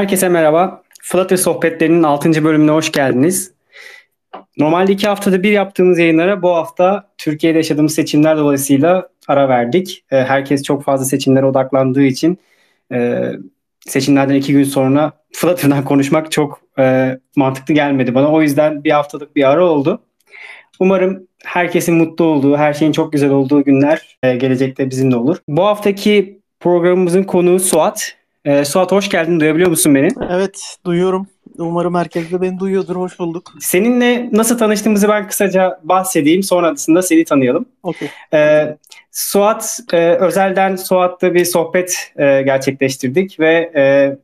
[0.00, 0.82] Herkese merhaba.
[1.02, 2.44] Flutter Sohbetlerinin 6.
[2.44, 3.52] bölümüne hoş geldiniz.
[4.56, 10.04] Normalde iki haftada bir yaptığımız yayınlara bu hafta Türkiye'de yaşadığımız seçimler dolayısıyla ara verdik.
[10.10, 12.38] Ee, herkes çok fazla seçimlere odaklandığı için
[12.92, 13.30] e,
[13.80, 18.32] seçimlerden iki gün sonra Flutter'dan konuşmak çok e, mantıklı gelmedi bana.
[18.32, 20.02] O yüzden bir haftalık bir ara oldu.
[20.78, 25.36] Umarım herkesin mutlu olduğu, her şeyin çok güzel olduğu günler e, gelecekte bizimle olur.
[25.48, 28.19] Bu haftaki programımızın konuğu Suat.
[28.44, 29.40] E, Suat hoş geldin.
[29.40, 30.08] Duyabiliyor musun beni?
[30.30, 31.26] Evet, duyuyorum.
[31.58, 32.96] Umarım herkes de beni duyuyordur.
[32.96, 33.52] Hoş bulduk.
[33.60, 36.42] Seninle nasıl tanıştığımızı ben kısaca bahsedeyim.
[36.42, 37.66] Sonrasında seni tanıyalım.
[37.82, 38.08] Okay.
[38.34, 38.68] E,
[39.12, 44.16] Suat, e, özelden Suat'la bir sohbet e, gerçekleştirdik ve e,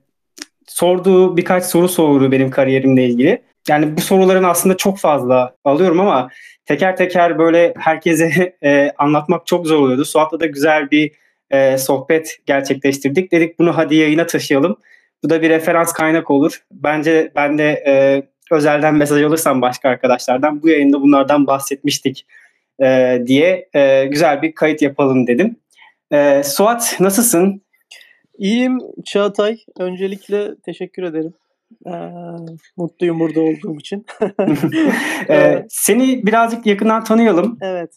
[0.67, 3.43] sorduğu birkaç soru sordu benim kariyerimle ilgili.
[3.69, 6.29] Yani bu soruların aslında çok fazla alıyorum ama
[6.67, 10.05] teker teker böyle herkese e, anlatmak çok zor oluyordu.
[10.05, 11.13] Suat'la da güzel bir
[11.51, 13.33] e, sohbet gerçekleştirdik.
[13.33, 14.77] Dedik bunu hadi yayına taşıyalım.
[15.25, 16.63] Bu da bir referans kaynak olur.
[16.73, 22.27] Bence ben de e, özelden mesaj alırsam başka arkadaşlardan bu yayında bunlardan bahsetmiştik
[22.83, 25.57] e, diye e, güzel bir kayıt yapalım dedim.
[26.13, 27.63] E, Suat nasılsın?
[28.39, 29.59] İyiyim Çağatay.
[29.79, 31.35] Öncelikle teşekkür ederim.
[31.87, 31.91] Ee,
[32.77, 34.07] mutluyum burada olduğum için.
[35.29, 37.59] ee, seni birazcık yakından tanıyalım.
[37.63, 37.91] Evet.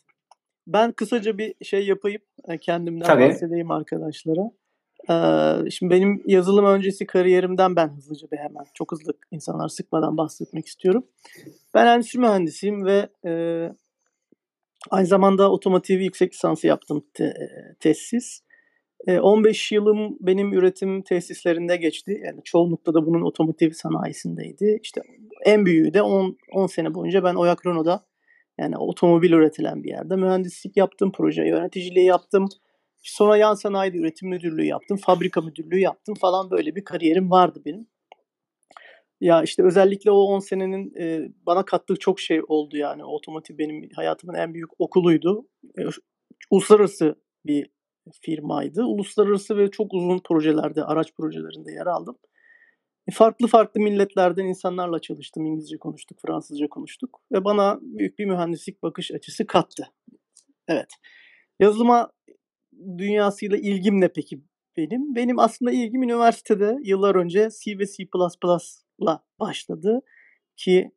[0.73, 2.21] Ben kısaca bir şey yapayım.
[2.47, 3.29] E, kendimden Tabii.
[3.29, 4.51] bahsedeyim arkadaşlara.
[5.09, 10.65] Ee, şimdi benim yazılım öncesi kariyerimden ben hızlıca bir hemen çok hızlı insanlar sıkmadan bahsetmek
[10.65, 11.05] istiyorum.
[11.73, 13.31] Ben endüstri mühendisiyim ve e,
[14.89, 17.33] aynı zamanda otomotiv yüksek lisansı yaptım te,
[17.79, 18.41] tesis.
[19.07, 22.21] 15 yılım benim üretim tesislerinde geçti.
[22.25, 24.79] Yani çoğunlukla da bunun otomotiv sanayisindeydi.
[24.83, 25.01] İşte
[25.45, 28.05] en büyüğü de 10, 10 sene boyunca ben Oyak Renault'da
[28.59, 32.47] yani otomobil üretilen bir yerde mühendislik yaptım, proje yöneticiliği yaptım.
[33.03, 37.87] Sonra yan sanayide üretim müdürlüğü yaptım, fabrika müdürlüğü yaptım falan böyle bir kariyerim vardı benim.
[39.21, 43.05] Ya işte özellikle o 10 senenin e, bana kattığı çok şey oldu yani.
[43.05, 45.47] Otomotiv benim hayatımın en büyük okuluydu.
[45.79, 45.81] E,
[46.49, 47.69] uluslararası bir
[48.21, 48.83] firmaydı.
[48.83, 52.17] Uluslararası ve çok uzun projelerde, araç projelerinde yer aldım.
[53.13, 55.45] Farklı farklı milletlerden insanlarla çalıştım.
[55.45, 59.91] İngilizce konuştuk, Fransızca konuştuk ve bana büyük bir mühendislik bakış açısı kattı.
[60.67, 60.89] Evet.
[61.59, 62.11] Yazılıma
[62.97, 64.41] dünyasıyla ilgim ne peki
[64.77, 65.15] benim?
[65.15, 70.01] Benim aslında ilgim üniversitede yıllar önce C ve C++'la başladı
[70.55, 70.91] ki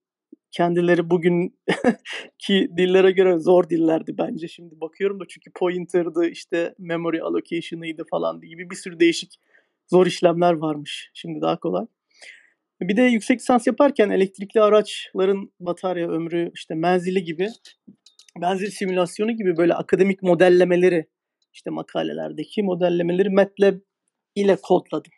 [0.51, 1.59] kendileri bugün
[2.39, 8.41] ki dillere göre zor dillerdi bence şimdi bakıyorum da çünkü pointer'dı işte memory allocation'ıydı falan
[8.41, 9.41] gibi bir sürü değişik
[9.91, 11.11] zor işlemler varmış.
[11.15, 11.87] Şimdi daha kolay.
[12.89, 17.49] Bir de yüksek lisans yaparken elektrikli araçların batarya ömrü işte menzili gibi
[18.41, 21.07] menzil simülasyonu gibi böyle akademik modellemeleri
[21.53, 23.79] işte makalelerdeki modellemeleri MATLAB
[24.35, 25.13] ile kodladım.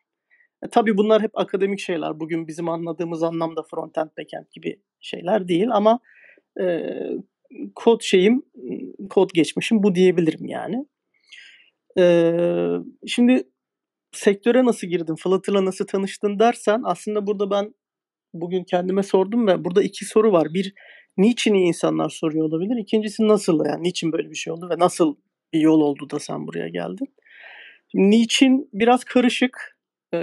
[0.62, 2.20] E, tabii bunlar hep akademik şeyler.
[2.20, 6.00] Bugün bizim anladığımız anlamda frontend, backend gibi şeyler değil ama
[6.60, 6.80] e,
[7.74, 8.42] kod şeyim,
[9.10, 10.86] kod geçmişim bu diyebilirim yani.
[11.98, 12.34] E,
[13.06, 13.48] şimdi
[14.16, 17.74] sektöre nasıl girdin, Flutter'la nasıl tanıştın dersen aslında burada ben
[18.34, 20.54] bugün kendime sordum ve burada iki soru var.
[20.54, 20.74] Bir,
[21.16, 22.76] niçin insanlar soruyor olabilir?
[22.76, 25.16] İkincisi nasıl yani niçin böyle bir şey oldu ve nasıl
[25.52, 27.14] bir yol oldu da sen buraya geldin?
[27.94, 29.78] Niçin biraz karışık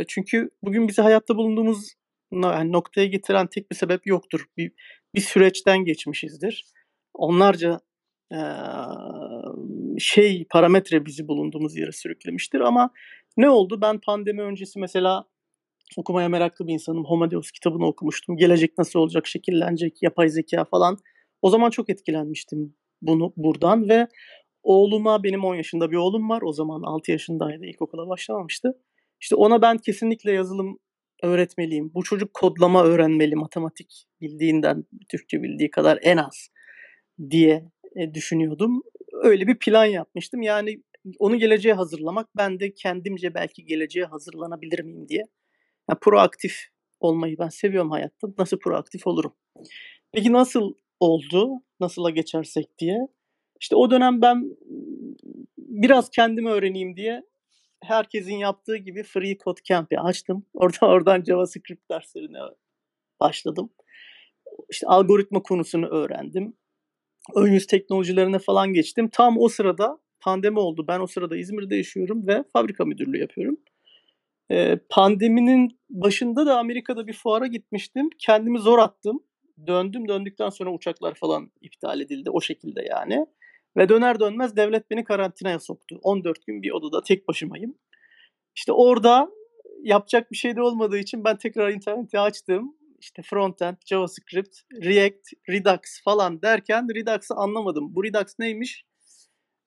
[0.08, 1.94] çünkü bugün bizi hayatta bulunduğumuz
[2.32, 4.46] yani noktaya getiren tek bir sebep yoktur.
[4.58, 4.72] Bir,
[5.16, 6.66] bir süreçten geçmişizdir.
[7.14, 7.80] Onlarca
[8.34, 8.40] e,
[10.00, 12.90] şey parametre bizi bulunduğumuz yere sürüklemiştir ama
[13.38, 13.82] ne oldu?
[13.82, 15.26] Ben pandemi öncesi mesela
[15.98, 17.06] okumaya meraklı bir insanım.
[17.06, 18.38] Homo Deus kitabını okumuştum.
[18.38, 20.98] Gelecek nasıl olacak, şekillenecek, yapay zeka falan.
[21.42, 24.08] O zaman çok etkilenmiştim bunu buradan ve
[24.64, 26.42] oğluma benim 10 yaşında bir oğlum var.
[26.42, 27.66] O zaman 6 yaşındaydı.
[27.66, 28.78] ilkokula başlamamıştı.
[29.22, 30.80] İşte ona ben kesinlikle yazılım
[31.24, 31.92] öğretmeliyim.
[31.94, 36.50] Bu çocuk kodlama öğrenmeli matematik bildiğinden Türkçe bildiği kadar en az
[37.30, 37.66] diye
[37.96, 38.84] e, düşünüyordum.
[39.24, 40.42] Öyle bir plan yapmıştım.
[40.42, 40.84] Yani
[41.20, 45.28] onu geleceğe hazırlamak ben de kendimce belki geleceğe hazırlanabilir miyim diye.
[45.90, 46.68] Yani proaktif
[47.00, 48.28] olmayı ben seviyorum hayatta.
[48.38, 49.34] Nasıl proaktif olurum?
[50.12, 51.50] Peki nasıl oldu?
[51.80, 53.08] Nasıla geçersek diye.
[53.62, 54.58] İşte o dönem ben
[55.58, 57.24] biraz kendimi öğreneyim diye
[57.84, 60.46] herkesin yaptığı gibi Free Code Camp'i açtım.
[60.54, 62.40] Oradan oradan JavaScript derslerine
[63.20, 63.70] başladım.
[64.70, 66.58] İşte algoritma konusunu öğrendim.
[67.36, 69.10] Ön yüz teknolojilerine falan geçtim.
[69.10, 70.86] Tam o sırada pandemi oldu.
[70.88, 73.58] Ben o sırada İzmir'de yaşıyorum ve fabrika müdürlüğü yapıyorum.
[74.52, 78.10] Ee, pandeminin başında da Amerika'da bir fuara gitmiştim.
[78.20, 79.24] Kendimi zor attım.
[79.68, 80.08] Döndüm.
[80.08, 82.30] Döndükten sonra uçaklar falan iptal edildi.
[82.30, 83.26] O şekilde yani.
[83.78, 86.00] Ve döner dönmez devlet beni karantinaya soktu.
[86.02, 87.76] 14 gün bir odada tek başımayım.
[88.56, 89.30] İşte orada
[89.82, 92.76] yapacak bir şey de olmadığı için ben tekrar interneti açtım.
[93.00, 97.96] İşte frontend, JavaScript, React, Redux falan derken Redux'ı anlamadım.
[97.96, 98.86] Bu Redux neymiş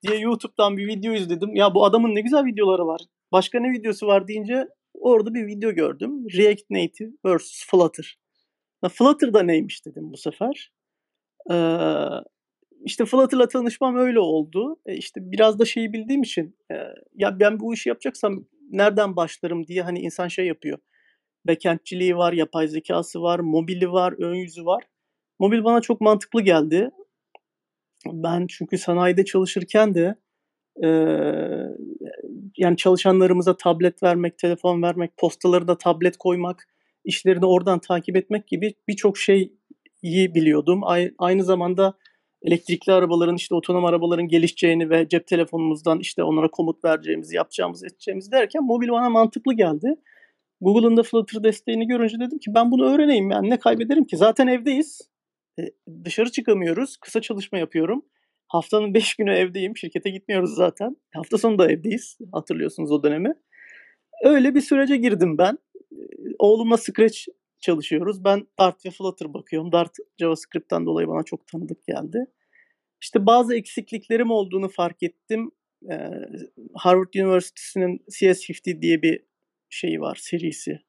[0.07, 1.55] diye YouTube'dan bir video izledim.
[1.55, 3.01] Ya bu adamın ne güzel videoları var.
[3.31, 6.25] Başka ne videosu var deyince orada bir video gördüm.
[6.37, 8.17] React Native vs Flutter.
[8.89, 10.71] Flutter da neymiş dedim bu sefer.
[11.51, 11.55] Ee,
[12.85, 14.79] işte Flutter'la tanışmam öyle oldu.
[14.85, 16.75] E işte biraz da şeyi bildiğim için e,
[17.15, 20.79] ya ben bu işi yapacaksam nereden başlarım diye hani insan şey yapıyor.
[21.47, 24.83] Backend'ciliği var, yapay zekası var, mobili var, ön yüzü var.
[25.39, 26.91] Mobil bana çok mantıklı geldi.
[28.11, 30.15] Ben çünkü sanayide çalışırken de
[30.83, 30.87] e,
[32.57, 36.67] yani çalışanlarımıza tablet vermek, telefon vermek, postaları da tablet koymak,
[37.05, 39.57] işlerini oradan takip etmek gibi birçok şeyi
[40.35, 40.81] biliyordum.
[41.17, 41.93] Aynı zamanda
[42.41, 48.31] elektrikli arabaların işte otonom arabaların gelişeceğini ve cep telefonumuzdan işte onlara komut vereceğimizi, yapacağımızı, edeceğimizi
[48.31, 49.95] derken mobil bana mantıklı geldi.
[50.61, 54.17] Google'ın da Flutter desteğini görünce dedim ki ben bunu öğreneyim yani ne kaybederim ki?
[54.17, 55.14] Zaten evdeyiz.
[56.05, 56.97] Dışarı çıkamıyoruz.
[56.97, 58.05] Kısa çalışma yapıyorum.
[58.47, 59.77] Haftanın 5 günü evdeyim.
[59.77, 60.97] Şirkete gitmiyoruz zaten.
[61.13, 62.17] Hafta sonu da evdeyiz.
[62.31, 63.33] Hatırlıyorsunuz o dönemi.
[64.23, 65.57] Öyle bir sürece girdim ben.
[66.39, 67.19] Oğlumla Scratch
[67.59, 68.23] çalışıyoruz.
[68.23, 69.71] Ben Dart ve Flutter bakıyorum.
[69.71, 72.25] Dart JavaScript'ten dolayı bana çok tanıdık geldi.
[73.01, 75.51] İşte bazı eksikliklerim olduğunu fark ettim.
[76.73, 79.23] Harvard Üniversitesi'nin CS50 diye bir
[79.69, 80.79] şeyi var, serisi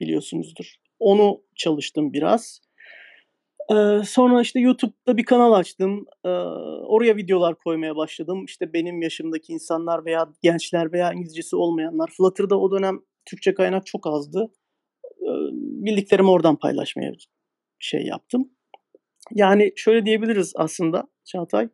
[0.00, 0.74] biliyorsunuzdur.
[0.98, 2.60] Onu çalıştım biraz.
[4.04, 6.06] Sonra işte YouTube'da bir kanal açtım.
[6.24, 8.44] Ee, oraya videolar koymaya başladım.
[8.44, 12.10] İşte benim yaşımdaki insanlar veya gençler veya İngilizcesi olmayanlar.
[12.16, 14.52] Flutter'da o dönem Türkçe kaynak çok azdı.
[15.04, 17.12] Ee, bildiklerimi oradan paylaşmaya
[17.78, 18.50] şey yaptım.
[19.30, 21.68] Yani şöyle diyebiliriz aslında Çağatay.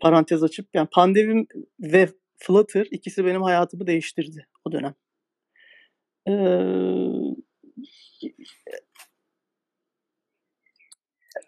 [0.00, 1.46] Parantez açıp yani pandemi
[1.80, 4.94] ve Flutter ikisi benim hayatımı değiştirdi o dönem.
[6.28, 6.32] Ee,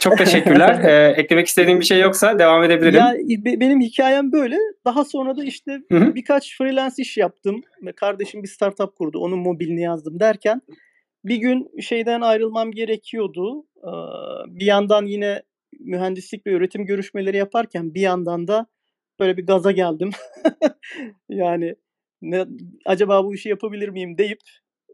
[0.00, 0.84] çok teşekkürler.
[0.84, 2.94] ee, eklemek istediğim bir şey yoksa devam edebilirim.
[2.94, 3.14] Ya
[3.60, 4.56] benim hikayem böyle.
[4.84, 6.14] Daha sonra da işte Hı-hı.
[6.14, 7.62] birkaç freelance iş yaptım
[7.96, 9.18] kardeşim bir startup kurdu.
[9.18, 10.62] Onun mobilini yazdım derken
[11.24, 13.66] bir gün şeyden ayrılmam gerekiyordu.
[13.76, 13.90] Ee,
[14.46, 15.42] bir yandan yine
[15.80, 18.66] mühendislik ve üretim görüşmeleri yaparken bir yandan da
[19.20, 20.10] böyle bir gaza geldim.
[21.28, 21.74] yani
[22.22, 22.46] ne,
[22.86, 24.40] acaba bu işi yapabilir miyim deyip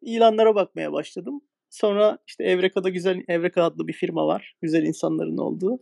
[0.02, 1.40] ilanlara bakmaya başladım.
[1.70, 4.54] Sonra işte Evreka'da güzel Evreka adlı bir firma var.
[4.62, 5.78] Güzel insanların olduğu.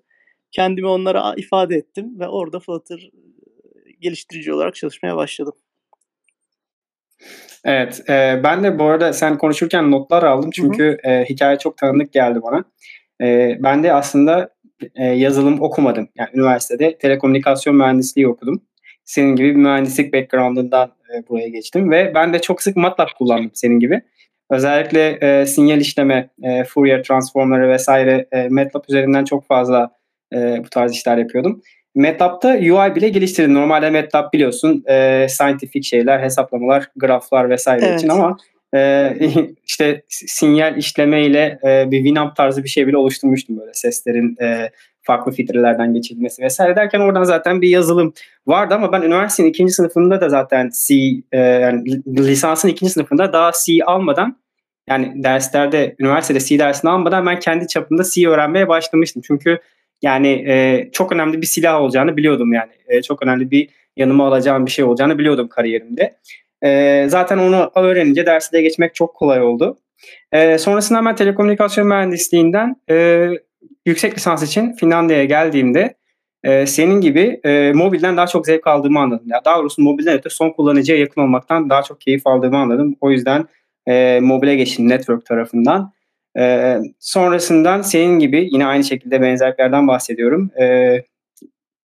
[0.50, 3.10] Kendimi onlara ifade ettim ve orada Flutter
[4.00, 5.54] geliştirici olarak çalışmaya başladım.
[7.64, 11.12] Evet, e, ben de bu arada sen konuşurken notlar aldım çünkü hı hı.
[11.12, 12.64] E, hikaye çok tanıdık geldi bana.
[13.22, 14.54] E, ben de aslında
[14.94, 16.08] e, yazılım okumadım.
[16.16, 18.62] Yani üniversitede telekomünikasyon mühendisliği okudum.
[19.04, 23.50] Senin gibi bir mühendislik background'ından e, buraya geçtim ve ben de çok sık MATLAB kullandım
[23.54, 24.02] senin gibi.
[24.50, 29.90] Özellikle e, sinyal işleme, e, Fourier transformları vesaire e, MATLAB üzerinden çok fazla
[30.34, 31.62] e, bu tarz işler yapıyordum.
[31.94, 33.54] MATLAB'da UI bile geliştirdim.
[33.54, 37.98] Normalde MATLAB biliyorsun e, scientific şeyler, hesaplamalar, graflar vesaire evet.
[37.98, 38.36] için ama
[38.74, 39.12] e,
[39.64, 44.70] işte sinyal işleme ile e, bir Winamp tarzı bir şey bile oluşturmuştum böyle seslerin e,
[45.02, 48.12] farklı filtrelerden geçirilmesi vesaire derken oradan zaten bir yazılım
[48.46, 50.94] vardı ama ben üniversitenin ikinci sınıfında da zaten C
[51.32, 54.36] e, yani lisansın ikinci sınıfında daha C almadan
[54.88, 59.22] yani derslerde üniversitede C dersini almadan ben kendi çapımda C öğrenmeye başlamıştım.
[59.26, 59.58] Çünkü
[60.02, 62.72] yani e, çok önemli bir silah olacağını biliyordum yani.
[62.88, 66.16] E, çok önemli bir yanıma alacağım bir şey olacağını biliyordum kariyerimde.
[66.64, 69.76] E, zaten onu öğrenince dersi de geçmek çok kolay oldu.
[70.32, 73.28] E, sonrasında ben telekomünikasyon mühendisliğinden e,
[73.86, 75.94] yüksek lisans için Finlandiya'ya geldiğimde
[76.44, 79.26] e, senin gibi e, mobilden daha çok zevk aldığımı anladım.
[79.28, 82.96] Ya daha doğrusu mobilden öte son kullanıcıya yakın olmaktan daha çok keyif aldığımı anladım.
[83.00, 83.46] O yüzden
[83.86, 85.92] e, mobile geçtim network tarafından.
[86.38, 90.50] E, sonrasından senin gibi yine aynı şekilde benzerliklerden bahsediyorum.
[90.60, 90.96] E,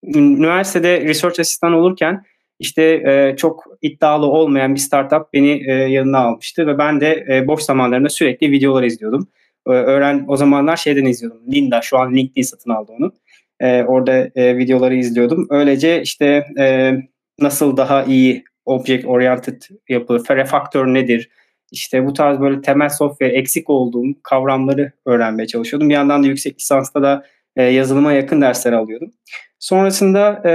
[0.05, 2.25] üniversitede research asistan olurken
[2.59, 7.47] işte e, çok iddialı olmayan bir startup beni e, yanına almıştı ve ben de e,
[7.47, 9.29] boş zamanlarında sürekli videolar izliyordum.
[9.67, 11.43] E, öğren o zamanlar şeyden izliyordum.
[11.53, 13.13] Linda şu an LinkedIn satın aldı onu.
[13.61, 15.47] E, orada e, videoları izliyordum.
[15.51, 16.95] Öylece işte e,
[17.41, 21.31] nasıl daha iyi object oriented yapı, refaktör nedir?
[21.73, 25.89] İşte bu tarz böyle temel software eksik olduğum kavramları öğrenmeye çalışıyordum.
[25.89, 27.25] Bir yandan da yüksek lisansta da
[27.57, 29.13] e, yazılıma yakın dersler alıyordum.
[29.59, 30.53] Sonrasında e,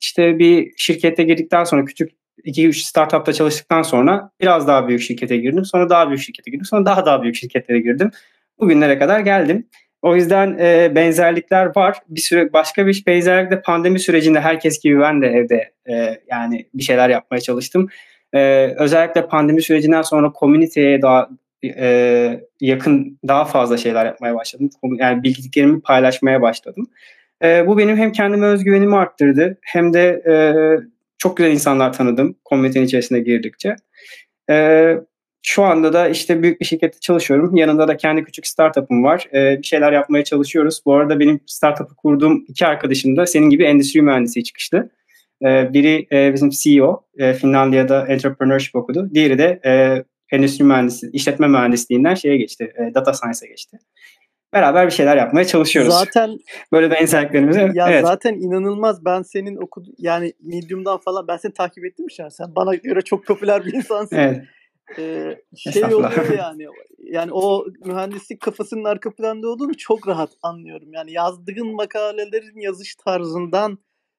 [0.00, 2.10] işte bir şirkete girdikten sonra küçük
[2.44, 5.64] 2-3 startupta çalıştıktan sonra biraz daha büyük şirkete girdim.
[5.64, 6.66] Sonra daha büyük şirkete girdim.
[6.66, 8.10] Sonra daha daha büyük şirketlere girdim.
[8.60, 9.66] Bugünlere kadar geldim.
[10.02, 11.98] O yüzden e, benzerlikler var.
[12.08, 16.66] Bir süre başka bir benzerlik de pandemi sürecinde herkes gibi ben de evde e, yani
[16.74, 17.88] bir şeyler yapmaya çalıştım.
[18.36, 21.28] E, özellikle pandemi sürecinden sonra komüniteye daha
[21.64, 24.70] e, yakın daha fazla şeyler yapmaya başladım.
[24.98, 26.86] Yani bildiklerimi paylaşmaya başladım.
[27.44, 30.34] E, bu benim hem kendime özgüvenimi arttırdı hem de e,
[31.18, 33.76] çok güzel insanlar tanıdım komünitenin içerisine girdikçe.
[34.50, 34.96] E,
[35.42, 37.56] şu anda da işte büyük bir şirkette çalışıyorum.
[37.56, 39.28] Yanında da kendi küçük startup'ım var.
[39.34, 40.80] E, bir şeyler yapmaya çalışıyoruz.
[40.86, 44.90] Bu arada benim startup'ı kurduğum iki arkadaşım da senin gibi endüstri mühendisi çıkıştı.
[45.42, 49.10] E, biri e, bizim CEO, e, Finlandiya'da entrepreneurship okudu.
[49.14, 50.04] Diğeri de e,
[50.36, 53.78] endüstri mühendisi, işletme mühendisliğinden şeye geçti, e, data science'a geçti.
[54.52, 55.94] Beraber bir şeyler yapmaya çalışıyoruz.
[55.94, 56.38] Zaten
[56.72, 57.70] böyle ben insight'lerimizi.
[57.74, 58.06] Ya evet.
[58.06, 59.04] zaten inanılmaz.
[59.04, 62.30] Ben senin okudu yani Medium'dan falan ben seni takip ettim ya.
[62.30, 64.16] Sen bana göre çok popüler bir insansın.
[64.16, 64.42] evet.
[64.98, 66.66] Ee, şey oluyor yani.
[66.98, 70.92] Yani o mühendislik kafasının arka planda olduğunu çok rahat anlıyorum.
[70.92, 73.78] Yani yazdığın makalelerin yazış tarzından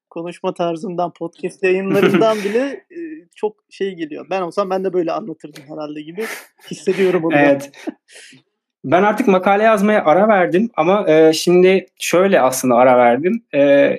[0.09, 2.59] konuşma tarzından, podcast yayınlarından bile
[2.91, 2.97] e,
[3.35, 4.27] çok şey geliyor.
[4.29, 6.25] Ben olsam ben de böyle anlatırdım herhalde gibi
[6.71, 7.35] hissediyorum onu.
[7.35, 7.71] Evet.
[8.83, 13.43] ben artık makale yazmaya ara verdim ama e, şimdi şöyle aslında ara verdim.
[13.55, 13.91] E,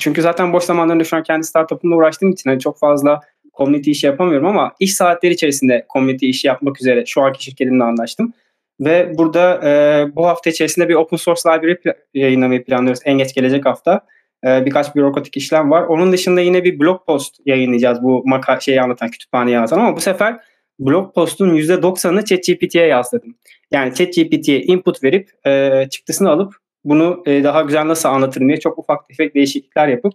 [0.00, 3.20] çünkü zaten boş zamanlarında şu an kendi startup'ımla uğraştığım için hani çok fazla
[3.54, 8.32] community işi yapamıyorum ama iş saatleri içerisinde community işi yapmak üzere şu anki şirketimle anlaştım.
[8.80, 11.76] Ve burada e, bu hafta içerisinde bir open source library
[12.14, 14.00] yayınlamayı planlıyoruz en geç gelecek hafta.
[14.46, 15.82] E, birkaç bürokratik işlem var.
[15.82, 20.00] Onun dışında yine bir blog post yayınlayacağız bu maka şeyi anlatan kütüphaneyi yazan ama bu
[20.00, 20.40] sefer
[20.78, 23.22] blog postun %90'ını ChatGPT'ye yazdım.
[23.70, 28.78] Yani ChatGPT'ye input verip e, çıktısını alıp bunu e, daha güzel nasıl anlatırım diye çok
[28.78, 30.12] ufak tefek değişiklikler yapıp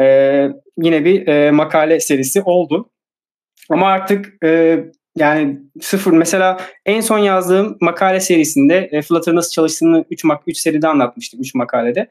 [0.00, 0.04] e,
[0.78, 2.90] yine bir e, makale serisi oldu.
[3.70, 4.80] Ama artık e,
[5.16, 10.58] yani sıfır mesela en son yazdığım makale serisinde e, Flutter nasıl çalıştığını 3 mak 3
[10.58, 12.08] seride anlatmıştım 3 makalede.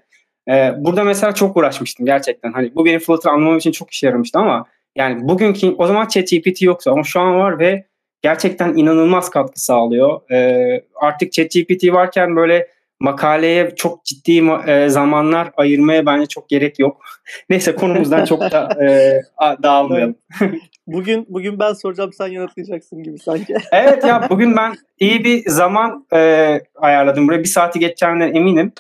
[0.50, 2.52] Ee, burada mesela çok uğraşmıştım gerçekten.
[2.52, 6.62] Hani bu benim Flutter anlamam için çok işe yaramıştı ama yani bugünkü o zaman ChatGPT
[6.62, 7.86] yoktu ama şu an var ve
[8.22, 10.32] gerçekten inanılmaz katkı sağlıyor.
[10.32, 12.68] Ee, artık ChatGPT varken böyle
[13.00, 17.02] makaleye çok ciddi e, zamanlar ayırmaya bence çok gerek yok.
[17.50, 19.22] Neyse konumuzdan çok da e,
[19.64, 20.16] dağılmayalım.
[20.88, 23.56] bugün bugün ben soracağım sen yanıtlayacaksın gibi sanki.
[23.72, 27.40] evet ya bugün ben iyi bir zaman e, ayarladım buraya.
[27.40, 28.72] Bir saati geçeceğinden eminim.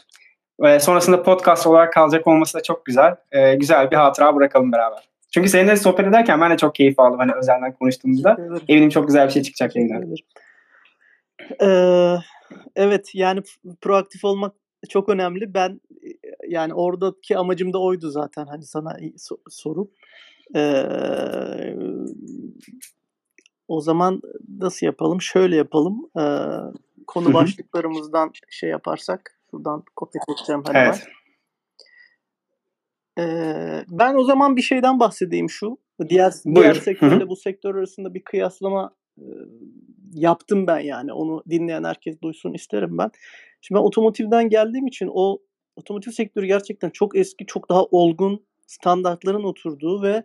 [0.62, 3.16] Ve sonrasında podcast olarak kalacak olması da çok güzel.
[3.32, 5.10] Ee, güzel bir hatıra bırakalım beraber.
[5.34, 7.20] Çünkü seninle sohbet ederken ben de çok keyif aldım.
[7.20, 8.38] Hani özelden konuştuğumuzda.
[8.68, 10.16] Eminim çok güzel bir şey çıkacak yayından.
[11.62, 12.16] Ee,
[12.76, 13.42] evet yani
[13.82, 14.54] proaktif olmak
[14.90, 15.54] çok önemli.
[15.54, 15.82] Ben
[16.48, 18.46] yani oradaki amacım da oydu zaten.
[18.46, 18.98] Hani sana
[19.50, 19.92] sorup.
[20.56, 21.76] Ee,
[23.68, 24.22] o zaman
[24.60, 25.22] nasıl yapalım?
[25.22, 26.10] Şöyle yapalım.
[26.20, 26.24] Ee,
[27.08, 30.86] konu başlıklarımızdan şey yaparsak Şuradan kopya çekeceğim hemen.
[30.86, 31.08] Evet.
[33.20, 35.78] Ee, ben o zaman bir şeyden bahsedeyim şu.
[36.10, 39.26] Diğer, diğer sektörle bu sektör arasında bir kıyaslama e,
[40.14, 41.14] yaptım ben yani.
[41.14, 43.12] Onu dinleyen herkes duysun isterim ben.
[43.62, 45.38] Şimdi ben otomotivden geldiğim için o
[45.76, 50.24] otomotiv sektörü gerçekten çok eski, çok daha olgun standartların oturduğu ve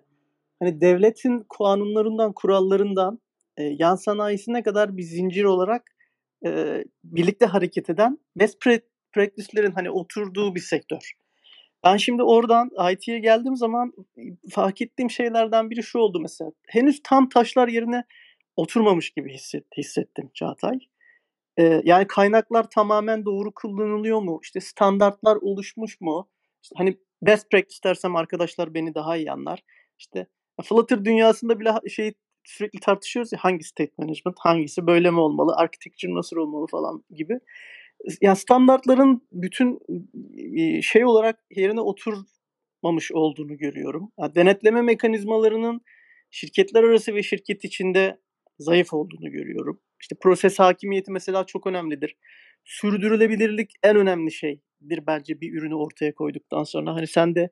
[0.62, 3.18] hani devletin kanunlarından, kurallarından
[3.56, 5.82] e, yan sanayisine kadar bir zincir olarak
[6.46, 8.60] e, birlikte hareket eden best
[9.12, 11.12] practice'lerin hani oturduğu bir sektör.
[11.84, 13.92] Ben şimdi oradan IT'ye geldiğim zaman
[14.50, 16.50] fark ettiğim şeylerden biri şu oldu mesela.
[16.68, 18.04] Henüz tam taşlar yerine
[18.56, 20.78] oturmamış gibi hisset, hissettim Çağatay.
[21.58, 24.40] Ee, yani kaynaklar tamamen doğru kullanılıyor mu?
[24.42, 26.28] İşte standartlar oluşmuş mu?
[26.62, 29.62] İşte hani best practice dersem arkadaşlar beni daha iyi anlar.
[29.98, 30.26] İşte
[30.62, 32.12] Flutter dünyasında bile şey
[32.44, 37.40] sürekli tartışıyoruz ya hangi state management, hangisi böyle mi olmalı, architecture nasıl olmalı falan gibi
[38.20, 39.78] ya standartların bütün
[40.82, 44.12] şey olarak yerine oturmamış olduğunu görüyorum.
[44.20, 45.80] Yani denetleme mekanizmalarının
[46.30, 48.20] şirketler arası ve şirket içinde
[48.58, 49.80] zayıf olduğunu görüyorum.
[50.00, 52.16] İşte proses hakimiyeti mesela çok önemlidir.
[52.64, 56.94] Sürdürülebilirlik en önemli şeydir bence bir ürünü ortaya koyduktan sonra.
[56.94, 57.50] Hani sen de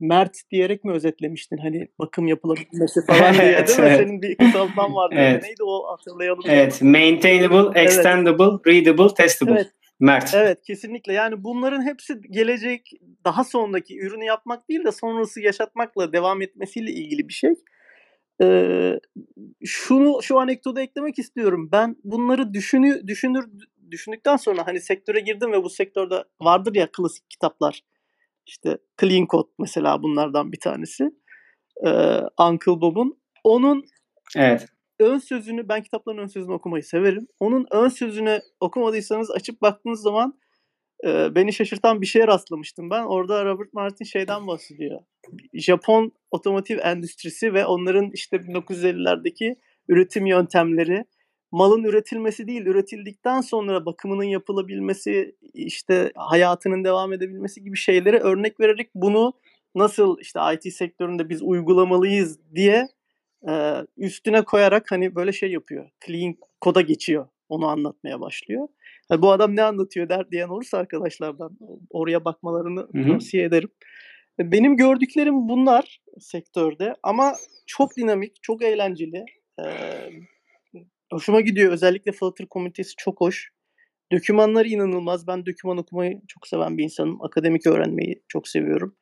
[0.00, 3.86] Mert diyerek mi özetlemiştin hani bakım yapılabilmesi falan diye evet, değil mi?
[3.86, 4.00] Evet.
[4.00, 5.14] Senin bir kısaltman vardı.
[5.18, 5.42] Evet.
[5.42, 6.42] Neydi o hatırlayalım.
[6.48, 6.78] Evet.
[6.82, 6.90] Ama.
[6.90, 8.86] Maintainable, extendable, evet.
[8.86, 9.52] readable, testable.
[9.52, 9.70] Evet.
[10.00, 10.34] Mert.
[10.34, 12.90] Evet kesinlikle yani bunların hepsi gelecek
[13.24, 17.54] daha sonraki ürünü yapmak değil de sonrası yaşatmakla devam etmesiyle ilgili bir şey.
[18.42, 18.92] Ee,
[19.64, 21.68] şunu şu anekdotu eklemek istiyorum.
[21.72, 23.44] Ben bunları düşünü, düşünür
[23.90, 27.80] düşündükten sonra hani sektöre girdim ve bu sektörde vardır ya klasik kitaplar
[28.46, 31.10] işte Clean Code mesela bunlardan bir tanesi.
[31.86, 33.18] Ee, Uncle Bob'un.
[33.44, 33.84] Onun
[34.36, 34.66] evet.
[35.00, 37.26] ön sözünü, ben kitapların ön sözünü okumayı severim.
[37.40, 40.38] Onun ön sözünü okumadıysanız açıp baktığınız zaman
[41.04, 43.04] e, beni şaşırtan bir şeye rastlamıştım ben.
[43.04, 45.00] Orada Robert Martin şeyden bahsediyor.
[45.54, 49.56] Japon otomotiv endüstrisi ve onların işte 1950'lerdeki
[49.88, 51.04] üretim yöntemleri
[51.54, 58.90] malın üretilmesi değil, üretildikten sonra bakımının yapılabilmesi, işte hayatının devam edebilmesi gibi şeylere örnek vererek
[58.94, 59.32] bunu
[59.74, 62.88] nasıl işte IT sektöründe biz uygulamalıyız diye
[63.48, 65.90] e, üstüne koyarak hani böyle şey yapıyor.
[66.06, 67.26] Clean koda geçiyor.
[67.48, 68.68] Onu anlatmaya başlıyor.
[69.10, 71.58] Yani bu adam ne anlatıyor der diyen olursa arkadaşlardan
[71.90, 73.12] oraya bakmalarını Hı-hı.
[73.12, 73.70] tavsiye ederim.
[74.38, 77.34] Benim gördüklerim bunlar sektörde ama
[77.66, 79.24] çok dinamik, çok eğlenceli.
[79.64, 79.64] Ee,
[81.14, 81.72] hoşuma gidiyor.
[81.72, 83.50] Özellikle Flutter komünitesi çok hoş.
[84.12, 85.26] Dokümanları inanılmaz.
[85.26, 87.22] Ben doküman okumayı çok seven bir insanım.
[87.22, 88.96] Akademik öğrenmeyi çok seviyorum.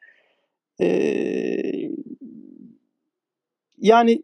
[0.80, 1.90] Ee,
[3.78, 4.22] yani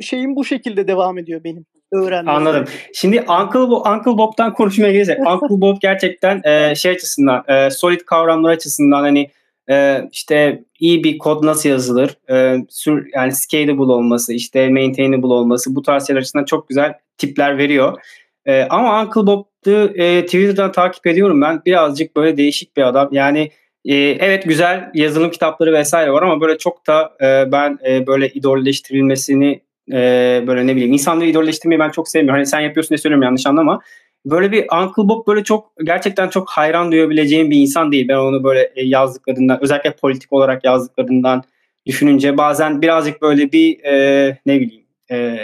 [0.00, 2.34] şeyim bu şekilde devam ediyor benim öğrenmem.
[2.34, 2.64] Anladım.
[2.94, 5.18] Şimdi Uncle, Bo- Uncle Bob'tan konuşmaya gelecek.
[5.26, 9.30] Uncle Bob gerçekten e, şey açısından, e, solid kavramlar açısından hani
[9.70, 15.76] e, işte iyi bir kod nasıl yazılır, e, sür, yani scalable olması, işte maintainable olması
[15.76, 17.98] bu tarz şeyler açısından çok güzel tipler veriyor.
[18.46, 19.46] E, ama Uncle Bob'u
[19.94, 21.62] e, Twitter'dan takip ediyorum ben.
[21.66, 23.08] Birazcık böyle değişik bir adam.
[23.12, 23.50] Yani
[23.84, 28.28] e, evet güzel yazılım kitapları vesaire var ama böyle çok da e, ben e, böyle
[28.28, 29.60] idolleştirilmesini
[29.92, 32.36] e, böyle ne bileyim insanları idolleştirmeyi ben çok sevmiyorum.
[32.36, 33.80] Hani sen yapıyorsun diye söylüyorum yanlış anlama.
[34.26, 38.08] Böyle bir Uncle Bob böyle çok gerçekten çok hayran duyabileceğim bir insan değil.
[38.08, 41.42] Ben onu böyle e, yazdıklarından özellikle politik olarak yazdıklarından
[41.86, 45.38] düşününce bazen birazcık böyle bir e, ne bileyim e,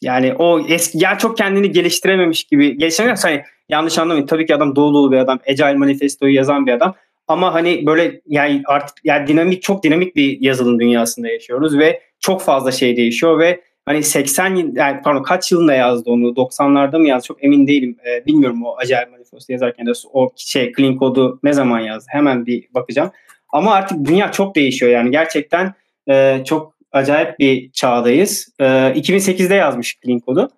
[0.00, 3.18] yani o eski ya çok kendini geliştirememiş gibi geliştiremiyor.
[3.22, 5.38] Hani yanlış anlamayın tabii ki adam dolu dolu bir adam.
[5.48, 6.94] Agile Manifesto'yu yazan bir adam.
[7.28, 12.42] Ama hani böyle yani artık yani dinamik çok dinamik bir yazılım dünyasında yaşıyoruz ve çok
[12.42, 16.26] fazla şey değişiyor ve hani 80 yani pardon kaç yılında yazdı onu?
[16.26, 17.26] 90'larda mı yazdı?
[17.26, 17.96] Çok emin değilim.
[18.06, 22.06] E, bilmiyorum o Agile Manifesto yazarken de o şey clean kodu ne zaman yazdı?
[22.10, 23.10] Hemen bir bakacağım.
[23.48, 25.10] Ama artık dünya çok değişiyor yani.
[25.10, 25.74] Gerçekten
[26.08, 28.48] e, çok acayip bir çağdayız.
[28.58, 30.50] E, 2008'de yazmış clean kodu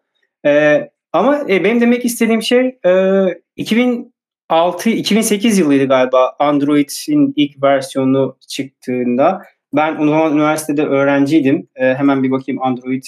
[0.46, 3.24] e, ama e, benim demek istediğim şey e,
[3.56, 11.68] 2006 2008 yılıydı galiba Android'in ilk versiyonu çıktığında ben o zaman üniversitede öğrenciydim.
[11.76, 13.04] E, hemen bir bakayım Android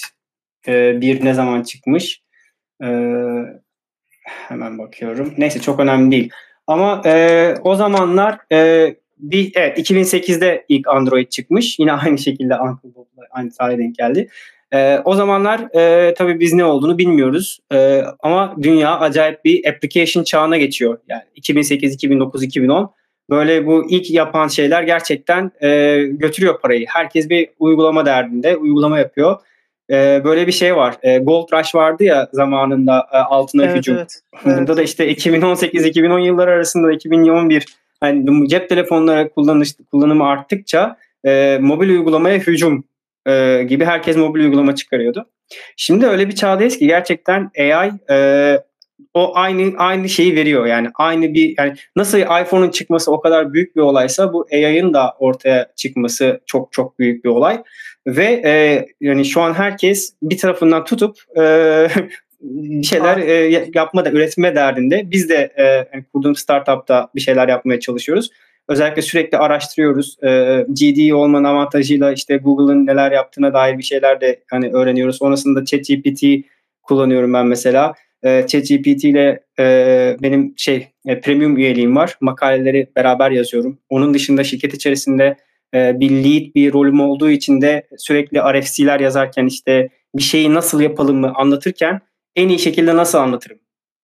[0.67, 2.21] e, bir ne zaman çıkmış.
[2.83, 2.87] E,
[4.25, 5.33] hemen bakıyorum.
[5.37, 6.29] Neyse çok önemli değil.
[6.67, 11.79] Ama e, o zamanlar e, bir evet 2008'de ilk Android çıkmış.
[11.79, 12.89] Yine aynı şekilde Uncle
[13.31, 14.29] aynı tarihe denk geldi.
[14.73, 17.59] E, o zamanlar e, tabii biz ne olduğunu bilmiyoruz.
[17.73, 20.97] E, ama dünya acayip bir application çağına geçiyor.
[21.07, 22.91] Yani 2008, 2009, 2010
[23.31, 26.85] böyle bu ilk yapan şeyler gerçekten e, götürüyor parayı.
[26.89, 29.39] Herkes bir uygulama derdinde, uygulama yapıyor.
[29.91, 30.95] E, böyle bir şey var.
[31.03, 33.97] E, Gold Rush vardı ya zamanında e, altına evet, hücum.
[33.97, 34.57] Evet, evet.
[34.57, 37.65] Burada da işte 2018-2010 yılları arasında 2011
[37.99, 42.83] hani cep telefonları kullanış, kullanımı arttıkça e, mobil uygulamaya hücum
[43.27, 45.25] e, gibi herkes mobil uygulama çıkarıyordu.
[45.77, 48.57] Şimdi öyle bir çağdayız ki gerçekten AI e,
[49.13, 53.75] o aynı aynı şeyi veriyor yani aynı bir yani nasıl iPhone'un çıkması o kadar büyük
[53.75, 57.63] bir olaysa bu AI'ın da ortaya çıkması çok çok büyük bir olay
[58.07, 61.87] ve e, yani şu an herkes bir tarafından tutup e,
[62.41, 67.47] bir şeyler e, yapma da üretme derdinde biz de e, yani kurduğum startupta bir şeyler
[67.47, 68.29] yapmaya çalışıyoruz.
[68.67, 70.17] Özellikle sürekli araştırıyoruz.
[70.23, 70.29] E,
[70.69, 75.17] GD olmanın avantajıyla işte Google'ın neler yaptığına dair bir şeyler de hani öğreniyoruz.
[75.17, 76.23] Sonrasında ChatGPT
[76.83, 77.93] kullanıyorum ben mesela
[78.23, 82.17] e, ChatGPT ile e, benim şey e, premium üyeliğim var.
[82.21, 83.79] Makaleleri beraber yazıyorum.
[83.89, 85.37] Onun dışında şirket içerisinde
[85.73, 90.81] e, bir lead bir rolüm olduğu için de sürekli RFC'ler yazarken işte bir şeyi nasıl
[90.81, 92.01] yapalım mı anlatırken
[92.35, 93.57] en iyi şekilde nasıl anlatırım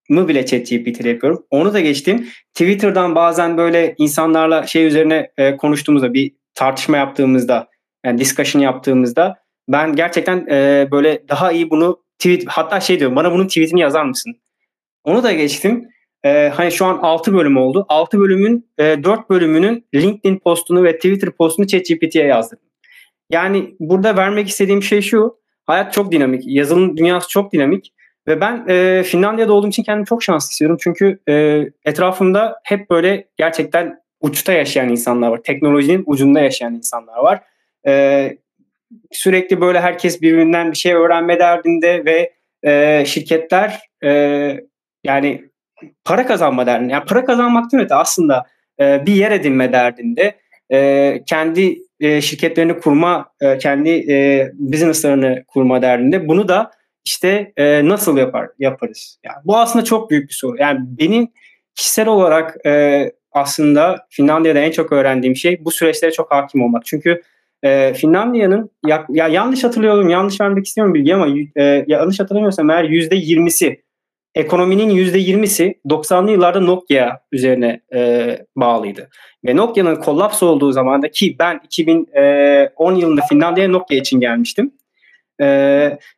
[0.10, 1.46] mı bile ChatGPT ile yapıyorum.
[1.50, 2.28] Onu da geçtim.
[2.54, 7.68] Twitter'dan bazen böyle insanlarla şey üzerine e, konuştuğumuzda bir tartışma yaptığımızda
[8.06, 9.36] yani discussion yaptığımızda
[9.70, 14.04] ben gerçekten e, böyle daha iyi bunu tweet hatta şey diyorum bana bunun tweetini yazar
[14.04, 14.36] mısın?
[15.04, 15.90] Onu da geçtim.
[16.26, 17.86] Ee, hani şu an 6 bölüm oldu.
[17.90, 22.60] 6 bölümün e, 4 bölümünün LinkedIn postunu ve Twitter postunu ChatGPT'ye yazdım.
[23.30, 25.38] Yani burada vermek istediğim şey şu.
[25.66, 26.44] Hayat çok dinamik.
[26.46, 27.94] Yazılım dünyası çok dinamik.
[28.28, 30.78] Ve ben e, Finlandiya'da olduğum için kendimi çok şanslı hissediyorum.
[30.82, 35.42] Çünkü e, etrafımda hep böyle gerçekten uçta yaşayan insanlar var.
[35.44, 37.42] Teknolojinin ucunda yaşayan insanlar var.
[37.88, 38.38] E,
[39.12, 44.12] sürekli böyle herkes birbirinden bir şey öğrenme derdinde ve e, şirketler e,
[45.04, 45.44] yani
[46.06, 46.94] para kazanma derdinde.
[46.94, 48.46] Yani para kazanmaktan öte aslında
[48.80, 50.36] e, bir yer edinme derdinde.
[50.72, 56.28] E, kendi e, şirketlerini kurma, e, kendi e, businesslarını kurma derdinde.
[56.28, 56.72] Bunu da
[57.06, 59.20] işte e, nasıl yapar yaparız?
[59.24, 60.58] Yani bu aslında çok büyük bir soru.
[60.60, 61.28] Yani benim
[61.76, 66.86] kişisel olarak e, aslında Finlandiya'da en çok öğrendiğim şey bu süreçlere çok hakim olmak.
[66.86, 67.22] Çünkü
[67.64, 72.84] e, Finlandiya'nın ya, ya yanlış hatırlıyorum, yanlış vermek istiyorum bilgi ama e, yanlış hatırlamıyorsam eğer
[72.84, 73.78] %20'si
[74.36, 79.10] ekonominin %20'si 90'lı yıllarda Nokia üzerine e, bağlıydı.
[79.46, 84.72] Ve Nokia'nın kollaps olduğu zamanda ki ben 2010 yılında Finlandiya'ya Nokia için gelmiştim.
[85.42, 85.46] E,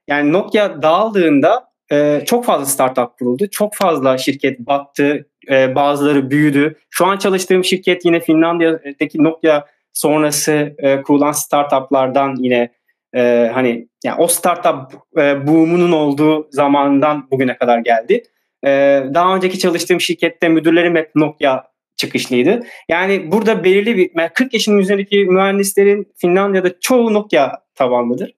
[0.08, 3.48] yani Nokia dağıldığında e, çok fazla startup kuruldu.
[3.52, 5.30] Çok fazla şirket battı.
[5.52, 6.76] E, bazıları büyüdü.
[6.90, 12.70] Şu an çalıştığım şirket yine Finlandiya'daki Nokia sonrası e, kurulan startuplardan yine
[13.16, 18.24] e, hani yani o startup e, boom'unun olduğu zamandan bugüne kadar geldi.
[18.66, 18.70] E,
[19.14, 21.64] daha önceki çalıştığım şirkette müdürlerim hep Nokia
[21.96, 22.60] çıkışlıydı.
[22.90, 28.36] Yani burada belirli bir 40 yaşının üzerindeki mühendislerin Finlandiya'da çoğu Nokia tabanlıdır.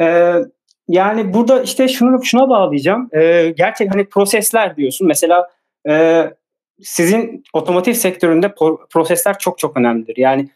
[0.00, 0.34] E,
[0.88, 3.08] yani burada işte şunu şuna bağlayacağım.
[3.12, 5.06] E, gerçek hani prosesler diyorsun.
[5.06, 5.50] Mesela
[5.88, 6.24] e,
[6.82, 10.16] sizin otomotiv sektöründe pro- prosesler çok çok önemlidir.
[10.16, 10.48] Yani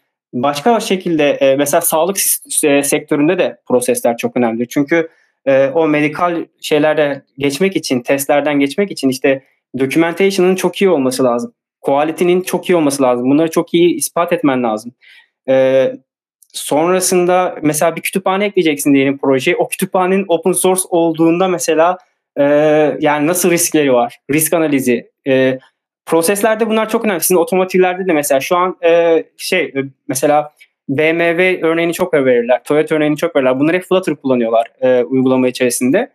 [0.43, 2.17] başka şekilde e, mesela sağlık
[2.63, 4.67] e, sektöründe de prosesler çok önemlidir.
[4.69, 5.09] Çünkü
[5.45, 9.43] e, o medikal şeylerde geçmek için, testlerden geçmek için işte
[9.79, 11.53] documentation'ın çok iyi olması lazım.
[11.81, 13.29] Quality'nin çok iyi olması lazım.
[13.29, 14.91] Bunları çok iyi ispat etmen lazım.
[15.49, 15.91] E,
[16.53, 19.57] sonrasında mesela bir kütüphane ekleyeceksin diyelim projeye.
[19.57, 21.97] O kütüphanenin open source olduğunda mesela
[22.39, 22.43] e,
[22.99, 24.19] yani nasıl riskleri var?
[24.31, 25.59] Risk analizi, e,
[26.05, 27.21] Proseslerde bunlar çok önemli.
[27.21, 30.53] Sizin otomotivlerde de mesela şu an e, şey e, mesela
[30.89, 32.63] BMW örneğini çok verirler.
[32.63, 33.59] Toyota örneğini çok verirler.
[33.59, 36.11] Bunları hep Flutter kullanıyorlar e, uygulama içerisinde.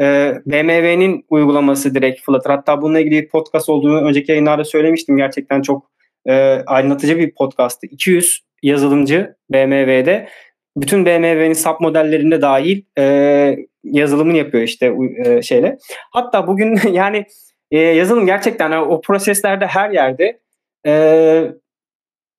[0.00, 2.50] E, BMW'nin uygulaması direkt Flutter.
[2.50, 5.16] Hatta bununla ilgili bir podcast olduğunu önceki yayınlarda söylemiştim.
[5.16, 5.90] Gerçekten çok
[6.26, 6.32] e,
[6.66, 7.86] aydınlatıcı bir podcast'tı.
[7.86, 10.28] 200 yazılımcı BMW'de
[10.76, 15.78] bütün BMW'nin sub modellerinde dahil e, yazılımını yapıyor işte e, şeyle.
[16.12, 17.26] Hatta bugün yani
[17.72, 20.38] e, yazılım gerçekten o proseslerde her yerde.
[20.86, 21.52] E,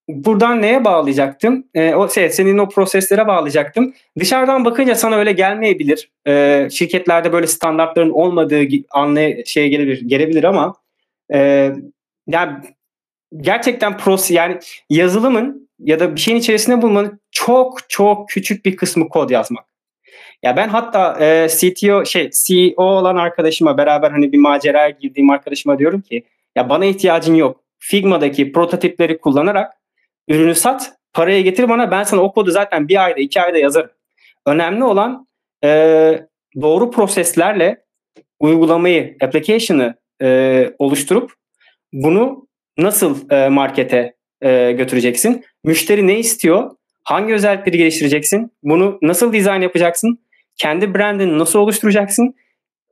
[0.10, 1.68] buradan neye bağlayacaktım?
[1.74, 3.94] E, o şey, senin o proseslere bağlayacaktım.
[4.20, 6.12] Dışarıdan bakınca sana öyle gelmeyebilir.
[6.28, 10.74] E, şirketlerde böyle standartların olmadığı anlay şey gelebilir, gelebilir ama
[11.34, 11.72] e,
[12.28, 12.58] yani
[13.38, 19.10] gerçekten pros yani yazılımın ya da bir şeyin içerisinde bulmanın çok çok küçük bir kısmı
[19.10, 19.73] kod yazmak.
[20.44, 25.80] Ya ben hatta e, CTO şey CEO olan arkadaşıma beraber hani bir maceraya girdiğim arkadaşıma
[25.80, 26.24] diyorum ki
[26.56, 27.64] ya bana ihtiyacın yok.
[27.80, 29.74] Figma'daki prototipleri kullanarak
[30.28, 33.90] ürünü sat, paraya getir bana ben sana o kodu zaten bir ayda iki ayda yazarım.
[34.46, 35.28] Önemli olan
[35.64, 35.70] e,
[36.62, 37.84] doğru proseslerle
[38.40, 41.34] uygulamayı, application'ı e, oluşturup
[41.94, 45.46] bunu nasıl e, markete e, götüreceksin?
[45.64, 46.72] Müşteri ne istiyor?
[47.04, 48.52] Hangi özellikleri geliştireceksin?
[48.64, 50.20] Bunu nasıl dizayn yapacaksın?
[50.58, 52.36] Kendi brandini nasıl oluşturacaksın?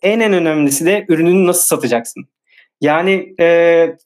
[0.02, 2.28] En en önemlisi de ürününü nasıl satacaksın?
[2.82, 3.46] Yani e,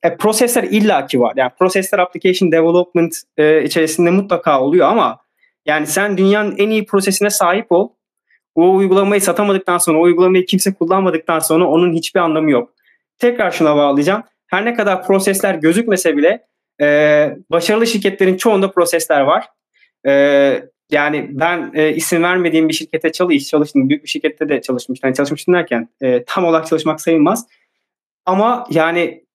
[0.03, 1.33] e, prosesler illaki var.
[1.35, 5.19] Yani prosesler application development e, içerisinde mutlaka oluyor ama
[5.65, 7.89] yani sen dünyanın en iyi prosesine sahip ol.
[8.55, 12.73] O uygulamayı satamadıktan sonra, o uygulamayı kimse kullanmadıktan sonra onun hiçbir anlamı yok.
[13.19, 14.23] Tekrar şuna bağlayacağım.
[14.47, 16.47] Her ne kadar prosesler gözükmese bile
[16.81, 19.45] e, başarılı şirketlerin çoğunda prosesler var.
[20.07, 23.89] E, yani ben e, isim vermediğim bir şirkete çalış, çalıştım.
[23.89, 25.07] Büyük bir şirkette de çalışmıştım.
[25.07, 27.47] Yani çalışmıştım derken e, tam olarak çalışmak sayılmaz.
[28.25, 29.25] Ama yani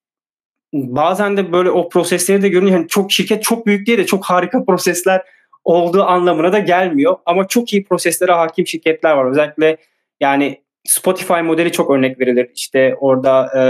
[0.72, 2.76] bazen de böyle o prosesleri de görünüyor.
[2.76, 5.22] Yani çok şirket çok büyük diye de çok harika prosesler
[5.64, 7.16] olduğu anlamına da gelmiyor.
[7.26, 9.30] Ama çok iyi proseslere hakim şirketler var.
[9.30, 9.76] Özellikle
[10.20, 12.50] yani Spotify modeli çok örnek verilir.
[12.54, 13.62] İşte orada e,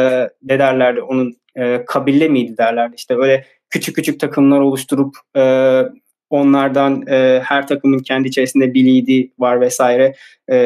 [0.42, 2.94] ne derlerdi onun e, kabille miydi derlerdi.
[2.96, 5.42] İşte öyle küçük küçük takımlar oluşturup e,
[6.30, 10.14] Onlardan e, her takımın kendi içerisinde bir lead'i var vesaire.
[10.52, 10.56] E,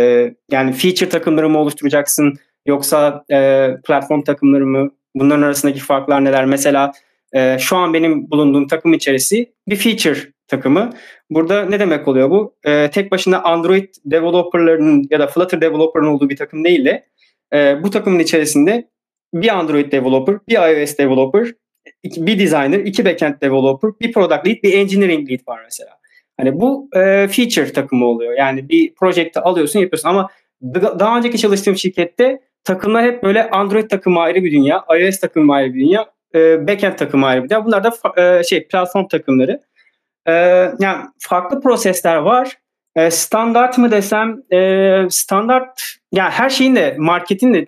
[0.50, 2.34] yani feature takımları mı oluşturacaksın
[2.66, 4.90] yoksa e, platform takımları mı?
[5.14, 6.44] Bunların arasındaki farklar neler?
[6.44, 6.92] Mesela
[7.32, 10.90] e, şu an benim bulunduğum takım içerisi bir feature takımı.
[11.30, 12.54] Burada ne demek oluyor bu?
[12.64, 17.06] E, tek başına Android developerlarının ya da Flutter developer'ın olduğu bir takım değil de
[17.54, 18.88] e, bu takımın içerisinde
[19.34, 21.54] bir Android developer, bir iOS developer,
[22.04, 25.90] bir designer, iki backend developer, bir product lead, bir engineering lead var mesela.
[26.36, 28.32] Hani bu e, feature takımı oluyor.
[28.38, 30.30] Yani bir projekte alıyorsun yapıyorsun ama
[30.74, 35.74] daha önceki çalıştığım şirkette takımlar hep böyle Android takımı ayrı bir dünya, iOS takımı ayrı
[35.74, 37.64] bir dünya, e, backend takımı ayrı bir dünya.
[37.64, 37.92] Bunlar da
[38.22, 39.62] e, şey platform takımları.
[40.26, 40.32] E,
[40.80, 42.58] yani farklı prosesler var.
[42.96, 45.80] E, standart mı desem e, standart
[46.12, 47.66] yani her şeyin de marketin de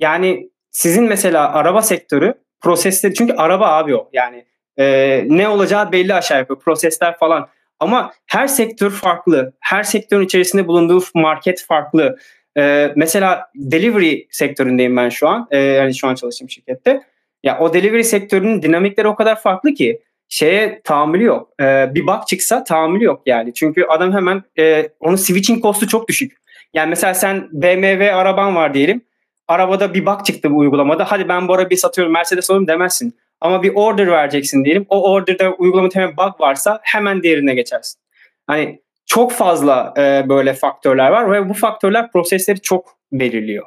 [0.00, 2.34] yani sizin mesela araba sektörü
[2.66, 4.44] prosesleri çünkü araba abi o yani
[4.78, 7.48] e, ne olacağı belli aşağı yukarı prosesler falan
[7.80, 12.18] ama her sektör farklı her sektörün içerisinde bulunduğu market farklı
[12.58, 17.02] e, mesela delivery sektöründeyim ben şu an e, yani şu an çalıştığım şirkette
[17.42, 21.50] Ya o delivery sektörünün dinamikleri o kadar farklı ki şeye tahammülü yok.
[21.60, 23.54] Ee, bir bak çıksa tahammülü yok yani.
[23.54, 26.32] Çünkü adam hemen e, onun switching costu çok düşük.
[26.74, 29.05] Yani mesela sen BMW araban var diyelim.
[29.48, 31.04] Arabada bir bak çıktı bu uygulamada.
[31.04, 33.18] Hadi ben bu arabayı satıyorum Mercedes alayım demezsin.
[33.40, 34.86] Ama bir order vereceksin diyelim.
[34.88, 38.00] O orderda uygulamada hemen bug varsa hemen diğerine geçersin.
[38.46, 43.66] Hani çok fazla e, böyle faktörler var ve bu faktörler prosesleri çok belirliyor.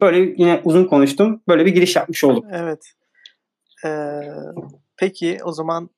[0.00, 1.42] Böyle yine uzun konuştum.
[1.48, 2.44] Böyle bir giriş yapmış oldum.
[2.52, 2.92] Evet.
[3.84, 4.20] Ee,
[4.96, 5.90] peki o zaman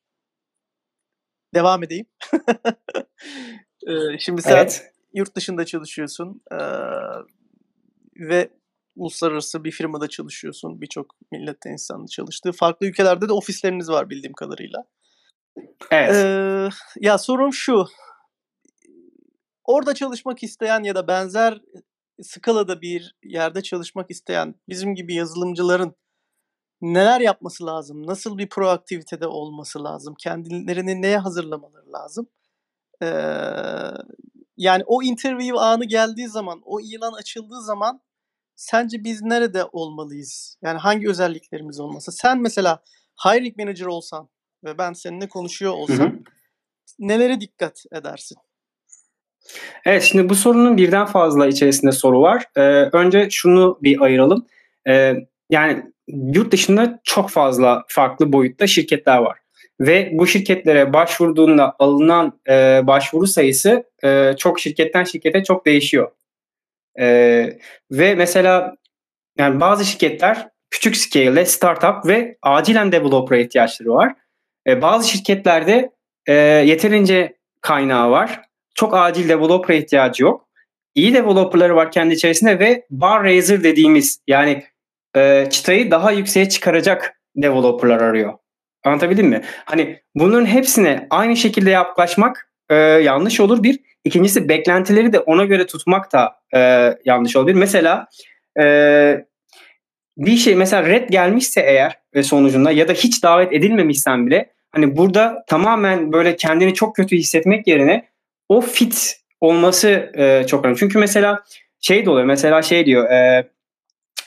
[1.53, 2.05] devam edeyim.
[3.87, 4.91] ee, şimdi sen evet.
[5.13, 6.57] yurt dışında çalışıyorsun ee,
[8.15, 8.49] ve
[8.95, 10.81] uluslararası bir firmada çalışıyorsun.
[10.81, 12.51] Birçok milletten insanın çalıştığı.
[12.51, 14.85] Farklı ülkelerde de ofisleriniz var bildiğim kadarıyla.
[15.91, 16.15] Evet.
[16.15, 17.85] Ee, ya sorum şu.
[19.63, 21.61] Orada çalışmak isteyen ya da benzer
[22.21, 25.95] skalada bir yerde çalışmak isteyen bizim gibi yazılımcıların
[26.81, 28.07] neler yapması lazım?
[28.07, 30.15] Nasıl bir proaktivitede olması lazım?
[30.19, 32.27] Kendilerini neye hazırlamaları lazım?
[33.01, 33.07] Ee,
[34.57, 38.01] yani o interview anı geldiği zaman, o ilan açıldığı zaman
[38.55, 40.57] sence biz nerede olmalıyız?
[40.63, 42.11] Yani hangi özelliklerimiz olması?
[42.11, 42.79] Sen mesela
[43.25, 44.29] hiring manager olsan
[44.63, 46.19] ve ben seninle konuşuyor olsam hı hı.
[46.99, 48.37] nelere dikkat edersin?
[49.85, 52.45] Evet şimdi bu sorunun birden fazla içerisinde soru var.
[52.55, 52.61] Ee,
[52.93, 54.45] önce şunu bir ayıralım.
[54.87, 55.13] Ee,
[55.49, 59.37] yani yurt dışında çok fazla farklı boyutta şirketler var.
[59.79, 66.11] Ve bu şirketlere başvurduğunda alınan e, başvuru sayısı e, çok şirketten şirkete çok değişiyor.
[66.99, 67.57] E,
[67.91, 68.75] ve mesela
[69.37, 74.13] yani bazı şirketler küçük scale, startup ve acilen developer ihtiyaçları var.
[74.67, 75.91] E, bazı şirketlerde
[76.27, 80.47] e, yeterince kaynağı var çok acil developer ihtiyacı yok.
[80.95, 84.63] İyi developerları var kendi içerisinde ve bar raiser dediğimiz yani
[85.15, 88.33] e, çıtayı daha yükseğe çıkaracak developerlar arıyor.
[88.83, 89.41] Anlatabildim mi?
[89.65, 93.79] Hani bunların hepsine aynı şekilde yaklaşmak e, yanlış olur bir.
[94.05, 96.59] İkincisi beklentileri de ona göre tutmak da e,
[97.05, 97.55] yanlış olabilir.
[97.55, 98.07] Mesela
[98.59, 99.25] e,
[100.17, 104.97] bir şey mesela red gelmişse eğer ve sonucunda ya da hiç davet edilmemişsen bile hani
[104.97, 108.05] burada tamamen böyle kendini çok kötü hissetmek yerine
[108.49, 110.79] o fit olması e, çok önemli.
[110.79, 111.43] Çünkü mesela
[111.81, 112.25] şey de oluyor.
[112.25, 113.49] Mesela şey diyor e,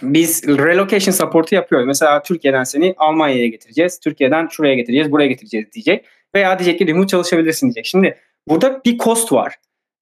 [0.02, 1.86] biz relocation support'u yapıyoruz.
[1.86, 4.00] Mesela Türkiye'den seni Almanya'ya getireceğiz.
[4.00, 6.06] Türkiye'den şuraya getireceğiz, buraya getireceğiz diyecek.
[6.34, 7.86] Veya diyecek ki remote çalışabilirsin diyecek.
[7.86, 9.54] Şimdi burada bir cost var.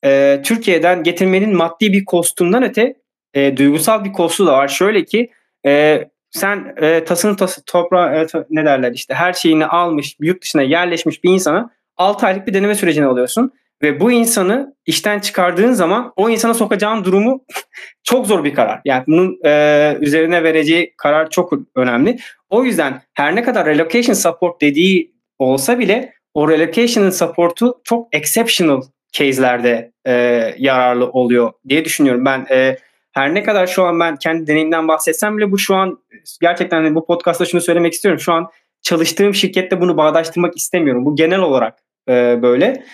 [0.06, 2.94] E, Türkiye'den getirmenin maddi bir kostundan öte
[3.34, 4.68] e, duygusal bir kostu da var.
[4.68, 5.30] Şöyle ki
[5.66, 10.62] e, sen e, tasını tası, toprağı e, ne derler işte her şeyini almış, yurt dışına
[10.62, 13.52] yerleşmiş bir insana 6 aylık bir deneme sürecini alıyorsun.
[13.82, 17.44] Ve bu insanı işten çıkardığın zaman o insana sokacağın durumu
[18.04, 18.80] çok zor bir karar.
[18.84, 22.18] Yani bunun e, üzerine vereceği karar çok önemli.
[22.50, 28.82] O yüzden her ne kadar relocation support dediği olsa bile o relocation'ın support'u çok exceptional
[29.12, 30.12] case'lerde e,
[30.58, 32.24] yararlı oluyor diye düşünüyorum.
[32.24, 32.76] Ben e,
[33.12, 35.98] her ne kadar şu an ben kendi deneyimden bahsetsem bile bu şu an
[36.40, 38.20] gerçekten hani bu podcast'ta şunu söylemek istiyorum.
[38.20, 38.50] Şu an
[38.82, 41.04] çalıştığım şirkette bunu bağdaştırmak istemiyorum.
[41.04, 42.84] Bu genel olarak e, böyle.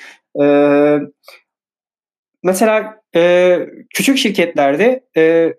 [0.42, 0.46] E,
[2.42, 3.58] mesela e,
[3.94, 5.54] küçük şirketlerde e,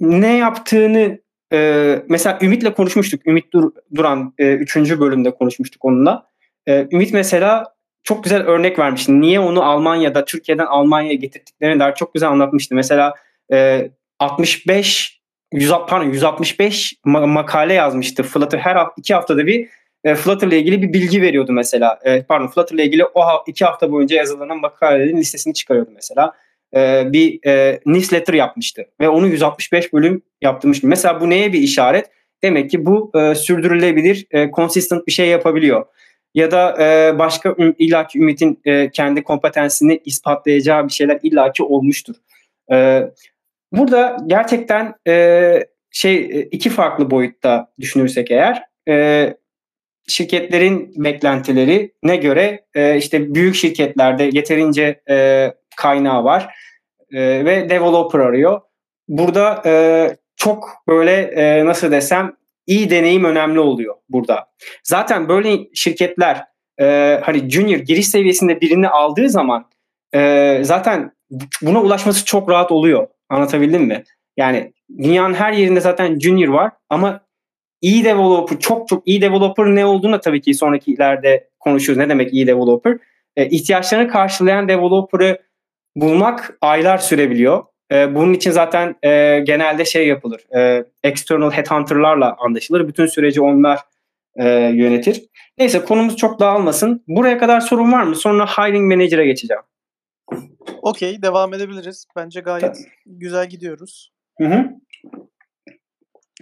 [0.00, 1.18] ne yaptığını
[1.52, 3.26] e, mesela Ümit'le konuşmuştuk.
[3.26, 4.76] Ümit Dur, Duran 3.
[4.76, 6.26] E, bölümde konuşmuştuk onunla.
[6.66, 7.74] E, Ümit mesela
[8.10, 9.20] çok güzel örnek vermişti.
[9.20, 12.74] Niye onu Almanya'da, Türkiye'den Almanya'ya getirdiklerini daha çok güzel anlatmıştı.
[12.74, 13.14] Mesela
[13.52, 15.20] e, 65
[15.52, 18.58] 100, pardon 165 makale yazmıştı Flutter.
[18.58, 19.68] Her iki haftada bir
[20.04, 21.98] e, Flutter ile ilgili bir bilgi veriyordu mesela.
[22.04, 26.32] E, pardon Flutter ile ilgili o ha, iki hafta boyunca yazılanan makalelerin listesini çıkarıyordu mesela.
[26.76, 30.82] E, bir e, newsletter yapmıştı ve onu 165 bölüm yaptırmış.
[30.82, 32.10] Mesela bu neye bir işaret?
[32.42, 35.86] Demek ki bu e, sürdürülebilir, e, consistent bir şey yapabiliyor.
[36.34, 42.14] Ya da e, başka illaki Ümit'in e, kendi kompetensini ispatlayacağı bir şeyler illaki olmuştur.
[42.72, 43.02] E,
[43.72, 44.94] burada gerçekten
[45.90, 49.34] şey e, iki farklı boyutta düşünürsek eğer e,
[50.08, 56.54] şirketlerin beklentileri ne göre e, işte büyük şirketlerde yeterince e, kaynağı var
[57.12, 58.60] e, ve developer arıyor.
[59.08, 59.72] Burada e,
[60.36, 62.32] çok böyle e, nasıl desem
[62.70, 64.46] iyi deneyim önemli oluyor burada.
[64.82, 66.44] Zaten böyle şirketler
[66.80, 69.64] e, hani junior giriş seviyesinde birini aldığı zaman
[70.14, 71.12] e, zaten
[71.62, 73.06] buna ulaşması çok rahat oluyor.
[73.28, 74.04] Anlatabildim mi?
[74.36, 77.20] Yani dünyanın her yerinde zaten junior var ama
[77.80, 81.98] iyi developer, çok çok iyi developer ne olduğunu tabii ki sonraki ileride konuşuruz.
[81.98, 82.98] Ne demek iyi developer?
[83.36, 85.38] E, ihtiyaçlarını karşılayan developer'ı
[85.96, 87.64] bulmak aylar sürebiliyor.
[87.92, 90.56] E, bunun için zaten e, genelde şey yapılır.
[90.56, 92.88] E, external headhunter'larla anlaşılır.
[92.88, 93.78] Bütün süreci onlar
[94.36, 95.24] e, yönetir.
[95.58, 97.04] Neyse konumuz çok dağılmasın.
[97.08, 98.16] Buraya kadar sorun var mı?
[98.16, 99.62] Sonra hiring manager'a geçeceğim.
[100.82, 102.06] Okey devam edebiliriz.
[102.16, 102.86] Bence gayet Tabii.
[103.06, 104.12] güzel gidiyoruz.
[104.38, 104.64] Hı hı.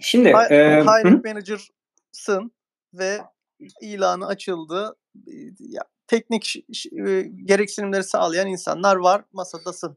[0.01, 1.29] Şimdi Hi- e, hiring hı.
[1.29, 2.53] manager'sın
[2.95, 3.19] ve
[3.83, 4.97] ilanı açıldı.
[5.59, 6.57] Ya, teknik
[7.09, 9.25] e, gereksinimleri sağlayan insanlar var.
[9.33, 9.97] Masadasın.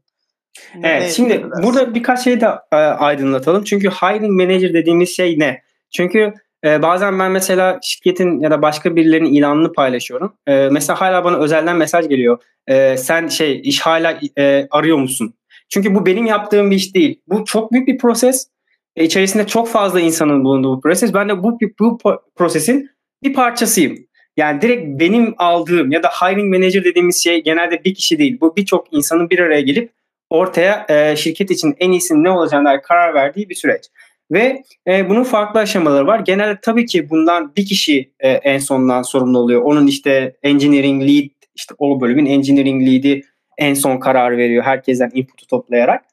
[0.84, 3.64] Evet, ne şimdi burada birkaç şey de e, aydınlatalım.
[3.64, 5.62] Çünkü hiring manager dediğimiz şey ne?
[5.92, 6.34] Çünkü
[6.66, 10.34] e, bazen ben mesela şirketin ya da başka birilerinin ilanını paylaşıyorum.
[10.48, 12.44] E, mesela hala bana özelden mesaj geliyor.
[12.68, 15.34] E, sen şey iş hala e, arıyor musun?
[15.70, 17.22] Çünkü bu benim yaptığım bir iş değil.
[17.28, 18.48] Bu çok büyük bir proses.
[18.96, 21.14] E, içerisinde çok fazla insanın bulunduğu bu proses.
[21.14, 21.98] Ben de bu, bu
[22.36, 22.90] prosesin
[23.24, 23.98] bir parçasıyım.
[24.38, 28.38] Yani direkt benim aldığım ya da hiring manager dediğimiz şey genelde bir kişi değil.
[28.42, 29.92] Bu birçok insanın bir araya gelip
[30.32, 33.86] ortaya e, şirket için en iyisinin ne olacağına karar verdiği bir süreç.
[34.32, 36.20] Ve e, bunun farklı aşamaları var.
[36.20, 39.62] Genelde tabii ki bundan bir kişi e, en sondan sorumlu oluyor.
[39.62, 43.22] Onun işte engineering lead, işte o bölümün engineering lead'i
[43.58, 44.63] en son karar veriyor.
[44.63, 46.06] Herkesten input'u toplayarak.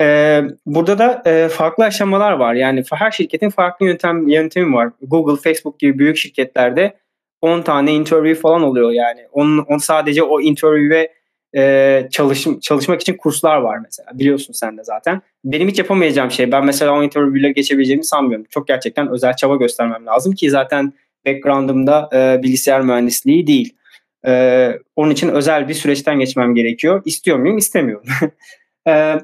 [0.00, 2.54] E, burada da e, farklı aşamalar var.
[2.54, 4.90] Yani her şirketin farklı yöntem yöntemi var.
[5.02, 6.96] Google, Facebook gibi büyük şirketlerde
[7.40, 9.20] 10 tane interview falan oluyor yani.
[9.32, 11.19] Onun, on sadece o interview'e
[11.56, 14.18] e, çalışım, çalışmak için kurslar var mesela.
[14.18, 15.22] Biliyorsun sen de zaten.
[15.44, 16.52] Benim hiç yapamayacağım şey.
[16.52, 18.46] Ben mesela o interview'le geçebileceğimi sanmıyorum.
[18.50, 20.92] Çok gerçekten özel çaba göstermem lazım ki zaten
[21.26, 23.74] background'ımda e, bilgisayar mühendisliği değil.
[24.26, 27.02] E, onun için özel bir süreçten geçmem gerekiyor.
[27.04, 27.58] İstiyor muyum?
[27.58, 28.06] İstemiyorum.
[28.88, 29.14] e,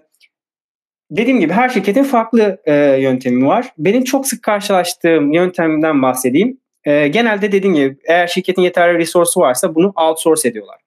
[1.10, 3.72] dediğim gibi her şirketin farklı e, yöntemi var.
[3.78, 6.60] Benim çok sık karşılaştığım yöntemden bahsedeyim.
[6.84, 10.85] E, genelde dediğim gibi eğer şirketin yeterli resource'u varsa bunu outsource ediyorlar.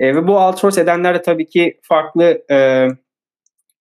[0.00, 2.88] E, ve bu outsource edenler de tabii ki farklı e,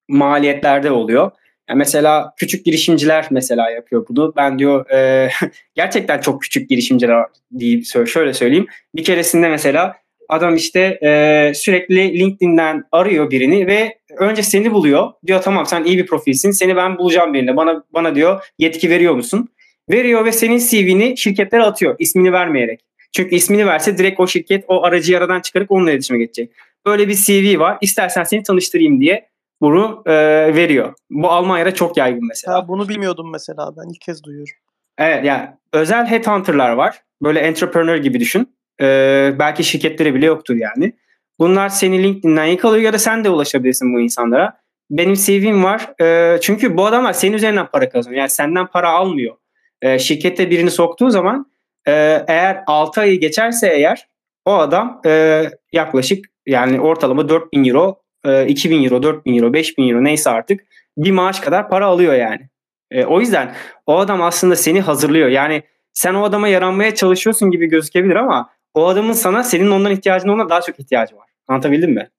[0.07, 1.31] maliyetlerde oluyor.
[1.69, 4.33] Yani mesela küçük girişimciler mesela yapıyor bunu.
[4.35, 5.29] Ben diyor e,
[5.75, 7.25] gerçekten çok küçük girişimciler
[7.59, 8.67] diye şöyle söyleyeyim.
[8.95, 9.95] Bir keresinde mesela
[10.29, 15.11] adam işte e, sürekli LinkedIn'den arıyor birini ve önce seni buluyor.
[15.27, 16.51] Diyor tamam sen iyi bir profilsin.
[16.51, 17.57] Seni ben bulacağım birine.
[17.57, 19.49] Bana bana diyor yetki veriyor musun?
[19.89, 22.88] Veriyor ve senin CV'ni şirketlere atıyor ismini vermeyerek.
[23.15, 26.51] Çünkü ismini verse direkt o şirket o aracı yaradan çıkarıp onunla iletişime geçecek.
[26.85, 27.77] Böyle bir CV var.
[27.81, 29.29] İstersen seni tanıştırayım diye
[29.61, 30.13] bunu e,
[30.55, 30.93] veriyor.
[31.09, 32.57] Bu Almanya'da çok yaygın mesela.
[32.57, 34.53] Ya bunu bilmiyordum mesela ben ilk kez duyuyorum.
[34.97, 37.01] Evet yani özel headhunter'lar var.
[37.23, 38.55] Böyle entrepreneur gibi düşün.
[38.81, 40.93] Ee, belki şirketleri bile yoktur yani.
[41.39, 44.59] Bunlar seni LinkedIn'den yakalıyor ya da sen de ulaşabilirsin bu insanlara.
[44.91, 46.01] Benim CV'm var.
[46.01, 48.19] Ee, çünkü bu adamlar senin üzerinden para kazanıyor.
[48.19, 49.35] Yani senden para almıyor.
[49.81, 51.51] Ee, şirkette birini soktuğu zaman
[51.89, 54.07] e, eğer 6 ayı geçerse eğer
[54.45, 60.03] o adam e, yaklaşık yani ortalama 4000 euro, e, 2000 euro, 4000 euro, 5000 euro
[60.03, 60.61] neyse artık
[60.97, 62.49] bir maaş kadar para alıyor yani.
[62.91, 65.29] E, o yüzden o adam aslında seni hazırlıyor.
[65.29, 70.29] Yani sen o adama yaranmaya çalışıyorsun gibi gözükebilir ama o adamın sana senin ondan ihtiyacın
[70.29, 71.29] ona daha çok ihtiyacı var.
[71.47, 72.09] Anlatabildim mi?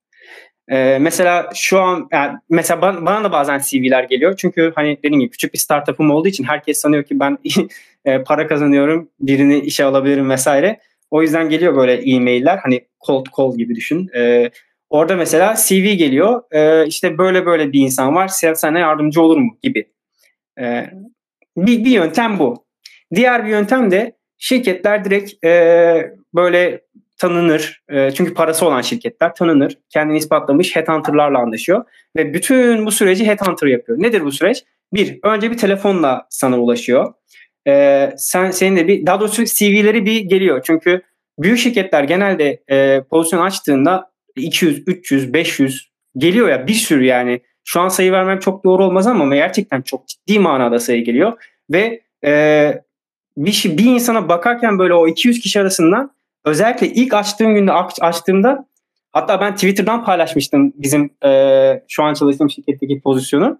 [0.70, 4.35] Ee, mesela şu an yani mesela bana, bana da bazen CV'ler geliyor.
[4.37, 7.38] Çünkü hani dediğim gibi küçük bir startup'ım olduğu için herkes sanıyor ki ben
[8.04, 10.80] e, para kazanıyorum, birini işe alabilirim vesaire.
[11.10, 14.08] O yüzden geliyor böyle e-mailler hani cold call gibi düşün.
[14.16, 14.50] Ee,
[14.90, 16.42] orada mesela CV geliyor.
[16.52, 18.28] Ee, işte böyle böyle bir insan var.
[18.54, 19.90] Sana yardımcı olur mu gibi.
[20.60, 20.90] Ee,
[21.56, 22.64] bir, bir yöntem bu.
[23.14, 26.80] Diğer bir yöntem de şirketler direkt e, böyle
[27.18, 27.82] tanınır.
[27.88, 29.78] E, çünkü parası olan şirketler tanınır.
[29.88, 31.84] Kendini ispatlamış headhunter'larla anlaşıyor.
[32.16, 34.02] Ve bütün bu süreci headhunter yapıyor.
[34.02, 34.64] Nedir bu süreç?
[34.92, 37.14] Bir, önce bir telefonla sana ulaşıyor.
[37.68, 40.62] E, sen senin de bir, daha doğrusu CV'leri bir geliyor.
[40.66, 41.03] Çünkü
[41.38, 47.40] büyük şirketler genelde e, pozisyon açtığında 200, 300, 500 geliyor ya bir sürü yani.
[47.64, 51.33] Şu an sayı vermem çok doğru olmaz ama gerçekten çok ciddi manada sayı geliyor.
[51.70, 52.83] Ve e,
[53.37, 56.11] bir, bir insana bakarken böyle o 200 kişi arasından
[56.44, 58.66] özellikle ilk açtığım günde açtığımda
[59.12, 63.59] hatta ben Twitter'dan paylaşmıştım bizim e, şu an çalıştığım şirketteki pozisyonu.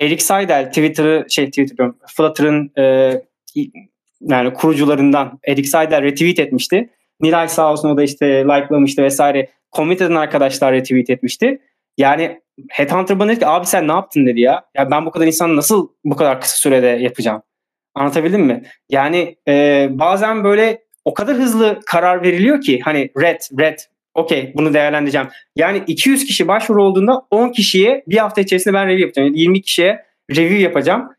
[0.00, 3.14] Eric Seidel Twitter'ı şey Twitter diyorum Flutter'ın e,
[4.20, 6.90] yani kurucularından Eric Seidel retweet etmişti.
[7.20, 9.48] Nilay sağ olsun o da işte likelamıştı vesaire.
[9.76, 11.60] Commit eden arkadaşlar retweet etmişti.
[11.98, 12.40] Yani
[12.70, 14.64] Headhunter bana dedi ki abi sen ne yaptın dedi ya.
[14.76, 17.42] Ya ben bu kadar insan nasıl bu kadar kısa sürede yapacağım?
[17.94, 18.62] Anlatabildim mi?
[18.90, 23.78] Yani e, bazen böyle o kadar hızlı karar veriliyor ki hani red, red,
[24.14, 25.28] okey bunu değerlendireceğim.
[25.56, 29.28] Yani 200 kişi başvuru olduğunda 10 kişiye bir hafta içerisinde ben review yapacağım.
[29.28, 31.13] Yani 20 kişiye review yapacağım.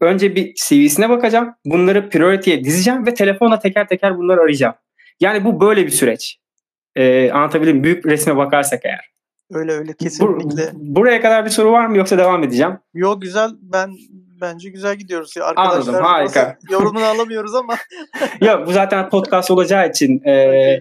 [0.00, 1.54] Önce bir CV'sine bakacağım.
[1.64, 4.74] Bunları priority'ye dizeceğim ve telefonla teker teker bunları arayacağım.
[5.20, 6.38] Yani bu böyle bir süreç.
[6.96, 9.16] Ee, anlatabildim Büyük resme bakarsak eğer.
[9.52, 10.62] Öyle öyle kesinlikle.
[10.62, 12.78] Bur- buraya kadar bir soru var mı yoksa devam edeceğim?
[12.94, 13.90] Yok güzel ben
[14.40, 15.34] bence güzel gidiyoruz.
[15.36, 16.58] Arkadaşlar Anladım harika.
[16.70, 17.76] Yorumunu alamıyoruz ama.
[18.40, 20.80] yok bu zaten podcast olacağı için e,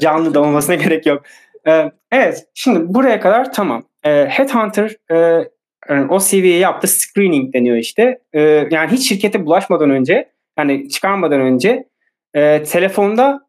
[0.00, 1.22] canlı da olmasına gerek yok.
[1.66, 3.82] E, evet şimdi buraya kadar tamam.
[4.04, 5.48] E, Headhunter e,
[6.08, 6.88] o CV'yi yaptı.
[6.88, 8.18] Screening deniyor işte.
[8.32, 10.28] E, yani hiç şirkete bulaşmadan önce
[10.58, 11.88] yani çıkarmadan önce
[12.34, 13.46] e, telefonda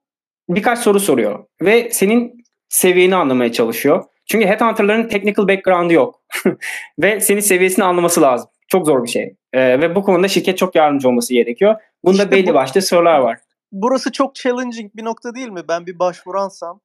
[0.50, 4.04] birkaç soru soruyor ve senin seviyeni anlamaya çalışıyor.
[4.26, 6.22] Çünkü headhunter'ların technical background'ı yok.
[7.00, 8.50] ve senin seviyesini anlaması lazım.
[8.68, 9.36] Çok zor bir şey.
[9.54, 11.76] Ee, ve bu konuda şirket çok yardımcı olması gerekiyor.
[12.04, 13.40] Bunda işte belli bu, başlı sorular var.
[13.72, 15.62] Burası çok challenging bir nokta değil mi?
[15.70, 16.82] Ben bir başvuransam.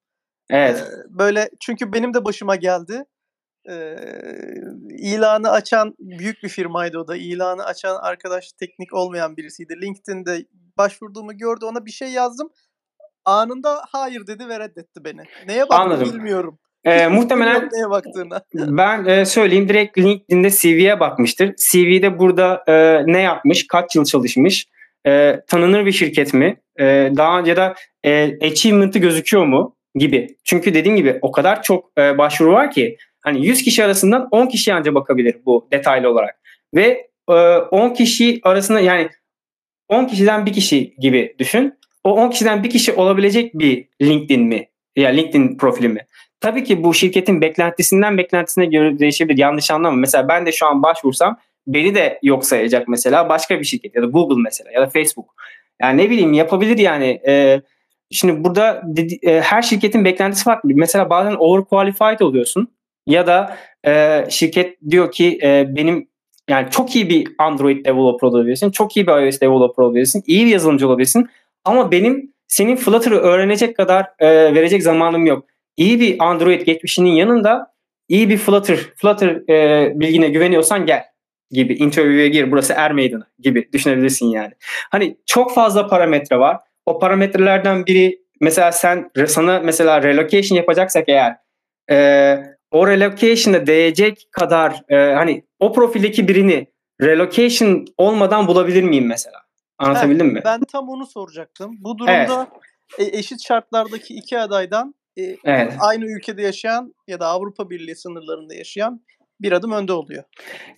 [0.51, 0.76] Evet.
[0.76, 3.05] E, böyle çünkü benim de başıma geldi.
[3.70, 3.96] E,
[4.98, 7.16] ilanı açan büyük bir firmaydı o da.
[7.16, 9.74] İlanı açan arkadaş teknik olmayan birisiydi.
[9.82, 10.46] LinkedIn'de
[10.78, 11.64] başvurduğumu gördü.
[11.64, 12.50] Ona bir şey yazdım.
[13.24, 15.22] Anında hayır dedi ve reddetti beni.
[15.46, 16.12] Neye baktı Anladım.
[16.14, 16.58] bilmiyorum.
[16.84, 18.40] Ee, muhtemelen neye baktığına.
[18.54, 21.54] ben e, söyleyeyim direkt LinkedIn'de CV'ye bakmıştır.
[21.70, 24.66] CV'de burada e, ne yapmış, kaç yıl çalışmış,
[25.06, 26.84] e, tanınır bir şirket mi, e,
[27.16, 30.36] daha önce de e, achievement'ı gözüküyor mu gibi.
[30.44, 32.96] Çünkü dediğim gibi o kadar çok e, başvuru var ki
[33.26, 36.40] hani 100 kişi arasından 10 kişi ancak bakabilir bu detaylı olarak.
[36.74, 39.08] Ve e, 10 kişi arasında yani
[39.88, 41.74] 10 kişiden bir kişi gibi düşün.
[42.04, 44.68] O 10 kişiden bir kişi olabilecek bir LinkedIn mi?
[44.96, 46.06] Ya LinkedIn profili mi?
[46.40, 49.38] Tabii ki bu şirketin beklentisinden beklentisine göre değişebilir.
[49.38, 49.96] Yanlış anlama.
[49.96, 54.02] Mesela ben de şu an başvursam beni de yok sayacak mesela başka bir şirket ya
[54.02, 55.34] da Google mesela ya da Facebook.
[55.82, 57.20] Yani ne bileyim yapabilir yani.
[57.26, 57.60] Ee,
[58.10, 58.82] şimdi burada
[59.22, 60.70] e, her şirketin beklentisi farklı.
[60.74, 62.75] Mesela bazen overqualified oluyorsun
[63.07, 66.09] ya da e, şirket diyor ki e, benim
[66.50, 70.50] yani çok iyi bir Android developer olabilirsin, çok iyi bir iOS developer olabilirsin, iyi bir
[70.50, 71.28] yazılımcı olabilirsin
[71.64, 75.44] ama benim senin Flutter'ı öğrenecek kadar e, verecek zamanım yok
[75.76, 77.72] iyi bir Android geçmişinin yanında
[78.09, 81.04] iyi bir Flutter, Flutter e, bilgine güveniyorsan gel
[81.50, 84.52] gibi interview'e gir burası er meydanı gibi düşünebilirsin yani.
[84.90, 86.57] Hani çok fazla parametre var.
[86.86, 91.36] O parametrelerden biri mesela sen sana mesela relocation yapacaksak eğer
[91.90, 92.36] e,
[92.76, 96.66] o relocation'a değecek kadar e, hani o profildeki birini
[97.02, 99.36] relocation olmadan bulabilir miyim mesela?
[99.78, 100.42] Anlatabildim evet, mi?
[100.44, 101.76] Ben tam onu soracaktım.
[101.80, 102.48] Bu durumda
[102.98, 103.14] evet.
[103.14, 105.72] eşit şartlardaki iki adaydan e, evet.
[105.80, 109.00] aynı ülkede yaşayan ya da Avrupa Birliği sınırlarında yaşayan
[109.40, 110.24] bir adım önde oluyor.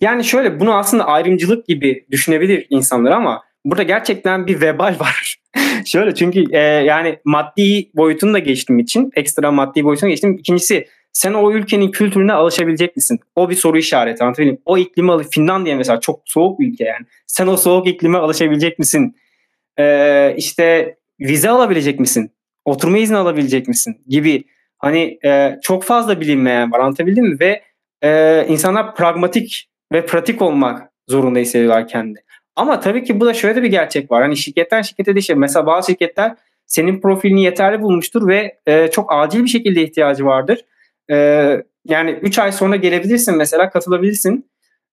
[0.01, 5.39] Yani şöyle bunu aslında ayrımcılık gibi düşünebilir insanlar ama burada gerçekten bir vebal var.
[5.85, 10.37] şöyle çünkü e, yani maddi boyutunu da geçtiğim için ekstra maddi boyutunu geçtim.
[10.39, 13.19] İkincisi sen o ülkenin kültürüne alışabilecek misin?
[13.35, 17.05] O bir soru işareti anlatabiliyor O iklimi alıp Finlandiya mesela çok soğuk bir ülke yani.
[17.27, 19.15] Sen o soğuk iklime alışabilecek misin?
[19.79, 22.31] Ee, işte vize alabilecek misin?
[22.69, 24.43] oturma izni alabilecek misin gibi
[24.77, 27.63] hani e, çok fazla bilinmeyen var anlatabildim mi ve
[28.03, 32.23] e, insanlar pragmatik ve pratik olmak zorunda hissediyorlar kendi.
[32.55, 34.21] Ama tabii ki bu da şöyle bir gerçek var.
[34.21, 35.33] Hani şirketten şirkete değişir.
[35.33, 36.35] Mesela bazı şirketler
[36.65, 40.65] senin profilini yeterli bulmuştur ve e, çok acil bir şekilde ihtiyacı vardır.
[41.11, 41.15] E,
[41.85, 44.49] yani 3 ay sonra gelebilirsin mesela katılabilirsin.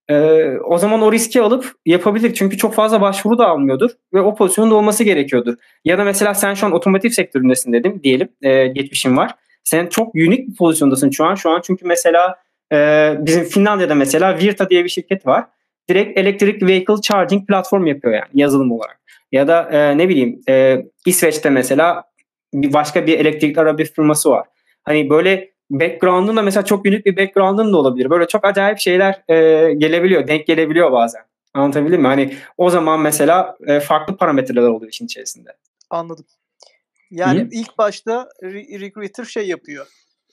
[0.09, 2.33] Ee, o zaman o riski alıp yapabilir.
[2.33, 5.55] Çünkü çok fazla başvuru da almıyordur ve o pozisyonda olması gerekiyordur.
[5.85, 8.29] Ya da mesela sen şu an otomotiv sektöründesin dedim diyelim.
[8.41, 9.35] E, geçmişin var.
[9.63, 11.35] Sen çok unik bir pozisyondasın şu an.
[11.35, 12.35] Şu an çünkü mesela
[12.73, 12.77] e,
[13.19, 15.45] bizim Finlandiya'da mesela Virta diye bir şirket var.
[15.89, 18.99] Direkt Electric Vehicle Charging platform yapıyor yani yazılım olarak.
[19.31, 22.03] Ya da e, ne bileyim e, İsveç'te mesela
[22.53, 24.47] bir başka bir elektrikli araba firması var.
[24.83, 28.09] Hani böyle background'un da mesela çok unik bir background'un da olabilir.
[28.09, 31.21] Böyle çok acayip şeyler e, gelebiliyor, denk gelebiliyor bazen.
[31.53, 32.07] Anlatabildim mi?
[32.07, 35.49] Hani o zaman mesela e, farklı parametreler oluyor işin içerisinde.
[35.89, 36.25] Anladım.
[37.11, 37.47] Yani Hı?
[37.51, 39.87] ilk başta re- recruiter şey yapıyor.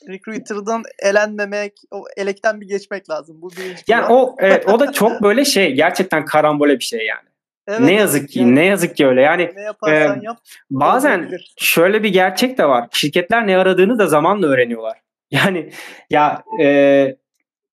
[0.09, 3.43] Recruiter'dan elenmemek, o elekten bir geçmek lazım.
[3.43, 3.83] Bu birinci.
[3.89, 7.29] Yani o evet, o da çok böyle şey gerçekten karambole bir şey yani.
[7.69, 9.23] Evet, ne yazık ki yani, ne yazık ki öyle.
[9.23, 10.39] Yani ne e, yap.
[10.71, 12.89] Bazen şöyle bir gerçek de var.
[12.93, 14.99] Şirketler ne aradığını da zamanla öğreniyorlar.
[15.31, 15.71] Yani
[16.11, 17.17] ya e,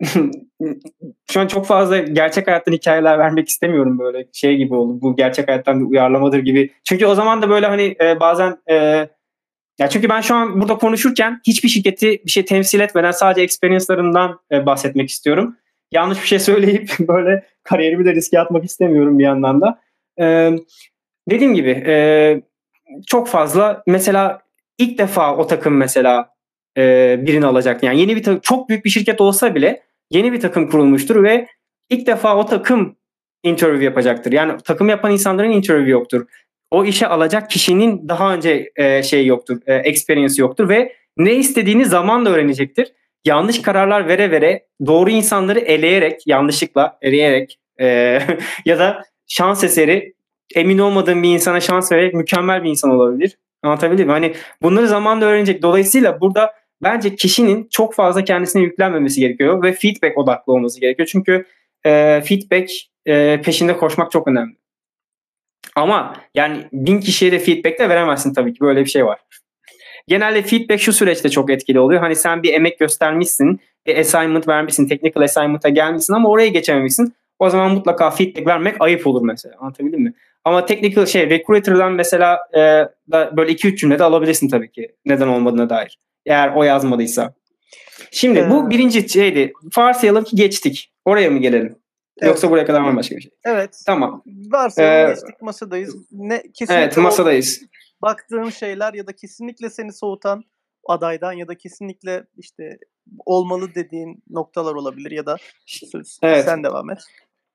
[1.32, 5.02] şu an çok fazla gerçek hayattan hikayeler vermek istemiyorum böyle şey gibi oldu.
[5.02, 6.72] Bu gerçek hayattan bir uyarlamadır gibi.
[6.84, 8.76] Çünkü o zaman da böyle hani e, bazen e,
[9.80, 14.40] ya çünkü ben şu an burada konuşurken hiçbir şirketi bir şey temsil etmeden sadece experience'larımdan
[14.52, 15.58] e, bahsetmek istiyorum.
[15.92, 19.82] Yanlış bir şey söyleyip böyle kariyerimi de riske atmak istemiyorum bir yandan da.
[20.20, 20.52] E,
[21.30, 22.42] dediğim gibi e,
[23.08, 24.42] çok fazla mesela
[24.78, 26.31] ilk defa o takım mesela
[26.78, 27.84] e, birini alacak.
[27.84, 31.48] Yani yeni bir takım, çok büyük bir şirket olsa bile yeni bir takım kurulmuştur ve
[31.90, 32.96] ilk defa o takım
[33.44, 34.32] interview yapacaktır.
[34.32, 36.26] Yani takım yapan insanların interview yoktur.
[36.72, 41.86] O işe alacak kişinin daha önce e, şey yoktur, e, experience yoktur ve ne istediğini
[41.86, 42.94] zamanla öğrenecektir.
[43.26, 47.88] yanlış kararlar vere vere doğru insanları eleyerek, yanlışlıkla eleyerek e,
[48.66, 50.14] ya da şans eseri
[50.56, 53.38] emin olmadığım bir insana şans vererek mükemmel bir insan olabilir.
[53.64, 54.12] Anlatabildim mi?
[54.12, 55.62] Hani bunları zamanla öğrenecek.
[55.62, 56.54] Dolayısıyla burada
[56.84, 61.10] bence kişinin çok fazla kendisine yüklenmemesi gerekiyor ve feedback odaklı olması gerekiyor.
[61.12, 61.46] Çünkü
[61.86, 62.72] e, feedback
[63.06, 64.56] e, peşinde koşmak çok önemli.
[65.76, 68.60] Ama yani bin kişiye de feedback de veremezsin tabii ki.
[68.62, 69.20] Böyle bir şey var.
[70.08, 72.02] Genelde feedback şu süreçte çok etkili oluyor.
[72.02, 77.14] Hani sen bir emek göstermişsin, bir assignment vermişsin, technical assignment'a gelmişsin ama oraya geçememişsin.
[77.40, 79.56] O zaman mutlaka feedback vermek ayıp olur mesela.
[79.60, 80.14] Anlatabildim mi?
[80.46, 82.60] Ama technical şey recruiter'dan mesela e,
[83.12, 84.96] da böyle 2-3 cümlede alabilirsin tabii ki.
[85.06, 86.00] Neden olmadığına dair.
[86.26, 87.34] Eğer o yazmadıysa.
[88.12, 89.54] Şimdi ee, bu birinci şeydi.
[89.78, 90.94] Varsayalım ki geçtik.
[91.06, 91.76] Oraya mı gelelim?
[92.18, 92.30] Evet.
[92.30, 93.32] Yoksa buraya kadar mı başka bir şey?
[93.46, 93.84] Evet.
[93.86, 94.24] Tamam.
[94.26, 95.96] Varsayalım ee, geçtik masadayız.
[96.12, 97.62] Ne, kesinlikle evet masadayız.
[98.02, 100.44] baktığın şeyler ya da kesinlikle seni soğutan
[100.88, 102.78] adaydan ya da kesinlikle işte
[103.26, 105.36] olmalı dediğin noktalar olabilir ya da
[106.24, 106.46] evet.
[106.46, 107.00] sen devam et.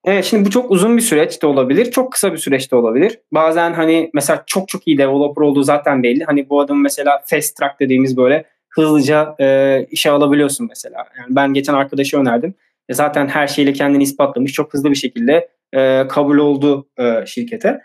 [0.05, 1.91] Evet şimdi bu çok uzun bir süreç de olabilir.
[1.91, 3.19] Çok kısa bir süreç de olabilir.
[3.31, 6.23] Bazen hani mesela çok çok iyi developer olduğu zaten belli.
[6.23, 8.45] Hani bu adam mesela fast track dediğimiz böyle
[8.77, 10.97] hızlıca e, işe alabiliyorsun mesela.
[10.97, 12.53] Yani ben geçen arkadaşı önerdim.
[12.89, 14.53] E, zaten her şeyle kendini ispatlamış.
[14.53, 17.81] Çok hızlı bir şekilde e, kabul oldu e, şirkete.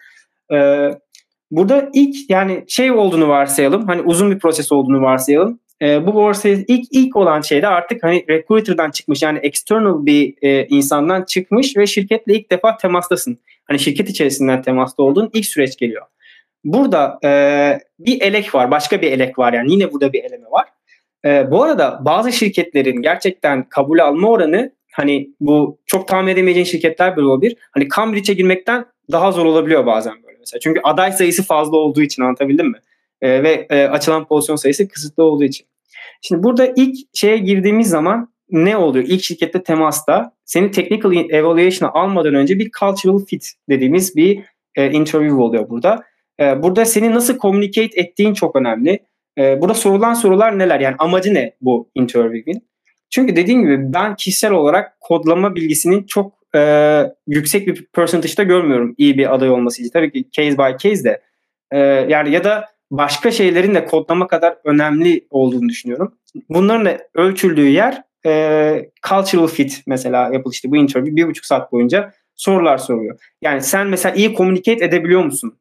[0.53, 0.88] E,
[1.51, 3.86] burada ilk yani şey olduğunu varsayalım.
[3.86, 8.03] Hani uzun bir proses olduğunu varsayalım e, bu borsaya ilk ilk olan şey de artık
[8.03, 13.38] hani recruiter'dan çıkmış yani external bir e, insandan çıkmış ve şirketle ilk defa temastasın.
[13.64, 16.07] Hani şirket içerisinden temasta olduğun ilk süreç geliyor.
[16.64, 17.30] Burada e,
[17.99, 20.68] bir elek var, başka bir elek var yani yine burada bir eleme var.
[21.25, 27.16] E, bu arada bazı şirketlerin gerçekten kabul alma oranı hani bu çok tahmin edemeyeceğin şirketler
[27.16, 27.57] böyle olabilir.
[27.70, 30.61] Hani Cambridge'e girmekten daha zor olabiliyor bazen böyle mesela.
[30.61, 32.79] Çünkü aday sayısı fazla olduğu için anlatabildim mi?
[33.20, 35.66] E, ve e, açılan pozisyon sayısı kısıtlı olduğu için.
[36.23, 39.05] Şimdi burada ilk şeye girdiğimiz zaman ne oluyor?
[39.09, 44.41] İlk şirkette temasta seni technical evaluation'a almadan önce bir cultural fit dediğimiz bir
[44.75, 46.05] e, interview oluyor burada.
[46.41, 48.99] E, burada seni nasıl communicate ettiğin çok önemli.
[49.39, 50.80] E, burada sorulan sorular neler?
[50.80, 52.68] Yani amacı ne bu interview'in?
[53.11, 59.18] Çünkü dediğim gibi ben kişisel olarak kodlama bilgisinin çok e, yüksek bir percentage'da görmüyorum iyi
[59.18, 59.91] bir aday olması için.
[59.93, 61.22] Tabii ki case by case de.
[61.70, 61.78] E,
[62.09, 66.14] yani ya da başka şeylerin de kodlama kadar önemli olduğunu düşünüyorum.
[66.49, 72.12] Bunların da ölçüldüğü yer e, cultural fit mesela yapılıştı bu interview bir buçuk saat boyunca
[72.35, 73.18] sorular soruyor.
[73.43, 75.59] Yani sen mesela iyi communicate edebiliyor musun?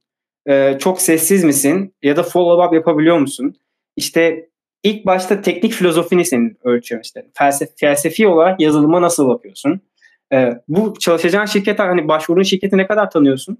[0.50, 1.96] E, çok sessiz misin?
[2.04, 3.56] Ya da follow up yapabiliyor musun?
[3.96, 4.50] İşte
[4.84, 7.26] ilk başta teknik filozofini senin ölçüyor işte.
[7.34, 9.82] Felsef, felsefi olarak yazılıma nasıl bakıyorsun?
[10.34, 13.58] E, bu çalışacağın şirket hani başvurun şirketi ne kadar tanıyorsun?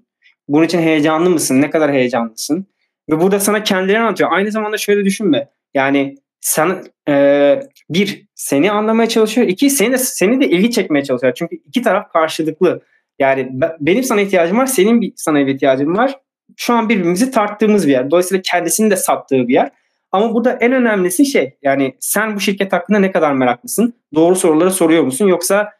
[0.48, 1.62] Bunun için heyecanlı mısın?
[1.62, 2.66] Ne kadar heyecanlısın?
[3.10, 4.32] Ve burada sana kendileri anlatıyor.
[4.32, 5.48] Aynı zamanda şöyle düşünme.
[5.74, 7.60] Yani sen e,
[7.90, 9.46] bir seni anlamaya çalışıyor.
[9.48, 11.34] iki seni de seni de ilgi çekmeye çalışıyor.
[11.36, 12.82] Çünkü iki taraf karşılıklı.
[13.18, 16.18] Yani benim sana ihtiyacım var, senin bir sana bir ihtiyacın var.
[16.56, 18.10] Şu an birbirimizi tarttığımız bir yer.
[18.10, 19.70] Dolayısıyla kendisini de sattığı bir yer.
[20.12, 23.94] Ama burada en önemlisi şey yani sen bu şirket hakkında ne kadar meraklısın?
[24.14, 25.26] Doğru soruları soruyor musun?
[25.26, 25.72] Yoksa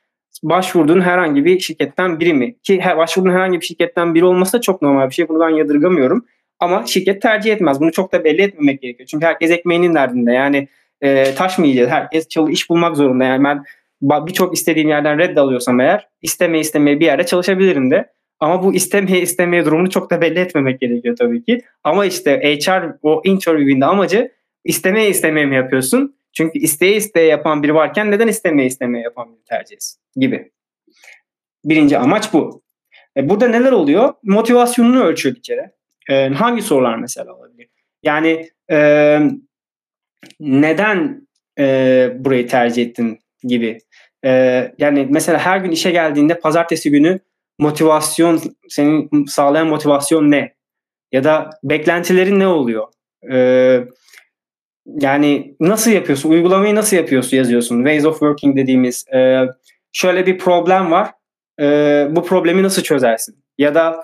[0.43, 2.57] başvurduğun herhangi bir şirketten biri mi?
[2.63, 5.29] Ki başvurduğun herhangi bir şirketten biri olması da çok normal bir şey.
[5.29, 6.27] Bunu ben yadırgamıyorum.
[6.61, 7.81] Ama şirket tercih etmez.
[7.81, 9.07] Bunu çok da belli etmemek gerekiyor.
[9.07, 10.33] Çünkü herkes ekmeğinin derdinde.
[10.33, 10.69] Yani
[11.01, 11.91] e, taş mı yiyeceğiz?
[11.91, 13.25] Herkes çalış, iş bulmak zorunda.
[13.25, 13.65] Yani ben
[14.27, 18.13] birçok istediğim yerden red alıyorsam eğer istemeye istemeye bir yerde çalışabilirim de.
[18.43, 21.63] Ama bu istemeye istemeye durumunu çok da belli etmemek gerekiyor tabii ki.
[21.85, 24.33] Ama işte HR o interview'in de amacı
[24.65, 26.17] istemeye istemeye mi yapıyorsun?
[26.33, 30.53] Çünkü isteye isteye yapan biri varken neden istemeye istemeye yapan biri tercih etsin gibi.
[31.65, 32.63] Birinci amaç bu.
[33.17, 34.15] E burada neler oluyor?
[34.23, 35.73] Motivasyonunu ölçüyor bir kere.
[36.11, 37.69] E, hangi sorular mesela olabilir?
[38.03, 39.19] Yani e,
[40.41, 41.29] neden
[41.59, 41.65] e,
[42.19, 43.79] burayı tercih ettin gibi.
[44.25, 44.31] E,
[44.79, 47.21] yani mesela her gün işe geldiğinde pazartesi günü
[47.63, 50.55] motivasyon, senin sağlayan motivasyon ne?
[51.13, 52.87] Ya da beklentilerin ne oluyor?
[53.33, 53.37] E,
[54.87, 56.31] yani nasıl yapıyorsun?
[56.31, 57.77] Uygulamayı nasıl yapıyorsun yazıyorsun?
[57.77, 59.45] Ways of working dediğimiz e,
[59.93, 61.11] şöyle bir problem var.
[61.61, 61.67] E,
[62.11, 63.45] bu problemi nasıl çözersin?
[63.59, 64.03] Ya da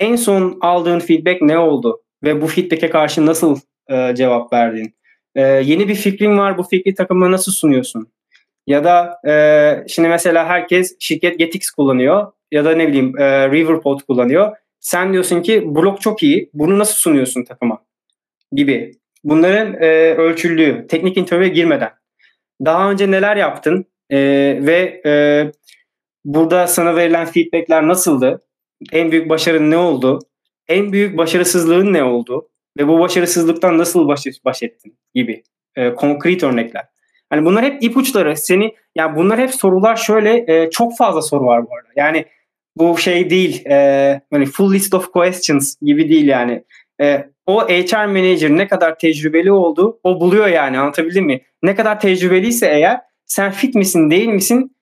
[0.00, 2.02] en son aldığın feedback ne oldu?
[2.24, 4.94] Ve bu feedback'e karşı nasıl e, cevap verdin?
[5.34, 8.08] E, yeni bir fikrin var, bu fikri takımına nasıl sunuyorsun?
[8.66, 14.00] Ya da e, şimdi mesela herkes şirket Getix kullanıyor ya da ne bileyim e, Riverpod
[14.00, 14.56] kullanıyor.
[14.80, 17.84] Sen diyorsun ki blok çok iyi, bunu nasıl sunuyorsun takıma?
[18.52, 18.92] Gibi.
[19.24, 21.90] Bunların e, ölçüldüğü, teknik interview'e girmeden.
[22.64, 24.18] Daha önce neler yaptın e,
[24.62, 25.12] ve e,
[26.24, 28.42] burada sana verilen feedbackler nasıldı?
[28.92, 30.18] en büyük başarın ne oldu?
[30.68, 32.48] En büyük başarısızlığın ne oldu?
[32.78, 35.42] Ve bu başarısızlıktan nasıl baş, baş ettin gibi
[35.76, 36.84] e, konkret örnekler.
[37.36, 38.36] Yani bunlar hep ipuçları.
[38.36, 41.88] Seni yani bunlar hep sorular şöyle e, çok fazla soru var bu arada.
[41.96, 42.26] Yani
[42.76, 43.66] bu şey değil.
[43.66, 46.64] E, hani full list of questions gibi değil yani.
[47.00, 51.40] E, o HR manager ne kadar tecrübeli oldu o buluyor yani anlatabildim mi?
[51.62, 54.76] Ne kadar tecrübeliyse eğer sen fit misin değil misin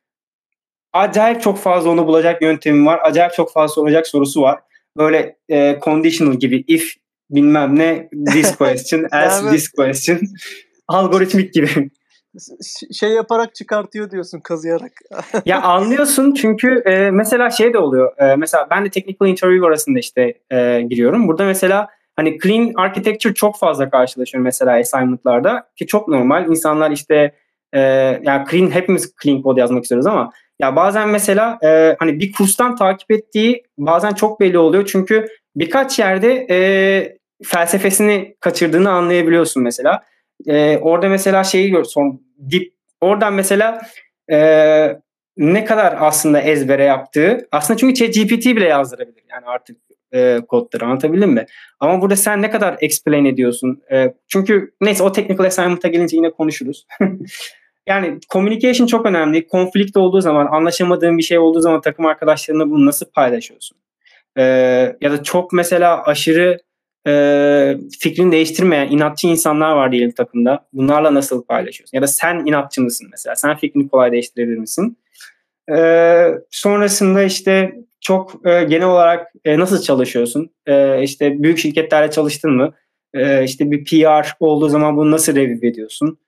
[0.94, 3.00] acayip çok fazla onu bulacak yöntemi var.
[3.02, 4.60] Acayip çok fazla soracak sorusu var.
[4.96, 6.94] Böyle e, conditional gibi if
[7.30, 10.20] bilmem ne this question else this question
[10.88, 11.90] algoritmik gibi.
[12.92, 14.92] Şey yaparak çıkartıyor diyorsun kazıyarak.
[15.46, 18.18] ya anlıyorsun çünkü e, mesela şey de oluyor.
[18.18, 21.28] E, mesela ben de technical interview arasında işte e, giriyorum.
[21.28, 26.48] Burada mesela hani clean architecture çok fazla karşılaşıyorum mesela assignment'larda ki çok normal.
[26.48, 27.34] İnsanlar işte
[27.72, 27.80] e,
[28.22, 30.30] yani clean hepimiz clean code yazmak istiyoruz ama
[30.60, 35.26] ya bazen mesela e, hani bir kurstan takip ettiği bazen çok belli oluyor çünkü
[35.56, 36.58] birkaç yerde e,
[37.44, 40.02] felsefesini kaçırdığını anlayabiliyorsun mesela.
[40.46, 43.82] E, orada mesela şeyi gör son dip oradan mesela
[44.32, 44.38] e,
[45.36, 49.76] ne kadar aslında ezbere yaptığı aslında çünkü ChatGPT bile yazdırabilir yani artık
[50.14, 51.46] e, kodları anlatabildim mi?
[51.80, 53.82] Ama burada sen ne kadar explain ediyorsun?
[53.92, 56.86] E, çünkü neyse o technical assignment'a gelince yine konuşuruz.
[57.86, 59.46] yani communication çok önemli.
[59.46, 63.78] Konflikt olduğu zaman, anlaşamadığın bir şey olduğu zaman takım arkadaşlarına bunu nasıl paylaşıyorsun?
[64.38, 64.42] Ee,
[65.00, 66.58] ya da çok mesela aşırı
[67.06, 70.66] e, fikrini değiştirmeyen inatçı insanlar var diyelim takımda.
[70.72, 71.96] Bunlarla nasıl paylaşıyorsun?
[71.96, 73.36] Ya da sen inatçı mısın mesela?
[73.36, 74.98] Sen fikrini kolay değiştirebilir misin?
[75.72, 80.50] Ee, sonrasında işte çok e, genel olarak e, nasıl çalışıyorsun?
[80.66, 82.74] E, işte büyük şirketlerle çalıştın mı?
[83.14, 86.18] E, işte bir PR olduğu zaman bunu nasıl review ediyorsun?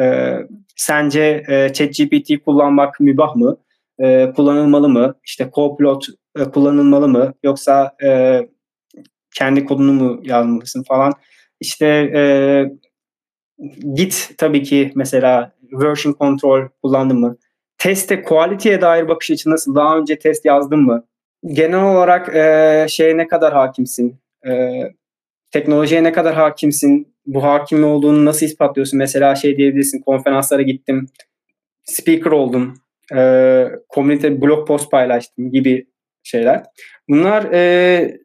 [0.00, 0.34] E,
[0.76, 3.56] sence e, ChatGPT kullanmak mübah mı?
[4.02, 5.14] E, kullanılmalı mı?
[5.24, 6.06] İşte Copilot
[6.38, 7.34] e, kullanılmalı mı?
[7.42, 8.40] Yoksa e,
[9.34, 11.12] kendi kodunu mu yazmalısın falan?
[11.60, 12.22] İşte e,
[13.94, 17.36] Git tabii ki mesela version control kullandın mı?
[17.78, 19.74] Teste, quality'ye dair bakış açın nasıl?
[19.74, 21.06] Daha önce test yazdın mı?
[21.46, 24.20] Genel olarak e, şeye ne kadar hakimsin?
[24.46, 24.82] E,
[25.50, 27.14] teknolojiye ne kadar hakimsin?
[27.26, 28.98] Bu hakim olduğunu nasıl ispatlıyorsun?
[28.98, 31.08] Mesela şey diyebilirsin, konferanslara gittim,
[31.84, 32.74] speaker oldum,
[33.14, 35.86] e, komünite blog post paylaştım gibi
[36.22, 36.62] şeyler.
[37.08, 38.18] Bunlar e,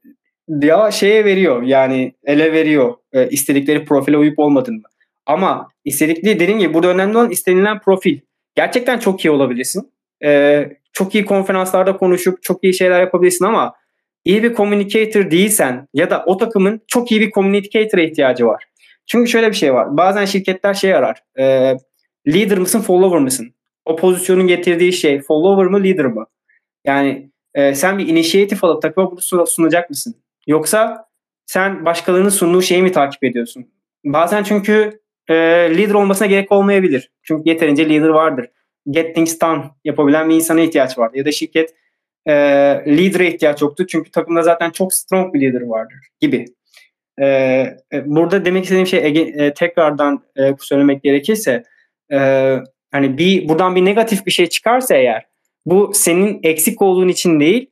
[0.50, 4.82] ya şeye veriyor yani ele veriyor e, istedikleri profile uyup olmadığını.
[5.26, 8.20] Ama istedikleri dediğim gibi burada önemli olan istenilen profil.
[8.56, 9.92] Gerçekten çok iyi olabilirsin.
[10.24, 13.74] E, çok iyi konferanslarda konuşup çok iyi şeyler yapabilirsin ama
[14.26, 18.64] iyi bir communicator değilsen ya da o takımın çok iyi bir communicator'a ihtiyacı var.
[19.06, 19.98] Çünkü şöyle bir şey var.
[19.98, 21.24] Bazen şirketler şey arar.
[21.40, 21.44] E,
[22.28, 23.54] leader mısın, follower mısın?
[23.86, 26.26] O pozisyonun getirdiği şey follower mı, leader mı?
[26.86, 30.16] Yani e, sen bir inisiyatif alıp takıma bunu sunacak mısın?
[30.48, 31.06] Yoksa
[31.46, 33.66] sen başkalarının sunduğu şeyi mi takip ediyorsun?
[34.06, 35.34] Bazen çünkü e,
[35.78, 37.12] leader olmasına gerek olmayabilir.
[37.24, 38.48] Çünkü yeterince leader vardır.
[38.90, 41.18] Get things done yapabilen bir insana ihtiyaç vardır.
[41.18, 41.76] Ya da şirket
[42.26, 42.34] e,
[42.88, 43.88] leader'a ihtiyaç yoktu.
[43.88, 46.46] Çünkü takımda zaten çok strong bir leader vardır gibi.
[47.22, 47.26] E,
[47.94, 51.64] e, burada demek istediğim şey e, tekrardan e, söylemek gerekirse
[52.12, 52.18] e,
[52.92, 55.26] hani bir buradan bir negatif bir şey çıkarsa eğer
[55.66, 57.70] bu senin eksik olduğun için değil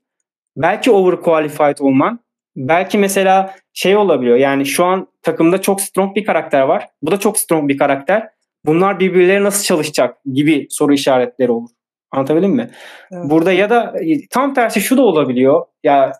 [0.57, 2.19] belki overqualified olman
[2.57, 7.19] belki mesela şey olabiliyor yani şu an takımda çok strong bir karakter var bu da
[7.19, 8.29] çok strong bir karakter
[8.65, 11.69] bunlar birbirleri nasıl çalışacak gibi soru işaretleri olur.
[12.11, 12.69] Anlatabildim mi?
[13.11, 13.23] Evet.
[13.29, 15.65] Burada ya da e, tam tersi şu da olabiliyor.
[15.83, 16.11] Ya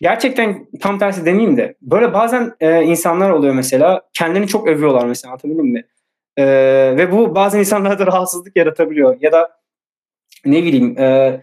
[0.00, 5.30] gerçekten tam tersi demeyeyim de böyle bazen e, insanlar oluyor mesela kendini çok övüyorlar mesela
[5.30, 5.86] anlatabildim mi?
[6.36, 6.44] E,
[6.96, 9.50] ve bu bazen insanlarda rahatsızlık yaratabiliyor ya da
[10.44, 11.40] ne bileyim e,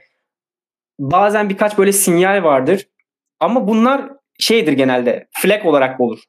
[0.99, 2.87] bazen birkaç böyle sinyal vardır
[3.39, 4.09] ama bunlar
[4.41, 6.19] şeydir genelde flag olarak olur.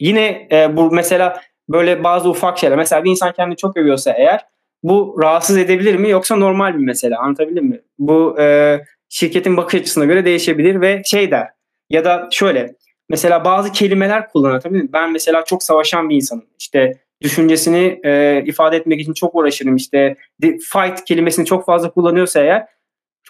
[0.00, 4.40] Yine e, bu mesela böyle bazı ufak şeyler mesela bir insan kendini çok övüyorsa eğer
[4.82, 7.80] bu rahatsız edebilir mi yoksa normal bir mesele anlatabildim mi?
[7.98, 11.48] Bu e, şirketin bakış açısına göre değişebilir ve şey der
[11.90, 12.74] ya da şöyle
[13.08, 16.92] mesela bazı kelimeler kullanır tabii ben mesela çok savaşan bir insanım işte
[17.22, 22.66] düşüncesini e, ifade etmek için çok uğraşırım işte fight kelimesini çok fazla kullanıyorsa eğer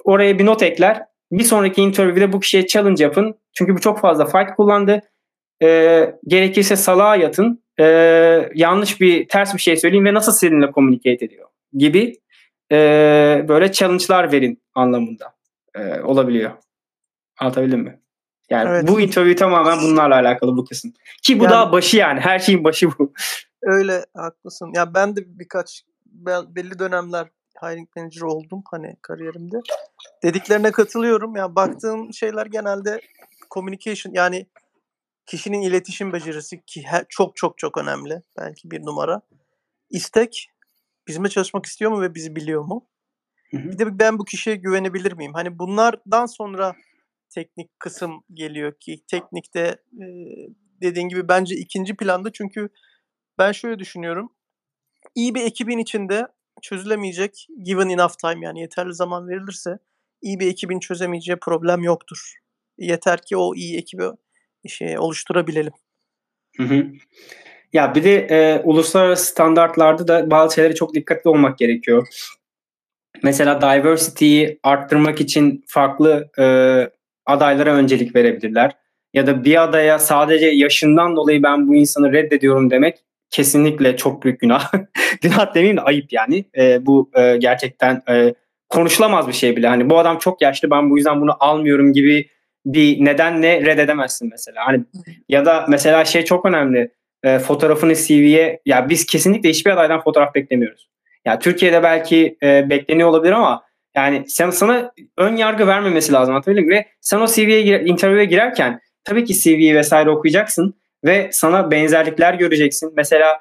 [0.05, 1.03] oraya bir not ekler
[1.33, 5.01] bir sonraki interview'de bu kişiye challenge yapın çünkü bu çok fazla fight kullandı
[5.63, 7.85] e, gerekirse salağa yatın e,
[8.55, 12.15] yanlış bir ters bir şey söyleyeyim ve nasıl seninle communicate ediyor gibi
[12.73, 12.77] e,
[13.49, 15.35] böyle challenge'lar verin anlamında
[15.75, 16.51] e, olabiliyor.
[17.41, 18.01] Anlatabildim mi?
[18.51, 18.89] Yani evet.
[18.89, 20.93] bu interview tamamen bunlarla alakalı bu kısım.
[21.23, 22.21] Ki bu yani, daha başı yani.
[22.21, 23.13] Her şeyin başı bu.
[23.63, 24.73] Öyle haklısın.
[24.75, 25.83] Ya ben de birkaç
[26.49, 27.27] belli dönemler
[27.63, 29.57] hiring manager oldum hani kariyerimde.
[30.23, 31.37] Dediklerine katılıyorum.
[31.37, 33.01] Ya yani baktığım şeyler genelde
[33.51, 34.47] communication yani
[35.27, 38.23] kişinin iletişim becerisi ki çok çok çok önemli.
[38.39, 39.21] Belki bir numara.
[39.91, 40.51] İstek
[41.09, 42.89] bizimle çalışmak istiyor mu ve bizi biliyor mu?
[43.51, 43.71] Hı hı.
[43.71, 45.35] Bir de ben bu kişiye güvenebilir miyim?
[45.35, 46.75] Hani bunlardan sonra
[47.31, 49.61] teknik kısım geliyor ki teknikte
[49.93, 50.07] e,
[50.83, 52.69] dediğin gibi bence ikinci planda çünkü
[53.39, 54.33] ben şöyle düşünüyorum.
[55.15, 56.27] İyi bir ekibin içinde
[56.63, 59.79] çözülemeyecek given enough time yani yeterli zaman verilirse
[60.23, 62.33] iyi bir ekibin çözemeyeceği problem yoktur.
[62.79, 64.05] Yeter ki o iyi ekibi
[64.69, 65.73] şey oluşturabilelim.
[66.57, 66.87] Hı hı.
[67.73, 72.07] Ya bir de e, uluslararası standartlarda da bazı şeylere çok dikkatli olmak gerekiyor.
[73.23, 76.45] Mesela diversity'yi arttırmak için farklı e,
[77.27, 78.73] adaylara öncelik verebilirler.
[79.15, 82.99] Ya da bir adaya sadece yaşından dolayı ben bu insanı reddediyorum demek
[83.31, 84.73] kesinlikle çok büyük günah.
[85.21, 86.45] günah demeyeyim de ayıp yani.
[86.59, 88.35] E, bu e, gerçekten e,
[88.69, 89.69] konuşulamaz bir şey bile.
[89.69, 92.29] Hani bu adam çok yaşlı ben bu yüzden bunu almıyorum gibi
[92.67, 94.67] bir nedenle reddedemezsin mesela.
[94.67, 94.85] Hani
[95.29, 96.93] ya da mesela şey çok önemli.
[97.23, 100.89] E, fotoğrafını CV'ye ya biz kesinlikle hiçbir adaydan fotoğraf beklemiyoruz.
[101.25, 103.63] Ya Türkiye'de belki e, bekleniyor olabilir ama
[103.97, 108.81] yani sen sana ön yargı vermemesi lazım anlatabildim ve sen o CV'ye gir, interview'e girerken
[109.05, 112.93] tabii ki CV'yi vesaire okuyacaksın ve sana benzerlikler göreceksin.
[112.97, 113.41] Mesela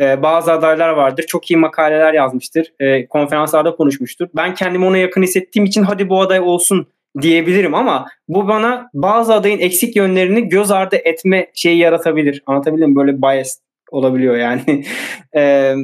[0.00, 1.22] e, bazı adaylar vardır.
[1.22, 2.72] Çok iyi makaleler yazmıştır.
[2.80, 4.28] E, konferanslarda konuşmuştur.
[4.36, 6.86] Ben kendimi ona yakın hissettiğim için hadi bu aday olsun
[7.20, 12.42] diyebilirim ama bu bana bazı adayın eksik yönlerini göz ardı etme şeyi yaratabilir.
[12.46, 12.96] Anlatabildim?
[12.96, 13.58] Böyle bias
[13.90, 14.84] olabiliyor yani.
[15.36, 15.74] e,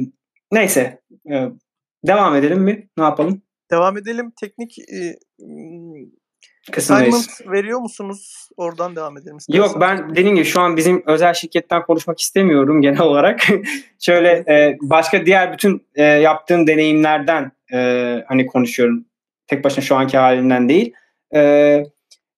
[0.51, 0.99] neyse.
[1.31, 1.47] E,
[2.07, 2.87] devam edelim mi?
[2.97, 3.41] Ne yapalım?
[3.71, 4.31] Devam edelim.
[4.41, 5.15] Teknik e,
[6.77, 8.49] Assignment veriyor musunuz?
[8.57, 9.37] Oradan devam edelim.
[9.37, 9.61] Istersen.
[9.63, 13.41] Yok ben dediğim gibi şu an bizim özel şirketten konuşmak istemiyorum genel olarak.
[13.99, 17.77] Şöyle e, başka diğer bütün e, yaptığım deneyimlerden e,
[18.27, 19.05] hani konuşuyorum.
[19.47, 20.93] Tek başına şu anki halinden değil.
[21.35, 21.83] E,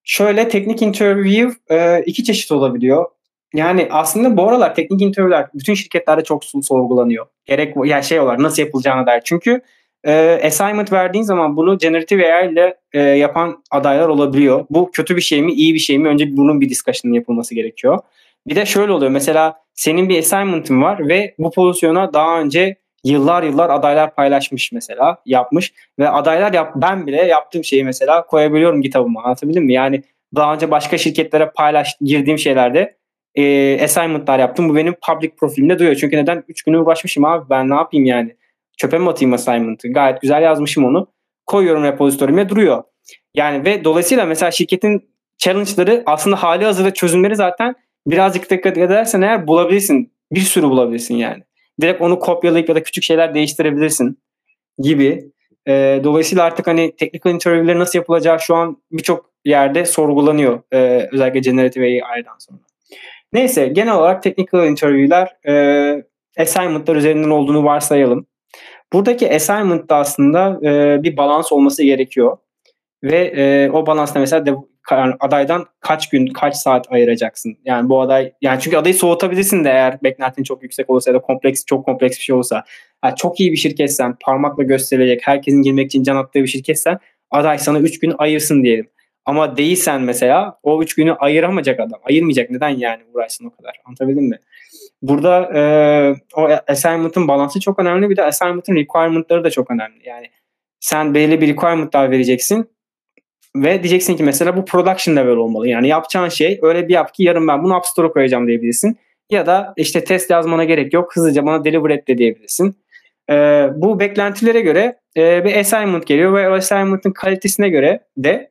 [0.03, 3.05] şöyle teknik interview e, iki çeşit olabiliyor.
[3.53, 7.25] Yani aslında bu aralar teknik interviewler bütün şirketlerde çok sorgulanıyor.
[7.45, 9.21] Gerek yani şey olarak nasıl yapılacağına dair.
[9.25, 9.61] Çünkü
[10.03, 14.65] e, assignment verdiğin zaman bunu generative AI ile e, yapan adaylar olabiliyor.
[14.69, 16.07] Bu kötü bir şey mi, iyi bir şey mi?
[16.07, 17.99] Önce bunun bir discussion'ın yapılması gerekiyor.
[18.47, 19.11] Bir de şöyle oluyor.
[19.11, 25.17] Mesela senin bir assignment'ın var ve bu pozisyona daha önce yıllar yıllar adaylar paylaşmış mesela
[25.25, 29.73] yapmış ve adaylar yap ben bile yaptığım şeyi mesela koyabiliyorum kitabıma anlatabildim mi?
[29.73, 30.03] Yani
[30.35, 32.95] daha önce başka şirketlere paylaş girdiğim şeylerde
[33.35, 34.69] e, assignment'lar yaptım.
[34.69, 35.95] Bu benim public profilimde duruyor.
[35.95, 36.43] Çünkü neden?
[36.47, 38.35] 3 güne uğraşmışım abi ben ne yapayım yani?
[38.77, 39.87] Çöpe mi atayım assignment'ı?
[39.87, 41.07] Gayet güzel yazmışım onu.
[41.45, 42.83] Koyuyorum repozitorime duruyor.
[43.35, 47.75] Yani ve dolayısıyla mesela şirketin challenge'ları aslında hali hazırda çözümleri zaten
[48.07, 50.13] birazcık dikkat edersen eğer bulabilirsin.
[50.31, 51.43] Bir sürü bulabilirsin yani.
[51.81, 54.17] Direkt onu kopyalayıp ya da küçük şeyler değiştirebilirsin
[54.79, 55.31] gibi.
[55.67, 60.61] E, dolayısıyla artık hani technical interview'leri nasıl yapılacağı şu an birçok yerde sorgulanıyor.
[60.73, 62.59] E, özellikle generative AI'dan sonra.
[63.33, 66.03] Neyse genel olarak technical interview'ler e,
[66.37, 68.27] assignment'lar üzerinden olduğunu varsayalım.
[68.93, 72.37] Buradaki assignment'ta aslında e, bir balans olması gerekiyor.
[73.03, 74.55] Ve e, o balansta mesela de,
[75.19, 77.57] adaydan kaç gün, kaç saat ayıracaksın?
[77.65, 81.21] Yani bu aday, yani çünkü adayı soğutabilirsin de eğer beklentin çok yüksek olursa ya da
[81.21, 82.63] kompleks, çok kompleks bir şey olsa.
[83.05, 86.99] Yani çok iyi bir şirketsen, parmakla gösterilecek, herkesin girmek için can attığı bir şirketsen
[87.31, 88.89] aday sana 3 gün ayırsın diyelim.
[89.25, 91.99] Ama değilsen mesela o 3 günü ayıramayacak adam.
[92.03, 92.49] Ayırmayacak.
[92.49, 93.81] Neden yani uğraşsın o kadar?
[93.85, 94.39] Anlatabildim mi?
[95.03, 95.61] Burada e,
[96.35, 98.09] o assignment'ın balansı çok önemli.
[98.09, 100.07] Bir de assignment'ın requirement'ları da çok önemli.
[100.09, 100.29] Yani
[100.79, 102.69] sen belli bir requirement'lar vereceksin
[103.55, 105.67] ve diyeceksin ki mesela bu production level olmalı.
[105.67, 108.97] Yani yapacağın şey öyle bir yap ki yarın ben bunu App Store'a koyacağım diyebilirsin.
[109.31, 111.15] Ya da işte test yazmana gerek yok.
[111.15, 112.75] Hızlıca bana deliver et de diyebilirsin.
[113.29, 118.49] Ee, bu beklentilere göre e, bir assignment geliyor ve o assignment'ın kalitesine göre de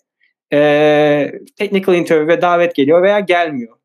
[0.53, 3.77] e, technical interview ve davet geliyor veya gelmiyor.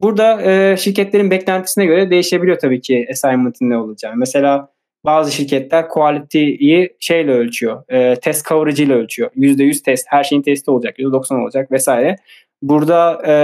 [0.00, 4.16] Burada e, şirketlerin beklentisine göre değişebiliyor tabii ki assignment'ın ne olacağı.
[4.16, 4.68] Mesela
[5.04, 7.82] bazı şirketler quality'yi şeyle ölçüyor.
[7.88, 9.30] E, test coverage ile ölçüyor.
[9.36, 12.16] %100 test, her şeyin testi olacak, %90 olacak vesaire.
[12.62, 13.34] Burada e,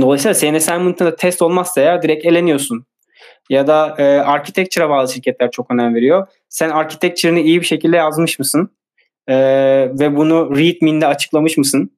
[0.00, 2.84] dolayısıyla senin assignment'ında test olmazsa ya direkt eleniyorsun.
[3.50, 6.26] Ya da e, architecture'a bazı şirketler çok önem veriyor.
[6.48, 8.70] Sen architecture'ını iyi bir şekilde yazmış mısın?
[9.28, 9.36] E,
[10.00, 11.96] ve bunu README'inde açıklamış mısın?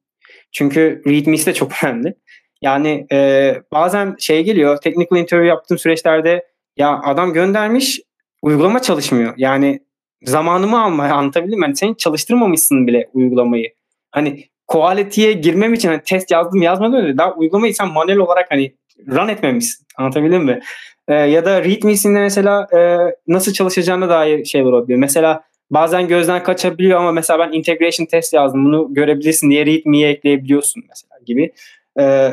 [0.51, 2.15] Çünkü README'si de çok önemli.
[2.63, 6.47] Yani e, bazen şey geliyor, technical interview yaptığım süreçlerde
[6.77, 8.01] ya adam göndermiş,
[8.41, 9.33] uygulama çalışmıyor.
[9.37, 9.79] Yani
[10.23, 11.63] zamanımı almaya anlatabildim mi?
[11.65, 13.73] Yani sen çalıştırmamışsın bile uygulamayı.
[14.11, 17.17] Hani quality'ye girmem için hani test yazdım yazmadım öyle.
[17.17, 18.75] Daha uygulamayı sen manuel olarak hani
[19.07, 19.85] run etmemişsin.
[19.97, 20.59] Anlatabildim mi?
[21.07, 22.97] Ee, ya da readme'sinde mesela e,
[23.27, 24.97] nasıl çalışacağına dair şeyler olabilir.
[24.97, 28.65] Mesela bazen gözden kaçabiliyor ama mesela ben integration test yazdım.
[28.65, 31.53] Bunu görebilirsin diye readme'ye ekleyebiliyorsun mesela gibi.
[31.99, 32.31] Ee,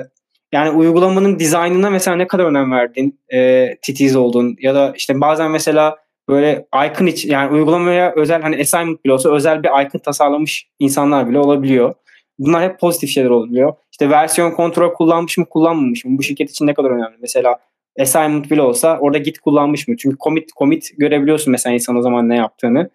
[0.53, 5.51] yani uygulamanın dizaynına mesela ne kadar önem verdin, e, titiz oldun ya da işte bazen
[5.51, 5.97] mesela
[6.29, 11.29] böyle icon iç yani uygulamaya özel hani assignment bile olsa özel bir icon tasarlamış insanlar
[11.29, 11.95] bile olabiliyor.
[12.39, 13.73] Bunlar hep pozitif şeyler oluyor.
[13.93, 16.19] İşte versiyon kontrol kullanmış mı kullanmamış mı?
[16.19, 17.17] Bu şirket için ne kadar önemli.
[17.21, 17.59] Mesela
[18.01, 19.97] assignment bile olsa orada git kullanmış mı?
[19.97, 22.91] Çünkü commit commit görebiliyorsun mesela insan o zaman ne yaptığını.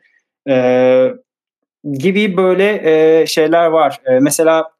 [0.50, 1.12] Ee,
[1.94, 4.00] gibi böyle e, şeyler var.
[4.06, 4.72] E, mesela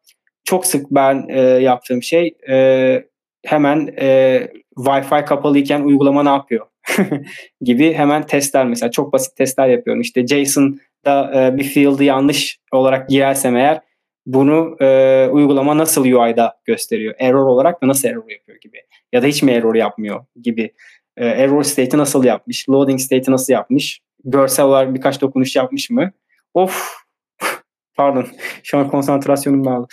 [0.46, 3.06] çok sık ben e, yaptığım şey e,
[3.46, 4.40] hemen e,
[4.78, 6.66] Wi-Fi kapalıyken uygulama ne yapıyor
[7.62, 10.02] gibi hemen testler mesela çok basit testler yapıyorum.
[10.02, 13.82] İşte JSON'da e, bir field'ı yanlış olarak girersem eğer
[14.26, 17.16] bunu e, uygulama nasıl UI'da gösteriyor?
[17.20, 18.78] Error olarak da nasıl error yapıyor gibi.
[19.14, 20.74] Ya da hiç mi error yapmıyor gibi.
[21.18, 22.70] E, error state'i nasıl yapmış?
[22.70, 24.00] Loading state'i nasıl yapmış?
[24.26, 26.12] Görsel olarak birkaç dokunuş yapmış mı?
[26.54, 26.94] Of!
[27.96, 28.28] Pardon.
[28.64, 29.88] Şu an konsantrasyonum dağıldı.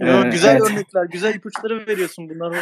[0.00, 0.70] Yo, güzel evet.
[0.70, 2.56] örnekler, güzel ipuçları veriyorsun bunlar.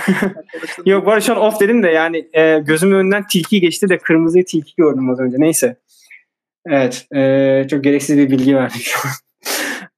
[0.87, 4.73] Yok şu an off dedim de yani e, gözümün önünden tilki geçti de kırmızı tilki
[4.77, 5.37] gördüm az önce.
[5.41, 5.77] Neyse.
[6.67, 7.07] Evet.
[7.15, 9.11] E, çok gereksiz bir bilgi şu an.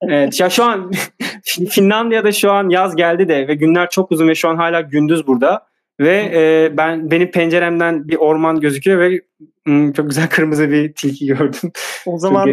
[0.10, 0.40] evet.
[0.40, 0.92] Ya şu an
[1.70, 5.26] Finlandiya'da şu an yaz geldi de ve günler çok uzun ve şu an hala gündüz
[5.26, 5.66] burada.
[6.00, 9.20] Ve e, ben benim penceremden bir orman gözüküyor ve
[9.64, 11.72] hmm, çok güzel kırmızı bir tilki gördüm.
[12.06, 12.48] O zaman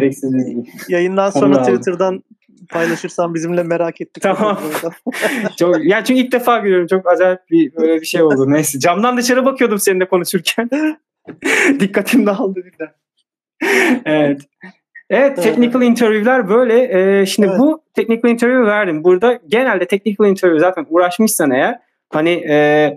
[0.88, 2.22] yayından sonra Twitter'dan
[2.70, 4.22] paylaşırsan bizimle merak ettik.
[4.22, 4.60] Tamam.
[5.58, 6.86] çok, yani çünkü ilk defa görüyorum.
[6.86, 8.50] Çok acayip bir böyle bir şey oldu.
[8.50, 8.78] Neyse.
[8.78, 10.70] Camdan dışarı bakıyordum seninle konuşurken.
[11.80, 12.92] Dikkatim dağıldı birden.
[14.04, 14.40] evet.
[15.10, 16.82] Evet, technical interview'ler böyle.
[17.20, 17.58] Ee, şimdi evet.
[17.58, 19.04] bu technical interview verdim.
[19.04, 21.78] Burada genelde technical interview zaten uğraşmışsan eğer
[22.10, 22.88] hani e,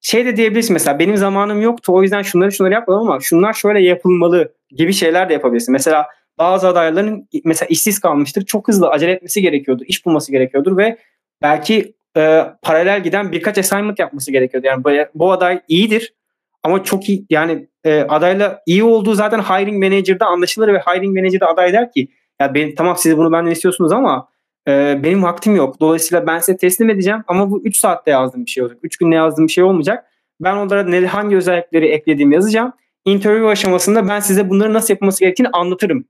[0.00, 3.82] şey de diyebilirsin mesela benim zamanım yoktu o yüzden şunları şunları yapmadım ama şunlar şöyle
[3.82, 5.72] yapılmalı gibi şeyler de yapabilirsin.
[5.72, 6.06] Mesela
[6.38, 8.44] bazı adayların mesela işsiz kalmıştır.
[8.44, 9.84] Çok hızlı acele etmesi gerekiyordu.
[9.86, 10.98] iş bulması gerekiyordur ve
[11.42, 14.66] belki e, paralel giden birkaç assignment yapması gerekiyordu.
[14.66, 16.14] Yani bu, aday iyidir
[16.62, 21.40] ama çok iyi yani e, adayla iyi olduğu zaten hiring manager'da anlaşılır ve hiring manager
[21.40, 22.08] de aday der ki
[22.40, 24.28] ya ben tamam siz bunu benden istiyorsunuz ama
[24.68, 25.80] e, benim vaktim yok.
[25.80, 28.78] Dolayısıyla ben size teslim edeceğim ama bu 3 saatte yazdığım bir şey olacak.
[28.82, 30.04] 3 günde yazdığım bir şey olmayacak.
[30.40, 32.72] Ben onlara ne, hangi özellikleri eklediğimi yazacağım.
[33.04, 36.04] Interview aşamasında ben size bunları nasıl yapılması gerektiğini anlatırım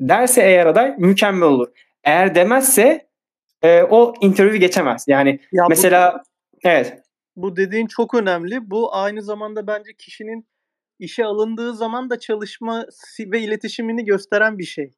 [0.00, 1.68] derse eğer aday mükemmel olur.
[2.04, 3.08] Eğer demezse
[3.62, 5.04] e, o interview geçemez.
[5.08, 6.98] Yani ya mesela bu, evet.
[7.36, 8.70] Bu dediğin çok önemli.
[8.70, 10.46] Bu aynı zamanda bence kişinin
[10.98, 12.86] işe alındığı zaman da çalışma
[13.20, 14.90] ve iletişimini gösteren bir şey.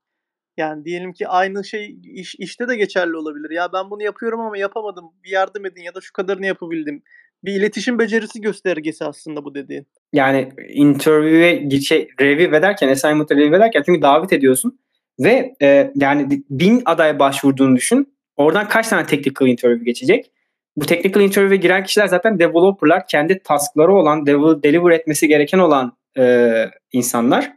[0.57, 3.51] Yani diyelim ki aynı şey iş, işte de geçerli olabilir.
[3.51, 5.05] Ya ben bunu yapıyorum ama yapamadım.
[5.25, 7.03] Bir yardım edin ya da şu kadarını yapabildim.
[7.45, 9.87] Bir iletişim becerisi göstergesi aslında bu dediğin.
[10.13, 14.79] Yani interview'e şey, review ederken, assignment'ı review ederken çünkü davet ediyorsun
[15.21, 18.15] ve e, yani bin aday başvurduğunu düşün.
[18.37, 20.31] Oradan kaç tane technical interview geçecek?
[20.77, 23.07] Bu technical interview'e giren kişiler zaten developerlar.
[23.07, 27.53] Kendi taskları olan, deliver etmesi gereken olan e, insanlar.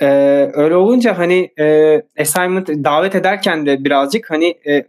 [0.00, 0.06] E,
[0.52, 4.84] öyle olunca hani e, assignment davet ederken de birazcık hani e,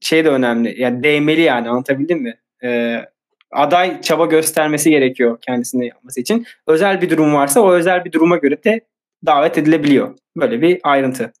[0.00, 0.80] şey de önemli.
[0.80, 2.38] Yani değmeli yani anlatabildim mi?
[2.64, 3.00] E,
[3.52, 6.46] aday çaba göstermesi gerekiyor kendisine yapması için.
[6.66, 8.80] Özel bir durum varsa o özel bir duruma göre de
[9.26, 10.14] davet edilebiliyor.
[10.36, 11.32] Böyle bir ayrıntı.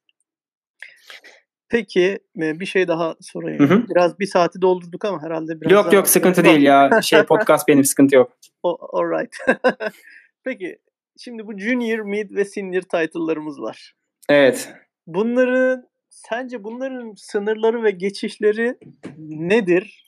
[1.68, 3.68] Peki bir şey daha sorayım.
[3.68, 3.84] Hı hı.
[3.88, 7.00] Biraz bir saati doldurduk ama herhalde biraz Yok yok sıkıntı değil ya.
[7.02, 8.32] Şey podcast benim sıkıntı yok.
[8.62, 9.36] O, alright.
[10.44, 10.78] Peki
[11.18, 13.94] şimdi bu junior, mid ve senior title'larımız var.
[14.28, 14.72] Evet.
[15.06, 18.78] Bunların sence bunların sınırları ve geçişleri
[19.18, 20.06] nedir?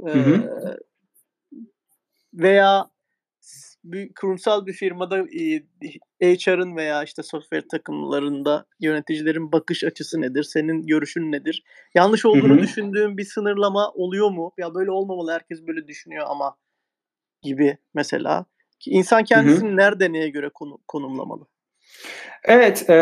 [0.00, 0.34] Hı hı.
[0.34, 0.76] Ee,
[2.34, 2.90] veya
[3.84, 5.16] bir kurumsal bir firmada
[6.22, 10.42] HR'ın veya işte software takımlarında yöneticilerin bakış açısı nedir?
[10.42, 11.64] Senin görüşün nedir?
[11.94, 12.62] Yanlış olduğunu Hı-hı.
[12.62, 14.52] düşündüğün bir sınırlama oluyor mu?
[14.58, 16.56] Ya böyle olmamalı herkes böyle düşünüyor ama
[17.42, 18.46] gibi mesela.
[18.80, 19.76] Ki insan kendisini Hı-hı.
[19.76, 21.46] nerede neye göre konu, konumlamalı?
[22.44, 22.94] Evet, e,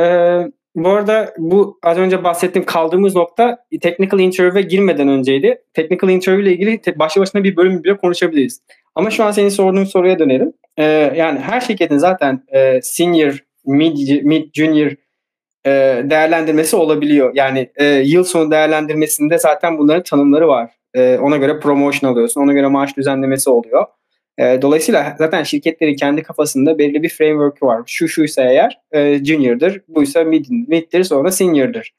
[0.74, 5.62] bu arada bu az önce bahsettiğim kaldığımız nokta technical interview'e girmeden önceydi.
[5.74, 8.62] Technical interview ile ilgili başlı başına bir bölüm bile konuşabiliriz.
[8.95, 10.53] Ama şu an senin sorduğun soruya dönelim.
[10.76, 10.84] Ee,
[11.16, 14.90] yani her şirketin zaten e, senior, mid, mid junior
[15.66, 15.70] e,
[16.04, 17.32] değerlendirmesi olabiliyor.
[17.34, 20.70] Yani e, yıl sonu değerlendirmesinde zaten bunların tanımları var.
[20.94, 23.86] E, ona göre promotion alıyorsun, ona göre maaş düzenlemesi oluyor.
[24.38, 27.82] E, dolayısıyla zaten şirketlerin kendi kafasında belli bir framework var.
[27.86, 31.94] Şu şuysa eğer e, junior'dır, buysa mid, mid'dir sonra senior'dır.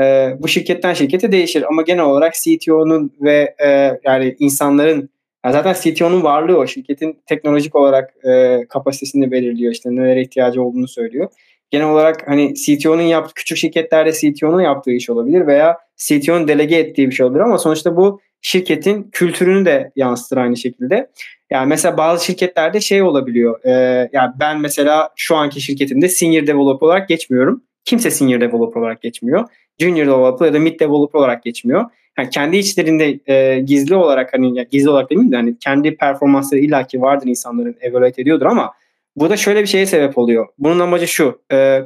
[0.00, 5.10] E, bu şirketten şirkete değişir ama genel olarak CTO'nun ve e, yani insanların
[5.44, 10.88] yani zaten CTO'nun varlığı o şirketin teknolojik olarak e, kapasitesini belirliyor işte nelere ihtiyacı olduğunu
[10.88, 11.28] söylüyor.
[11.70, 17.10] Genel olarak hani CTO'nun yaptığı küçük şirketlerde CTO'nun yaptığı iş olabilir veya CTO'nun delege ettiği
[17.10, 21.10] bir şey olabilir ama sonuçta bu şirketin kültürünü de yansıtır aynı şekilde.
[21.50, 23.64] Yani mesela bazı şirketlerde şey olabiliyor.
[23.64, 23.70] E,
[24.12, 27.64] yani ben mesela şu anki şirketimde senior developer olarak geçmiyorum.
[27.84, 29.48] Kimse senior developer olarak geçmiyor.
[29.78, 31.84] Junior developer ya da mid developer olarak geçmiyor.
[32.18, 37.00] Yani kendi içlerinde e, gizli olarak hani gizli olarak demeyeyim de hani kendi performansları illaki
[37.00, 38.72] vardır insanların evaluate ediyordur ama
[39.16, 40.46] bu da şöyle bir şeye sebep oluyor.
[40.58, 41.40] Bunun amacı şu.
[41.52, 41.80] E,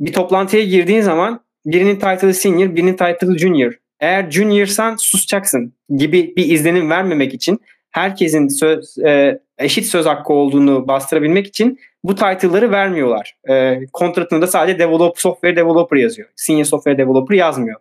[0.00, 3.72] bir toplantıya girdiğin zaman birinin title'ı senior, birinin title'ı junior.
[4.00, 10.88] Eğer juniorsan susacaksın gibi bir izlenim vermemek için herkesin söz, e, eşit söz hakkı olduğunu
[10.88, 13.36] bastırabilmek için bu title'ları vermiyorlar.
[13.50, 16.28] E, kontratında sadece develop, software developer yazıyor.
[16.36, 17.80] Senior software developer yazmıyor.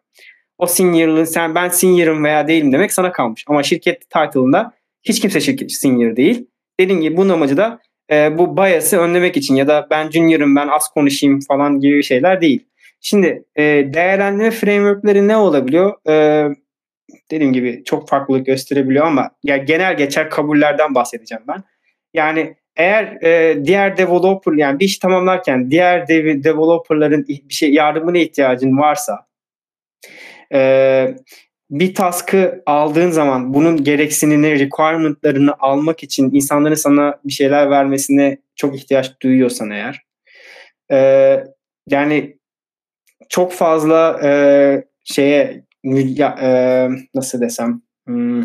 [0.60, 3.46] O senior'lığın sen ben senior'ım veya değilim demek sana kalmış.
[3.48, 4.72] Ama şirket title'ında
[5.04, 6.48] hiç kimse şirket senior değil.
[6.80, 7.80] Dediğim gibi bunun amacı da
[8.12, 12.42] e, bu bias'ı önlemek için ya da ben junior'ım ben az konuşayım falan gibi şeyler
[12.42, 12.66] değil.
[13.02, 15.94] Şimdi e, değerlendirme framework'leri ne olabiliyor?
[16.10, 16.46] E,
[17.32, 21.64] dediğim gibi çok farklılık gösterebiliyor ama ya genel geçer kabullerden bahsedeceğim ben.
[22.14, 28.18] Yani eğer e, diğer developer yani bir iş tamamlarken diğer dev, developerların bir şey yardımına
[28.18, 29.29] ihtiyacın varsa
[30.54, 31.16] e,
[31.70, 38.76] bir task'ı aldığın zaman bunun gereksinini, requirement'larını almak için insanların sana bir şeyler vermesine çok
[38.76, 40.02] ihtiyaç duyuyorsan eğer.
[40.92, 40.98] E,
[41.88, 42.38] yani
[43.30, 44.32] çok fazla e,
[45.04, 46.50] şeye ya, e,
[47.16, 48.44] nasıl desem hmm,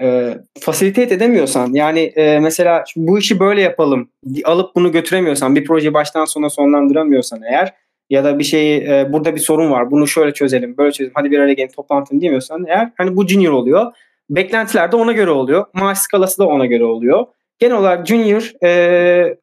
[0.00, 4.10] e, fasilitet edemiyorsan yani e, mesela bu işi böyle yapalım
[4.44, 7.74] alıp bunu götüremiyorsan bir projeyi baştan sona sonlandıramıyorsan eğer
[8.12, 11.30] ya da bir şeyi e, burada bir sorun var bunu şöyle çözelim böyle çözelim hadi
[11.30, 13.92] bir araya gelin toplantı diyemiyorsan eğer hani bu junior oluyor
[14.30, 17.26] beklentiler de ona göre oluyor maaş skalası da ona göre oluyor
[17.58, 19.36] genel olarak junior e,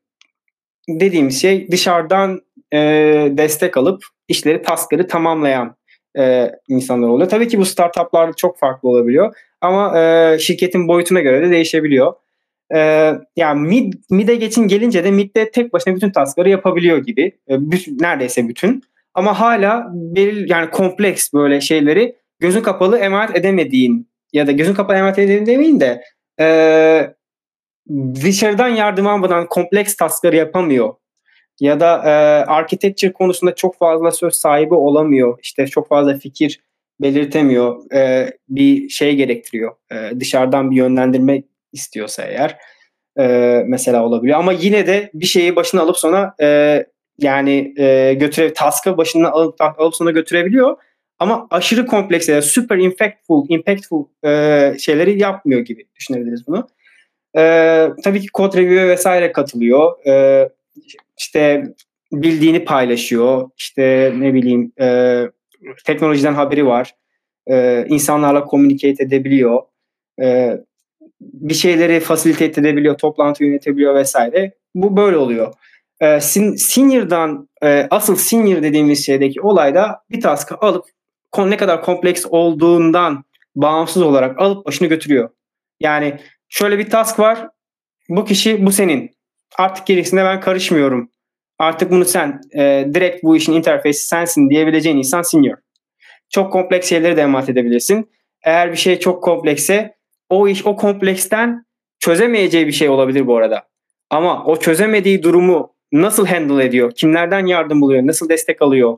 [0.89, 2.41] dediğimiz şey dışarıdan
[2.73, 2.77] e,
[3.31, 5.75] destek alıp işleri taskları tamamlayan
[6.17, 7.29] e, insanlar oluyor.
[7.29, 12.13] Tabii ki bu startuplarda çok farklı olabiliyor ama e, şirketin boyutuna göre de değişebiliyor.
[12.75, 17.31] E, yani mid, mid'e geçin gelince de mid'de tek başına bütün taskları yapabiliyor gibi.
[17.49, 18.83] E, bütün, neredeyse bütün.
[19.13, 24.97] Ama hala belirli yani kompleks böyle şeyleri gözün kapalı emanet edemediğin ya da gözün kapalı
[24.97, 26.03] emanet edemediğin demeyin de
[26.39, 27.13] e,
[28.23, 30.93] dışarıdan yardım almadan kompleks taskları yapamıyor
[31.59, 32.09] ya da e,
[32.45, 35.39] architecture konusunda çok fazla söz sahibi olamıyor.
[35.41, 36.59] İşte çok fazla fikir
[37.01, 37.91] belirtemiyor.
[37.93, 39.75] E, bir şey gerektiriyor.
[39.91, 41.43] E, dışarıdan bir yönlendirme
[41.73, 42.57] istiyorsa eğer
[43.19, 43.23] e,
[43.67, 44.39] mesela olabiliyor.
[44.39, 46.85] Ama yine de bir şeyi başına alıp sonra e,
[47.19, 50.77] yani e, götüre task'ı başına alıp, alıp sonra götürebiliyor.
[51.19, 56.67] Ama aşırı kompleks ya yani super impactful, impactful e, şeyleri yapmıyor gibi düşünebiliriz bunu.
[57.37, 57.41] E,
[58.03, 60.05] tabii ki code review vesaire katılıyor.
[60.07, 60.49] E,
[61.17, 61.63] işte
[62.11, 63.49] bildiğini paylaşıyor.
[63.57, 65.23] İşte ne bileyim e,
[65.85, 66.95] teknolojiden haberi var.
[67.47, 69.61] E, insanlarla communicate edebiliyor.
[70.21, 70.57] E,
[71.21, 74.51] bir şeyleri facilitate edebiliyor, toplantı yönetebiliyor vesaire.
[74.75, 75.53] Bu böyle oluyor.
[75.99, 80.85] E, sin, senior'dan e, asıl senior dediğimiz şeydeki olayda bir task'ı alıp
[81.37, 83.23] ne kadar kompleks olduğundan
[83.55, 85.29] bağımsız olarak alıp başını götürüyor.
[85.79, 87.47] Yani şöyle bir task var.
[88.09, 89.11] Bu kişi bu senin.
[89.57, 91.11] Artık gerisine ben karışmıyorum.
[91.59, 95.57] Artık bunu sen e, direkt bu işin interfeysi sensin diyebileceğin insan senior.
[96.29, 98.11] Çok kompleks şeyleri de emanet edebilirsin.
[98.43, 99.95] Eğer bir şey çok komplekse
[100.29, 101.65] o iş o kompleksten
[101.99, 103.63] çözemeyeceği bir şey olabilir bu arada.
[104.09, 106.91] Ama o çözemediği durumu nasıl handle ediyor?
[106.91, 108.07] Kimlerden yardım buluyor?
[108.07, 108.97] Nasıl destek alıyor?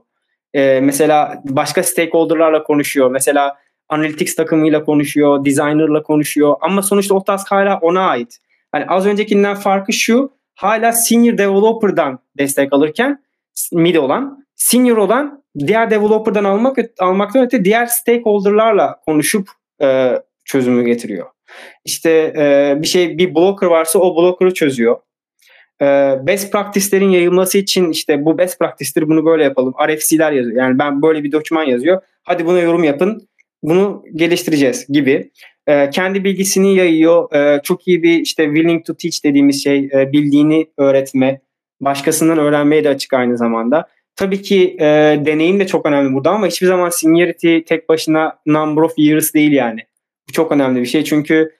[0.53, 3.11] Ee, mesela başka stakeholder'larla konuşuyor.
[3.11, 3.57] Mesela
[3.89, 6.55] analytics takımıyla konuşuyor, designer'la konuşuyor.
[6.61, 8.37] Ama sonuçta o task hala ona ait.
[8.71, 13.23] Hani az öncekinden farkı şu hala senior developer'dan destek alırken
[13.71, 19.49] mid olan senior olan diğer developer'dan almak almaktan öte diğer stakeholder'larla konuşup
[19.81, 20.17] e,
[20.51, 21.27] çözümü getiriyor.
[21.85, 24.97] İşte e, bir şey bir blocker varsa o blocker'ı çözüyor.
[25.81, 25.85] E,
[26.27, 29.73] best practice'lerin yayılması için işte bu best practice'tir bunu böyle yapalım.
[29.87, 30.57] RFC'ler yazıyor.
[30.57, 32.01] Yani ben böyle bir doküman yazıyor.
[32.23, 33.27] Hadi buna yorum yapın.
[33.63, 35.31] Bunu geliştireceğiz gibi
[35.67, 37.35] e, kendi bilgisini yayıyor.
[37.35, 41.41] E, çok iyi bir işte willing to teach dediğimiz şey e, bildiğini öğretme,
[41.81, 43.87] başkasından öğrenmeye de açık aynı zamanda.
[44.15, 44.85] Tabii ki e,
[45.25, 49.51] deneyim de çok önemli burada ama hiçbir zaman seniority tek başına number of years değil
[49.51, 49.79] yani.
[50.31, 51.51] Çok önemli bir şey çünkü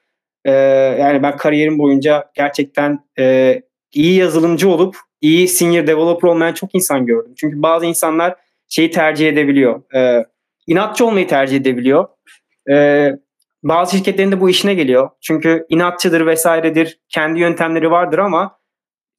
[0.45, 0.51] e,
[0.99, 3.55] yani ben kariyerim boyunca gerçekten e,
[3.93, 7.33] iyi yazılımcı olup iyi senior developer olmayan çok insan gördüm.
[7.37, 8.35] Çünkü bazı insanlar
[8.69, 9.95] şeyi tercih edebiliyor.
[9.95, 10.25] E,
[10.67, 12.07] inatçı olmayı tercih edebiliyor.
[12.69, 13.09] E,
[13.63, 15.09] bazı şirketlerin de bu işine geliyor.
[15.21, 16.99] Çünkü inatçıdır vesairedir.
[17.09, 18.59] Kendi yöntemleri vardır ama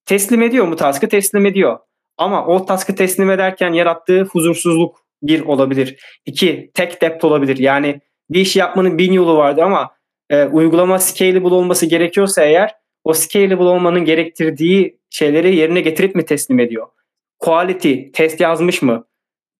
[0.07, 1.09] teslim ediyor mu task'ı?
[1.09, 1.79] Teslim ediyor.
[2.17, 5.97] Ama o task'ı teslim ederken yarattığı huzursuzluk bir olabilir.
[6.27, 7.57] İki, tek dept olabilir.
[7.57, 8.01] Yani
[8.33, 9.91] bir işi yapmanın bin yolu vardır ama
[10.31, 12.75] e, uygulama scalable olması gerekiyorsa eğer
[13.05, 16.87] o scalable olmanın gerektirdiği şeyleri yerine getirip mi teslim ediyor?
[17.39, 19.05] Quality test yazmış mı?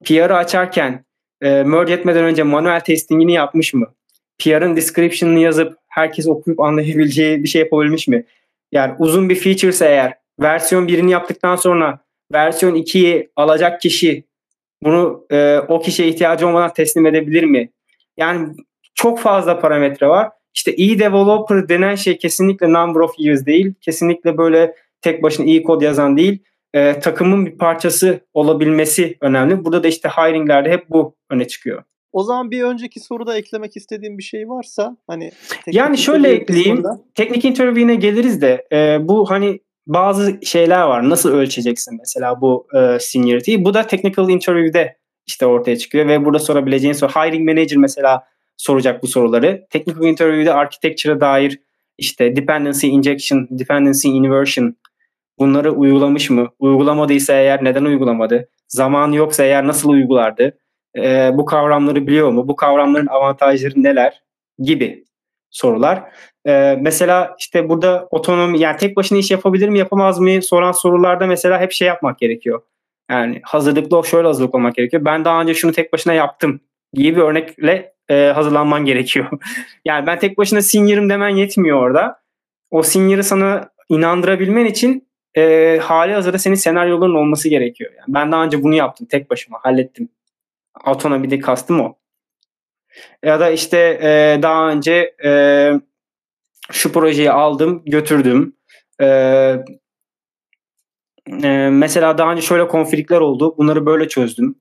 [0.05, 1.05] PR'ı açarken
[1.43, 3.95] e, merge etmeden önce manuel testingini yapmış mı?
[4.39, 8.25] PR'ın description'ını yazıp herkes okuyup anlayabileceği bir şey yapabilmiş mi?
[8.73, 11.99] Yani uzun bir feature eğer versiyon 1'ini yaptıktan sonra
[12.33, 14.25] versiyon 2'yi alacak kişi
[14.83, 17.69] bunu e, o kişiye ihtiyacı olmadan teslim edebilir mi?
[18.17, 18.49] Yani
[18.95, 20.31] çok fazla parametre var.
[20.55, 23.75] İşte iyi developer denen şey kesinlikle number of years değil.
[23.81, 26.39] Kesinlikle böyle tek başına iyi kod yazan değil.
[26.75, 29.65] E, takımın bir parçası olabilmesi önemli.
[29.65, 31.83] Burada da işte hiringlerde hep bu öne çıkıyor.
[32.13, 35.31] O zaman bir önceki soruda eklemek istediğim bir şey varsa hani
[35.67, 36.77] yani şöyle ekleyeyim.
[36.77, 37.01] Soruda...
[37.15, 41.09] Teknik interview'ine geliriz de e, bu hani bazı şeyler var.
[41.09, 43.65] Nasıl ölçeceksin mesela bu e, seniority'yi?
[43.65, 44.97] Bu da technical interview'de
[45.27, 47.11] işte ortaya çıkıyor ve burada sorabileceğin soru.
[47.11, 48.23] Hiring manager mesela
[48.57, 49.67] soracak bu soruları.
[49.71, 51.61] Technical interview'de architecture'a dair
[51.99, 54.77] işte dependency injection, dependency inversion
[55.39, 56.49] bunları uygulamış mı?
[56.59, 58.49] Uygulamadıysa eğer neden uygulamadı?
[58.69, 60.59] Zaman yoksa eğer nasıl uygulardı?
[60.97, 62.49] E, bu kavramları biliyor mu?
[62.49, 64.23] Bu kavramların avantajları neler?
[64.59, 65.05] Gibi
[65.51, 66.03] sorular.
[66.47, 71.27] E, mesela işte burada otonomi yani tek başına iş yapabilir mi yapamaz mı soran sorularda
[71.27, 72.63] mesela hep şey yapmak gerekiyor.
[73.11, 75.05] Yani hazırlıklı şöyle hazırlık olmak gerekiyor.
[75.05, 76.61] Ben daha önce şunu tek başına yaptım
[76.93, 79.27] gibi bir örnekle e, hazırlanman gerekiyor.
[79.85, 82.23] yani ben tek başına senior'ım demen yetmiyor orada.
[82.71, 87.93] O senior'ı sana inandırabilmen için e, hali hazırda senin senaryoların olması gerekiyor.
[87.93, 90.09] Yani ben daha önce bunu yaptım tek başıma hallettim.
[90.85, 91.95] Autonomide kastım o.
[93.25, 95.73] Ya da işte e, daha önce e,
[96.73, 98.57] şu projeyi aldım götürdüm.
[99.01, 99.07] E,
[101.43, 103.55] e, mesela daha önce şöyle konflikler oldu.
[103.59, 104.55] Bunları böyle çözdüm.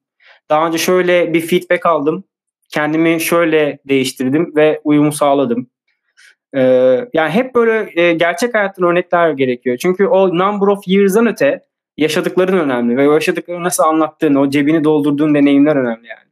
[0.50, 2.24] Daha önce şöyle bir feedback aldım.
[2.70, 5.70] Kendimi şöyle değiştirdim ve uyumu sağladım.
[6.56, 6.62] Ee,
[7.14, 9.78] yani hep böyle e, gerçek hayattan örnekler gerekiyor.
[9.78, 11.66] Çünkü o number of years'dan öte
[11.98, 16.32] yaşadıkların önemli ve o yaşadıkları nasıl anlattığın, o cebini doldurduğun deneyimler önemli yani.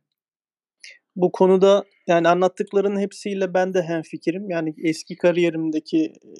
[1.16, 4.50] Bu konuda yani anlattıkların hepsiyle ben de hemfikirim.
[4.50, 6.32] Yani eski kariyerimdeki e,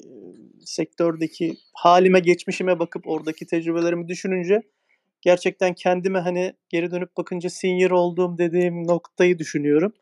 [0.64, 4.62] sektördeki halime, geçmişime bakıp oradaki tecrübelerimi düşününce
[5.20, 9.92] gerçekten kendime hani geri dönüp bakınca senior olduğum dediğim noktayı düşünüyorum.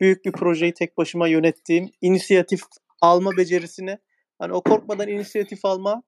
[0.00, 2.60] Büyük bir projeyi tek başıma yönettiğim, inisiyatif
[3.00, 3.98] alma becerisini
[4.38, 6.02] hani o korkmadan inisiyatif alma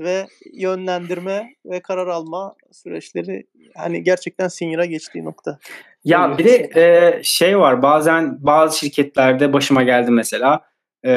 [0.00, 5.58] ve yönlendirme ve karar alma süreçleri hani gerçekten senior'a geçtiği nokta.
[6.04, 10.64] Ya bir de e, şey var bazen bazı şirketlerde başıma geldi mesela
[11.06, 11.12] e,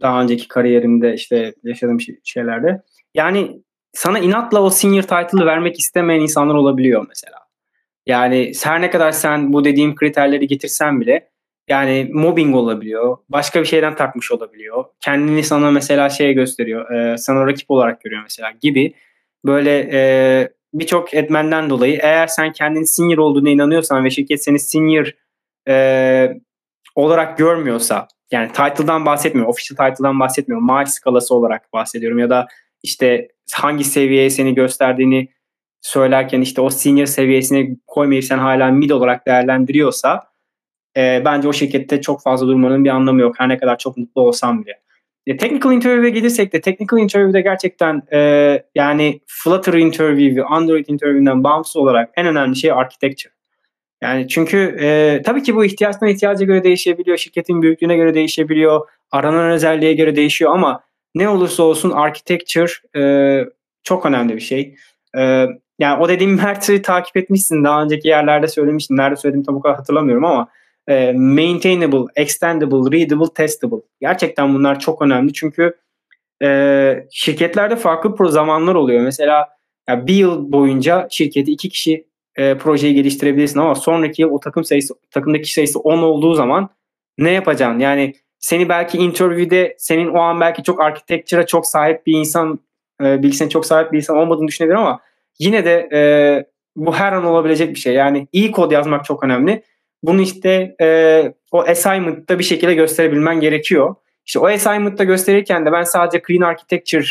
[0.00, 2.82] daha önceki kariyerimde işte yaşadığım şeylerde.
[3.14, 3.62] Yani
[3.92, 7.38] sana inatla o senior title'ı vermek istemeyen insanlar olabiliyor mesela.
[8.06, 11.30] Yani her ne kadar sen bu dediğim kriterleri getirsen bile
[11.68, 13.16] yani mobbing olabiliyor.
[13.28, 14.84] Başka bir şeyden takmış olabiliyor.
[15.00, 16.90] Kendini sana mesela şey gösteriyor.
[16.90, 18.94] E, sana rakip olarak görüyor mesela gibi.
[19.46, 20.00] Böyle e,
[20.74, 25.10] birçok etmenden dolayı eğer sen kendini senior olduğuna inanıyorsan ve şirket seni senior
[25.68, 25.74] e,
[26.94, 29.50] olarak görmüyorsa yani title'dan bahsetmiyorum.
[29.50, 30.66] Official title'dan bahsetmiyorum.
[30.66, 32.46] Maaş skalası olarak bahsediyorum ya da
[32.82, 35.28] işte hangi seviyeye seni gösterdiğini
[35.80, 40.22] söylerken işte o senior seviyesine koymayıp sen hala mid olarak değerlendiriyorsa
[40.96, 43.34] e, bence o şirkette çok fazla durmanın bir anlamı yok.
[43.38, 44.80] Her ne kadar çok mutlu olsam bile.
[45.26, 51.44] E, technical interview'e gelirsek de technical interview'de gerçekten e, yani Flutter interview ve Android interview'den
[51.44, 53.32] bağımsız olarak en önemli şey architecture.
[54.02, 59.50] Yani çünkü e, tabii ki bu ihtiyaçtan ihtiyaca göre değişebiliyor, şirketin büyüklüğüne göre değişebiliyor, aranan
[59.50, 60.80] özelliğe göre değişiyor ama
[61.14, 63.44] ne olursa olsun architecture e,
[63.82, 64.74] çok önemli bir şey.
[65.18, 65.46] E,
[65.78, 67.64] yani o dediğim Mert'i takip etmişsin.
[67.64, 68.96] Daha önceki yerlerde söylemiştim.
[68.96, 70.48] Nerede söyledim tam o kadar hatırlamıyorum ama
[70.88, 73.82] e, maintainable, extendable, readable, testable.
[74.00, 75.76] Gerçekten bunlar çok önemli çünkü
[76.42, 79.00] e, şirketlerde farklı pro zamanlar oluyor.
[79.00, 79.48] Mesela
[79.88, 82.07] ya bir yıl boyunca şirketi iki kişi
[82.38, 86.68] e, projeyi geliştirebilirsin ama sonraki yıl o takım sayısı takımdaki sayısı 10 olduğu zaman
[87.18, 87.78] ne yapacaksın?
[87.78, 92.60] Yani seni belki interview'de senin o an belki çok architecture'a çok sahip bir insan
[93.02, 95.00] e, bilgisine çok sahip bir insan olmadığını düşünebilir ama
[95.38, 96.00] yine de e,
[96.76, 97.94] bu her an olabilecek bir şey.
[97.94, 99.62] Yani iyi kod yazmak çok önemli.
[100.02, 103.94] Bunu işte e, o assignment'ta bir şekilde gösterebilmen gerekiyor.
[104.26, 107.06] İşte o assignment'ta gösterirken de ben sadece clean architecture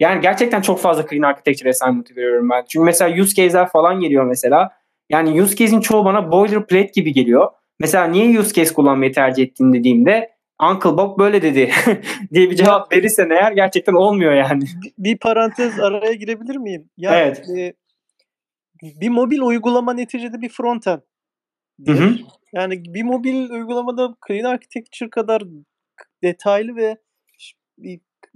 [0.00, 2.64] yani gerçekten çok fazla clean architecture assignment veriyorum ben.
[2.68, 4.70] Çünkü mesela use case'ler falan geliyor mesela.
[5.10, 7.50] Yani use case'in çoğu bana boilerplate gibi geliyor.
[7.80, 11.70] Mesela niye use case kullanmayı tercih ettin dediğimde Uncle Bob böyle dedi
[12.32, 14.64] diye bir cevap verirsen eğer gerçekten olmuyor yani.
[14.98, 16.90] Bir parantez araya girebilir miyim?
[16.96, 17.48] Yani, evet.
[17.58, 17.74] E,
[19.00, 21.00] bir mobil uygulama neticede bir frontend.
[22.52, 25.42] Yani bir mobil uygulamada Clean Architecture kadar
[26.22, 26.96] detaylı ve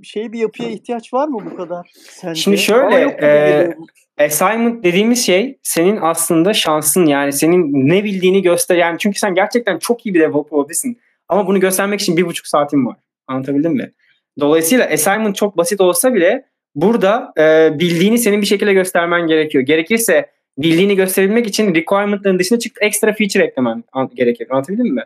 [0.02, 2.40] şey bir yapıya ihtiyaç var mı bu kadar sence?
[2.40, 8.98] Şimdi şöyle e, assignment dediğimiz şey senin aslında şansın yani senin ne bildiğini göster yani
[8.98, 12.86] çünkü sen gerçekten çok iyi bir developer olabilirsin ama bunu göstermek için bir buçuk saatin
[12.86, 12.97] var.
[13.27, 13.93] Anlatabildim mi?
[14.40, 16.44] Dolayısıyla assignment çok basit olsa bile
[16.74, 19.64] burada e, bildiğini senin bir şekilde göstermen gerekiyor.
[19.64, 24.47] Gerekirse bildiğini gösterebilmek için requirement'ların dışına çıkıp ekstra feature eklemen gerekir.
[24.51, 25.05] Anlatabildim mi?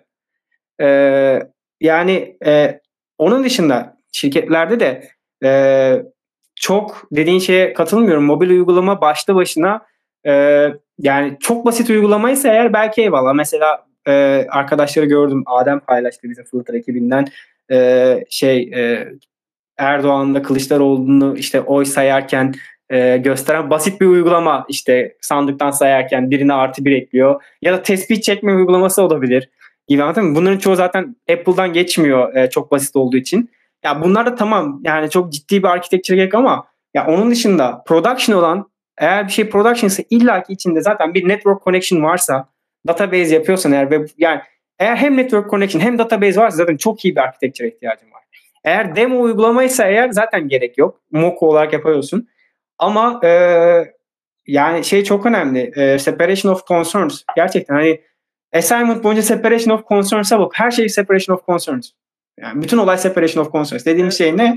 [0.81, 0.87] E,
[1.81, 2.81] yani e,
[3.19, 5.09] onun dışında şirketlerde de
[5.45, 6.03] e,
[6.57, 8.25] çok dediğin şeye katılmıyorum.
[8.25, 9.87] Mobil uygulama başta başına
[10.27, 10.33] e,
[10.99, 13.35] yani çok basit uygulamaysa eğer belki eyvallah.
[13.35, 15.43] Mesela e, arkadaşları gördüm.
[15.47, 17.27] Adem paylaştı bize Filter ekibinden
[17.73, 19.09] e, şey e,
[19.79, 22.55] Erdoğan'la Kılıçdaroğlu'nu işte oy sayarken
[22.91, 28.23] e, gösteren basit bir uygulama işte sandıktan sayarken birine artı bir ekliyor ya da tespit
[28.23, 29.51] çekme uygulaması olabilir
[29.89, 30.35] gibi anladın mı?
[30.35, 33.51] Bunların çoğu zaten Apple'dan geçmiyor e, çok basit olduğu için.
[33.85, 38.37] Ya bunlar da tamam yani çok ciddi bir architecture gerek ama ya onun dışında production
[38.37, 42.49] olan eğer bir şey production ise illaki içinde zaten bir network connection varsa
[42.87, 44.41] database yapıyorsan eğer ve yani
[44.79, 48.23] eğer hem network connection hem database varsa zaten çok iyi bir architecture ihtiyacın var.
[48.65, 51.01] Eğer demo uygulamaysa eğer zaten gerek yok.
[51.11, 52.29] Moco olarak yapıyorsun.
[52.79, 53.31] Ama e,
[54.47, 55.73] yani şey çok önemli.
[55.77, 57.23] E, separation of concerns.
[57.37, 58.01] Gerçekten hani
[58.55, 60.53] assignment boyunca separation of concerns'a bak.
[60.55, 61.91] Her şey separation of concerns.
[62.41, 63.87] Yani bütün olay separation of concerns.
[63.87, 64.57] Dediğimiz şey ne?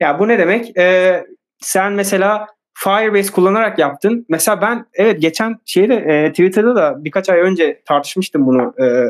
[0.00, 0.78] Ya bu ne demek?
[0.78, 1.24] E,
[1.60, 4.26] sen mesela Firebase kullanarak yaptın.
[4.28, 8.74] Mesela ben evet geçen şeyde e, Twitter'da da birkaç ay önce tartışmıştım bunu.
[8.82, 9.04] E,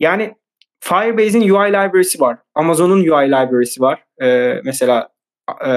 [0.00, 0.34] yani
[0.80, 2.38] Firebase'in UI library'si var.
[2.54, 4.04] Amazon'un UI library'si var.
[4.22, 5.08] E, mesela
[5.66, 5.70] e,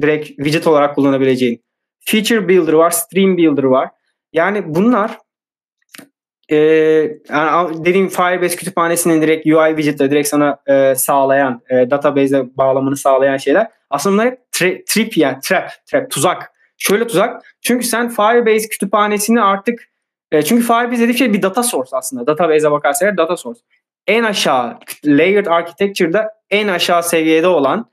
[0.00, 1.64] direkt widget olarak kullanabileceğin.
[2.00, 3.90] Feature Builder var, Stream Builder var.
[4.32, 5.18] Yani bunlar
[6.48, 6.56] e,
[7.30, 13.36] yani dediğim Firebase kütüphanesinin direkt UI widget'ı direkt sana e, sağlayan, e, database'e bağlamını sağlayan
[13.36, 13.70] şeyler.
[13.90, 16.52] Aslında bunlar hep tri, trip yani trap, trap, tuzak.
[16.78, 17.42] Şöyle tuzak.
[17.60, 19.88] Çünkü sen Firebase kütüphanesini artık
[20.32, 22.26] e, çünkü Firebase dediği şey bir data source aslında.
[22.26, 23.60] Database'e bakarsan data source.
[24.06, 27.86] En aşağı layered architecture'da en aşağı seviyede olan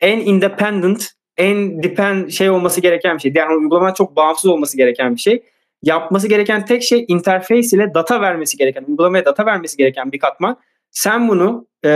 [0.00, 3.32] en independent, en depend şey olması gereken bir şey.
[3.34, 5.42] Yani uygulama çok bağımsız olması gereken bir şey.
[5.82, 10.56] Yapması gereken tek şey interface ile data vermesi gereken, uygulamaya data vermesi gereken bir katman.
[10.90, 11.90] Sen bunu e,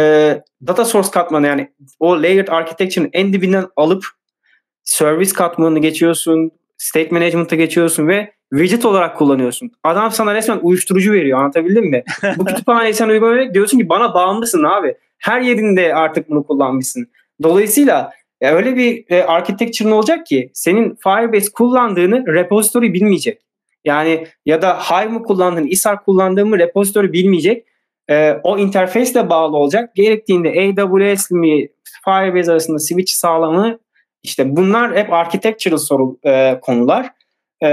[0.66, 4.04] data source katmanı yani o layered architecture'ın en dibinden alıp
[4.84, 9.70] service katmanını geçiyorsun, state management'a geçiyorsun ve widget olarak kullanıyorsun.
[9.84, 12.02] Adam sana resmen uyuşturucu veriyor anlatabildim mi?
[12.36, 14.94] Bu kütüphaneyi sen uygulamaya diyorsun ki bana bağımlısın abi.
[15.18, 17.08] Her yerinde artık bunu kullanmışsın.
[17.42, 18.10] Dolayısıyla
[18.40, 23.45] ya öyle bir e, architecture'ın olacak ki senin Firebase kullandığını repository bilmeyecek.
[23.86, 27.66] Yani ya da Hive mı kullandığını, Isar kullandığımı repository bilmeyecek.
[28.10, 29.94] E, o interface bağlı olacak.
[29.94, 31.68] Gerektiğinde AWS mi
[32.04, 33.78] Firebase arasında switch sağlamı
[34.22, 37.10] işte bunlar hep architectural soru e, konular.
[37.62, 37.68] E,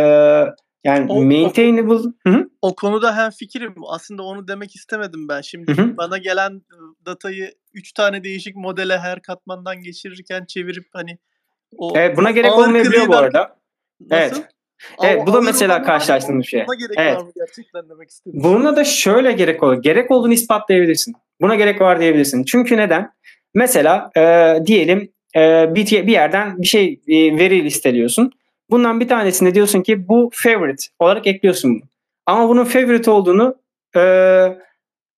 [0.84, 1.94] yani o, maintainable.
[1.94, 2.50] O, Hı-hı.
[2.62, 3.76] o konuda hem fikrim.
[3.88, 5.42] Aslında onu demek istemedim ben.
[5.42, 5.98] Şimdi Hı-hı.
[5.98, 11.18] bana gelen ıı, datayı 3 tane değişik modele her katmandan geçirirken çevirip hani
[11.78, 13.56] o Evet buna gerek olmayabiliyor bu arada.
[14.00, 14.36] Nasıl?
[14.36, 14.53] Evet.
[15.04, 16.64] Evet bu da mesela karşılaştığımız şey.
[16.68, 17.18] Buna gerek evet.
[17.18, 18.40] var mı gerçekten demek istedim.
[18.44, 19.82] Buna da şöyle gerek olur.
[19.82, 21.14] Gerek olduğunu ispatlayabilirsin.
[21.42, 22.44] Buna gerek var diyebilirsin.
[22.44, 23.12] Çünkü neden?
[23.54, 28.32] Mesela e, diyelim e, bir, bir yerden bir şey e, veri listeliyorsun.
[28.70, 31.90] Bundan bir tanesinde diyorsun ki bu favorite olarak ekliyorsun bunu.
[32.26, 33.56] Ama bunun favorite olduğunu
[33.96, 34.00] e,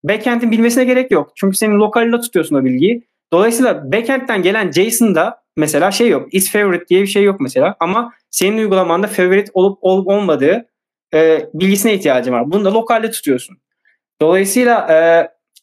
[0.04, 1.32] backend'in bilmesine gerek yok.
[1.34, 3.02] Çünkü senin lokalinde tutuyorsun o bilgiyi.
[3.32, 6.34] Dolayısıyla backend'den gelen JSON'da mesela şey yok.
[6.34, 7.76] Is favorite diye bir şey yok mesela.
[7.80, 10.66] Ama senin uygulamanda favorite olup olup olmadığı
[11.14, 12.50] e, bilgisine ihtiyacın var.
[12.50, 13.56] Bunu da lokalde tutuyorsun.
[14.20, 14.96] Dolayısıyla e,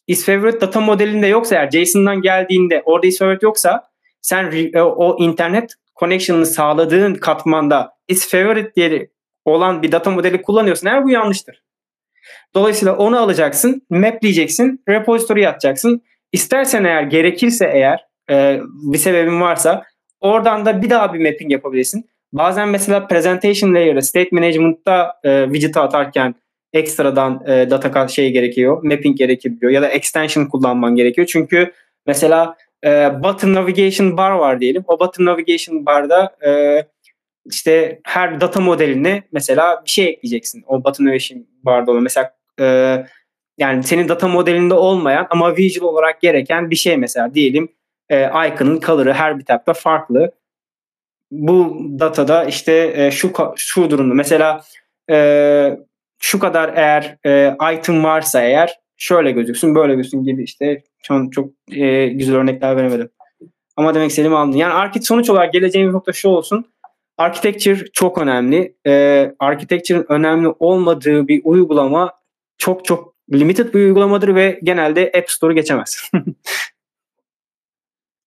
[0.06, 3.82] is favorite data modelinde yoksa eğer JSON'dan geldiğinde orada is favorite yoksa
[4.22, 9.10] sen e, o internet connection'ını sağladığın katmanda is favorite diye
[9.44, 10.86] olan bir data modeli kullanıyorsun.
[10.86, 11.62] Eğer bu yanlıştır.
[12.54, 16.02] Dolayısıyla onu alacaksın, mapleyeceksin, repository atacaksın.
[16.32, 18.60] İstersen eğer gerekirse eğer e,
[18.92, 19.84] bir sebebin varsa
[20.20, 22.13] oradan da bir daha bir mapping yapabilirsin.
[22.34, 26.34] Bazen mesela presentation layer'ı state management'ta e, widget'ı atarken
[26.72, 31.26] ekstradan e, data şey gerekiyor, mapping gerekiyor ya da extension kullanman gerekiyor.
[31.26, 31.72] Çünkü
[32.06, 34.84] mesela e, button navigation bar var diyelim.
[34.86, 36.82] O button navigation barda e,
[37.50, 40.64] işte her data modeline mesela bir şey ekleyeceksin.
[40.66, 42.96] O button navigation barda olan mesela e,
[43.58, 47.68] yani senin data modelinde olmayan ama visual olarak gereken bir şey mesela diyelim
[48.08, 50.32] e, icon'ın color'ı her bir tabda farklı.
[51.34, 54.60] Bu datada işte e, şu şu durumda mesela
[55.10, 55.78] e,
[56.18, 61.50] şu kadar eğer e, item varsa eğer şöyle gözüksün böyle gözüksün gibi işte çok, çok
[61.72, 63.10] e, güzel örnekler veremedim.
[63.76, 64.58] Ama demek istediğimi anladın.
[64.58, 66.64] Yani arkit sonuç olarak geleceğin bir nokta şu olsun.
[67.18, 68.76] Architecture çok önemli.
[68.86, 72.12] Ee, architecture'ın önemli olmadığı bir uygulama
[72.58, 76.10] çok çok limited bir uygulamadır ve genelde App Store'u geçemez.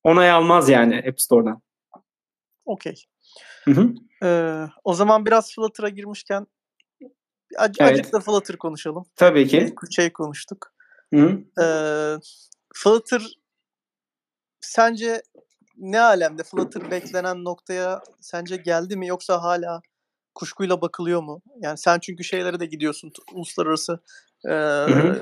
[0.04, 1.62] Onay almaz yani App Store'dan.
[2.68, 3.04] Okey.
[4.24, 6.48] Ee, o zaman biraz Flutter'a girmişken
[7.58, 7.92] ac- Evet.
[8.00, 9.06] acık da Flutter konuşalım.
[9.16, 9.76] Tabii ki.
[9.96, 10.74] Şey konuştuk.
[11.14, 11.40] Hı.
[11.62, 12.16] Ee,
[12.76, 13.22] Flutter
[14.62, 15.22] sence
[15.78, 16.44] ne alemde?
[16.44, 19.82] Flutter beklenen noktaya sence geldi mi yoksa hala
[20.36, 21.42] kuşkuyla bakılıyor mu?
[21.60, 24.00] Yani sen çünkü şeylere de gidiyorsun, uluslararası
[24.46, 24.54] e,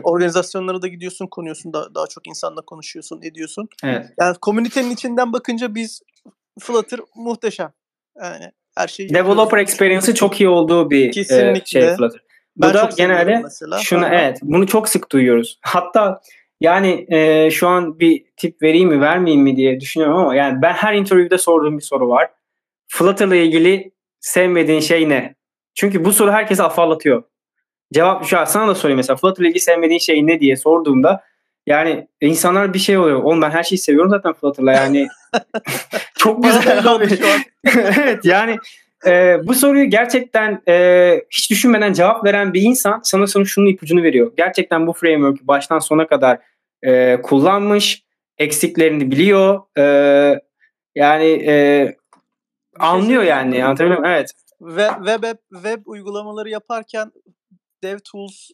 [0.03, 3.67] organizasyonlara da gidiyorsun, konuyorsun, da, daha çok insanla konuşuyorsun, ediyorsun.
[3.83, 4.09] Evet.
[4.19, 6.01] Yani komünitenin içinden bakınca biz
[6.59, 7.73] Flutter muhteşem.
[8.21, 11.65] Yani her şeyi Developer experience'ı çok iyi olduğu bir e, Kesinlikle.
[11.65, 12.21] şey Flutter.
[12.55, 13.77] Bu Ben da genelde mesela.
[13.79, 14.15] şunu Aha.
[14.15, 15.59] evet bunu çok sık duyuyoruz.
[15.61, 16.21] Hatta
[16.61, 20.73] yani e, şu an bir tip vereyim mi vermeyeyim mi diye düşünüyorum ama yani ben
[20.73, 22.31] her interview'de sorduğum bir soru var.
[22.87, 25.35] Flutter'la ilgili sevmediğin şey ne?
[25.75, 27.23] Çünkü bu soru herkesi afallatıyor.
[27.93, 31.23] Cevap şu an sana da sorayım mesela Flutter'la ilgili sevmediğin şey ne diye sorduğumda
[31.65, 33.23] yani insanlar bir şey oluyor.
[33.23, 35.07] Oğlum ben her şeyi seviyorum zaten Flutter'la yani.
[36.17, 37.07] çok güzel abi.
[37.75, 38.57] evet yani
[39.05, 44.03] e, bu soruyu gerçekten e, hiç düşünmeden cevap veren bir insan sana sonra şunun ipucunu
[44.03, 44.31] veriyor.
[44.37, 46.39] Gerçekten bu framework'ü baştan sona kadar
[46.83, 48.03] e, kullanmış,
[48.37, 49.61] eksiklerini biliyor.
[49.77, 49.83] E,
[50.95, 51.95] yani e,
[52.79, 53.65] anlıyor yani.
[53.65, 54.15] Anlatabiliyor muyum?
[54.15, 54.31] Evet.
[54.59, 57.11] Web, web, web uygulamaları yaparken
[57.83, 58.49] DevTools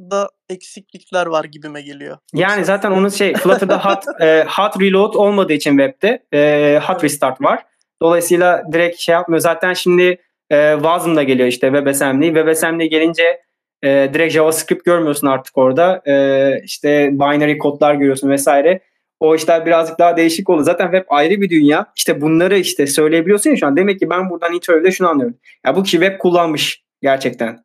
[0.00, 2.18] da eksiklikler var gibime geliyor.
[2.34, 7.42] Yani zaten onun şey Flutter'da hot, e, hot reload olmadığı için web'de e, hot restart
[7.42, 7.64] var.
[8.02, 9.40] Dolayısıyla direkt şey yapmıyor.
[9.40, 10.18] Zaten şimdi
[10.50, 12.26] e, Wasm da geliyor işte WebAssembly.
[12.26, 13.40] WebAssembly gelince
[13.82, 16.02] e, direkt JavaScript görmüyorsun artık orada.
[16.06, 18.80] E, işte binary kodlar görüyorsun vesaire.
[19.20, 20.62] O işler birazcık daha değişik oldu.
[20.62, 21.86] Zaten web ayrı bir dünya.
[21.96, 23.76] İşte bunları işte söyleyebiliyorsun ya şu an.
[23.76, 25.36] Demek ki ben buradan interview'de şunu anlıyorum.
[25.66, 27.58] Ya bu kişi web kullanmış gerçekten.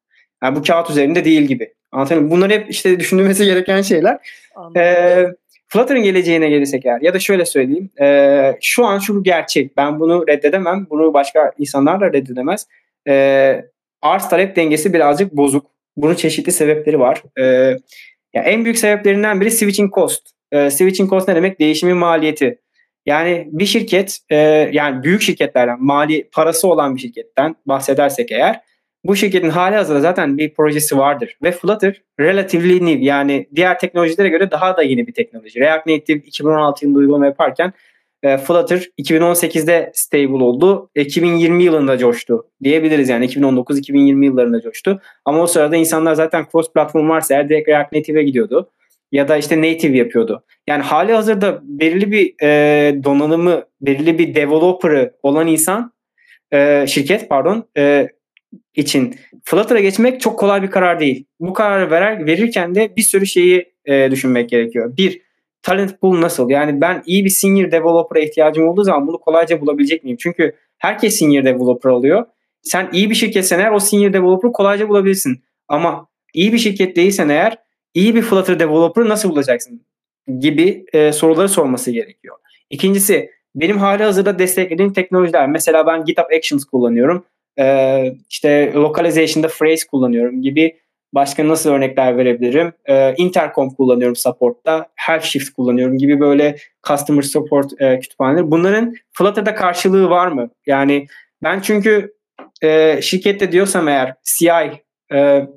[0.44, 1.74] Yani bu kağıt üzerinde değil gibi.
[1.94, 2.32] Muyum?
[2.32, 4.18] Bunlar hep işte düşünülmesi gereken şeyler.
[4.56, 4.82] Anladım.
[4.82, 5.26] Ee,
[5.68, 7.90] Flutter'ın geleceğine gelirsek eğer ya da şöyle söyleyeyim.
[8.02, 9.78] ee, şu an şu gerçek.
[9.78, 10.88] Ben bunu reddedemem.
[10.90, 12.68] Bunu başka insanlar da reddedemez.
[13.07, 13.66] Ee,
[14.02, 15.66] arz talep dengesi birazcık bozuk.
[15.98, 17.24] Bunun çeşitli sebepleri var.
[17.40, 17.44] Ee,
[18.34, 20.28] ya en büyük sebeplerinden biri switching cost.
[20.52, 21.60] Ee, switching cost ne demek?
[21.60, 22.60] Değişimin maliyeti.
[23.06, 24.36] Yani bir şirket e,
[24.72, 28.62] yani büyük şirketlerden mali parası olan bir şirketten bahsedersek eğer
[29.07, 31.38] bu şirketin hali hazırda zaten bir projesi vardır.
[31.44, 35.60] Ve Flutter relatively new yani diğer teknolojilere göre daha da yeni bir teknoloji.
[35.60, 37.73] React Native 2016 yılında uygulama yaparken
[38.23, 40.90] e, Flutter 2018'de stable oldu.
[40.95, 45.02] 2020 yılında coştu diyebiliriz yani 2019-2020 yıllarında coştu.
[45.26, 48.69] Ama o sırada insanlar zaten cross platform varsa eğer direkt React Native'e gidiyordu.
[49.11, 50.44] Ya da işte native yapıyordu.
[50.68, 55.94] Yani hali hazırda belirli bir e, donanımı, belirli bir developer'ı olan insan,
[56.53, 58.10] e, şirket pardon, e,
[58.73, 61.26] için Flutter'a geçmek çok kolay bir karar değil.
[61.40, 64.98] Bu kararı verer, verirken de bir sürü şeyi e, düşünmek gerekiyor.
[64.98, 65.22] Bir,
[65.65, 66.49] talent pool nasıl?
[66.49, 70.18] Yani ben iyi bir senior developer'a ihtiyacım olduğu zaman bunu kolayca bulabilecek miyim?
[70.19, 72.26] Çünkü herkes senior developer alıyor.
[72.61, 75.44] Sen iyi bir şirketsen eğer o senior developer'ı kolayca bulabilirsin.
[75.68, 77.57] Ama iyi bir şirket değilsen eğer
[77.94, 79.82] iyi bir Flutter developer'ı nasıl bulacaksın?
[80.40, 82.36] Gibi e, soruları sorması gerekiyor.
[82.69, 85.49] İkincisi benim hali hazırda desteklediğim teknolojiler.
[85.49, 87.26] Mesela ben GitHub Actions kullanıyorum.
[87.60, 90.77] Ee, işte localization'da phrase kullanıyorum gibi
[91.14, 92.73] başka nasıl örnekler verebilirim?
[92.90, 94.88] Ee, intercom kullanıyorum support'ta.
[94.95, 96.56] Helpshift kullanıyorum gibi böyle
[96.88, 98.52] customer support e, kütüphaneleri.
[98.52, 100.49] Bunların Flutter'da karşılığı var mı?
[100.65, 101.07] Yani
[101.44, 102.14] ben çünkü
[102.64, 104.84] e, şirkette diyorsam eğer CI
[105.14, 105.48] e,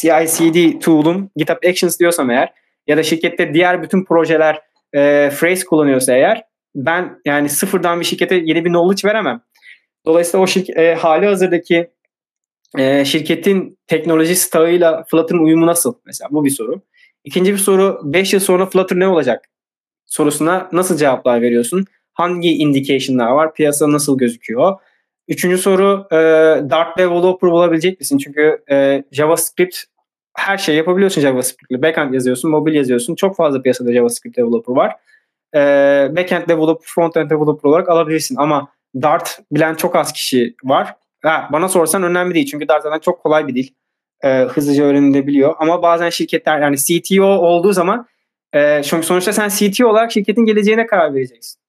[0.00, 2.52] CI/CD tool'um GitHub Actions diyorsam eğer
[2.86, 4.60] ya da şirkette diğer bütün projeler
[4.94, 6.44] e, phrase kullanıyorsa eğer
[6.74, 9.40] ben yani sıfırdan bir şirkete yeni bir knowledge veremem.
[10.06, 11.90] Dolayısıyla o şirket, e, hali hazırdaki
[12.78, 15.94] e, şirketin teknoloji stağıyla Flutter'ın uyumu nasıl?
[16.06, 16.82] Mesela bu bir soru.
[17.24, 19.44] İkinci bir soru 5 yıl sonra Flutter ne olacak?
[20.06, 21.84] Sorusuna nasıl cevaplar veriyorsun?
[22.12, 23.54] Hangi indication'lar var?
[23.54, 24.78] Piyasa nasıl gözüküyor?
[25.28, 26.16] Üçüncü soru e,
[26.70, 28.18] Dart developer bulabilecek misin?
[28.18, 29.76] Çünkü e, JavaScript
[30.34, 31.82] her şey yapabiliyorsun JavaScript'le.
[31.82, 33.14] Backend yazıyorsun, mobil yazıyorsun.
[33.14, 34.96] Çok fazla piyasada JavaScript developer var.
[35.54, 35.60] E,
[36.16, 38.68] backend developer, frontend developer olarak alabilirsin ama
[39.02, 40.94] Dart bilen çok az kişi var.
[41.22, 43.68] Ha, bana sorsan önemli değil çünkü Dart zaten çok kolay bir dil.
[44.24, 45.54] Ee, hızlıca öğrenilebiliyor.
[45.58, 48.06] Ama bazen şirketler yani CTO olduğu zaman
[48.54, 51.60] e, çünkü sonuçta sen CTO olarak şirketin geleceğine karar vereceksin.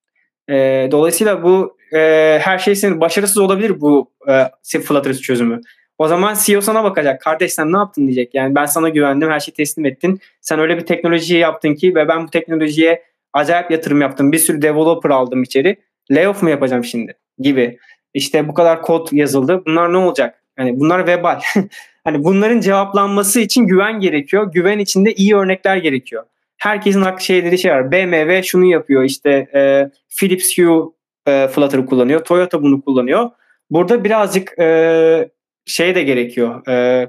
[0.49, 1.99] E, dolayısıyla bu e,
[2.41, 5.61] her şey senin başarısız olabilir bu e, Flutter çözümü.
[5.97, 7.22] O zaman CEO sana bakacak.
[7.22, 8.35] Kardeş sen ne yaptın diyecek.
[8.35, 9.30] Yani ben sana güvendim.
[9.30, 10.19] Her şeyi teslim ettin.
[10.41, 13.03] Sen öyle bir teknolojiyi yaptın ki ve ben bu teknolojiye
[13.34, 14.31] acayip yatırım yaptım.
[14.31, 15.77] Bir sürü developer aldım içeri.
[16.11, 17.18] Layoff mu yapacağım şimdi?
[17.40, 17.77] Gibi.
[18.14, 19.64] İşte bu kadar kod yazıldı.
[19.65, 20.41] Bunlar ne olacak?
[20.60, 21.40] Yani bunlar vebal.
[22.03, 24.52] hani bunların cevaplanması için güven gerekiyor.
[24.52, 26.23] Güven içinde iyi örnekler gerekiyor.
[26.57, 27.91] Herkesin haklı şeyleri şey var.
[27.91, 29.03] BMW şunu yapıyor.
[29.03, 30.84] İşte e, Philips Hue
[31.27, 32.23] e, Flutter'ı kullanıyor.
[32.26, 33.30] Toyota bunu kullanıyor.
[33.69, 35.30] Burada birazcık e,
[35.65, 36.68] şey de gerekiyor.
[36.68, 37.07] E,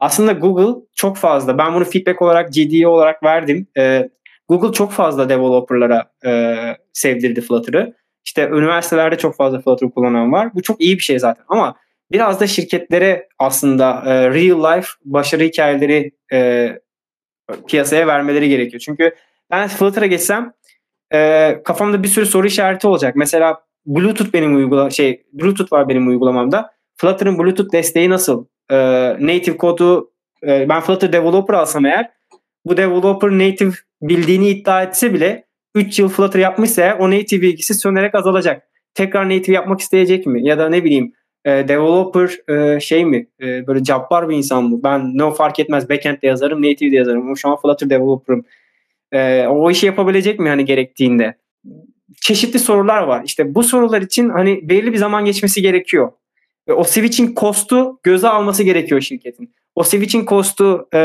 [0.00, 1.58] aslında Google çok fazla.
[1.58, 3.66] Ben bunu feedback olarak GDE olarak verdim.
[3.78, 4.08] E,
[4.48, 6.56] Google çok fazla developerlara e,
[6.92, 7.94] sevdirdi Flutter'ı.
[8.26, 10.54] İşte üniversitelerde çok fazla Flutter kullanan var.
[10.54, 11.44] Bu çok iyi bir şey zaten.
[11.48, 11.76] Ama
[12.12, 16.70] biraz da şirketlere aslında e, real life başarı hikayeleri e,
[17.68, 18.82] piyasaya vermeleri gerekiyor.
[18.84, 19.14] Çünkü
[19.50, 20.52] ben Flutter'a geçsem
[21.14, 23.16] e, kafamda bir sürü soru işareti olacak.
[23.16, 26.70] Mesela Bluetooth benim uygula şey Bluetooth var benim uygulamamda.
[26.96, 28.46] Flutter'ın Bluetooth desteği nasıl?
[28.70, 28.76] E,
[29.20, 30.10] native kodu
[30.42, 32.10] e, ben Flutter developer alsam eğer
[32.64, 33.72] bu developer native
[34.02, 35.45] bildiğini iddia etse bile
[35.76, 38.62] 3 yıl Flutter yapmışsa o native bilgisi sönerek azalacak.
[38.94, 40.46] Tekrar native yapmak isteyecek mi?
[40.46, 41.12] Ya da ne bileyim
[41.44, 43.26] e, developer e, şey mi?
[43.42, 44.80] E, böyle cabbar bir insan mı?
[44.82, 47.22] Ben ne fark etmez backend'de yazarım, native'de yazarım.
[47.22, 48.44] Ama şu an Flutter developer'ım.
[49.12, 51.34] E, o işi yapabilecek mi hani gerektiğinde?
[52.20, 53.22] Çeşitli sorular var.
[53.24, 56.12] İşte bu sorular için hani belli bir zaman geçmesi gerekiyor.
[56.68, 59.54] Ve o switching cost'u göze alması gerekiyor şirketin.
[59.74, 61.00] O switching cost'u e,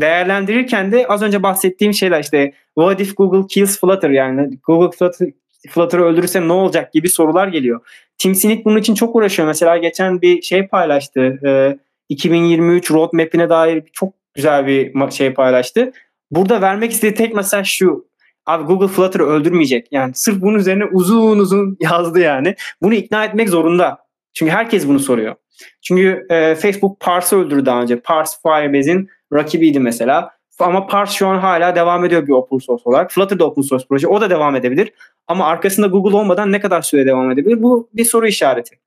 [0.00, 5.28] değerlendirirken de az önce bahsettiğim şeyler işte what if Google kills Flutter yani Google Flutter,
[5.70, 7.80] Flutter'ı öldürürse ne olacak gibi sorular geliyor.
[8.18, 9.48] Tim Sinek bunun için çok uğraşıyor.
[9.48, 11.20] Mesela geçen bir şey paylaştı.
[11.46, 11.78] E,
[12.08, 15.92] 2023 roadmap'ine dair çok güzel bir şey paylaştı.
[16.30, 18.06] Burada vermek istediği tek mesaj şu.
[18.46, 19.88] Abi Google Flutter'ı öldürmeyecek.
[19.90, 22.54] Yani sırf bunun üzerine uzun uzun yazdı yani.
[22.82, 23.98] Bunu ikna etmek zorunda.
[24.34, 25.34] Çünkü herkes bunu soruyor.
[25.82, 28.00] Çünkü e, Facebook Parse öldürdü daha önce.
[28.00, 30.30] Parse Firebase'in rakibiydi mesela.
[30.58, 33.12] Ama Parse şu an hala devam ediyor bir open source olarak.
[33.12, 34.08] Flutter da open source proje.
[34.08, 34.92] O da devam edebilir.
[35.26, 37.62] Ama arkasında Google olmadan ne kadar süre devam edebilir?
[37.62, 38.78] Bu bir soru işareti.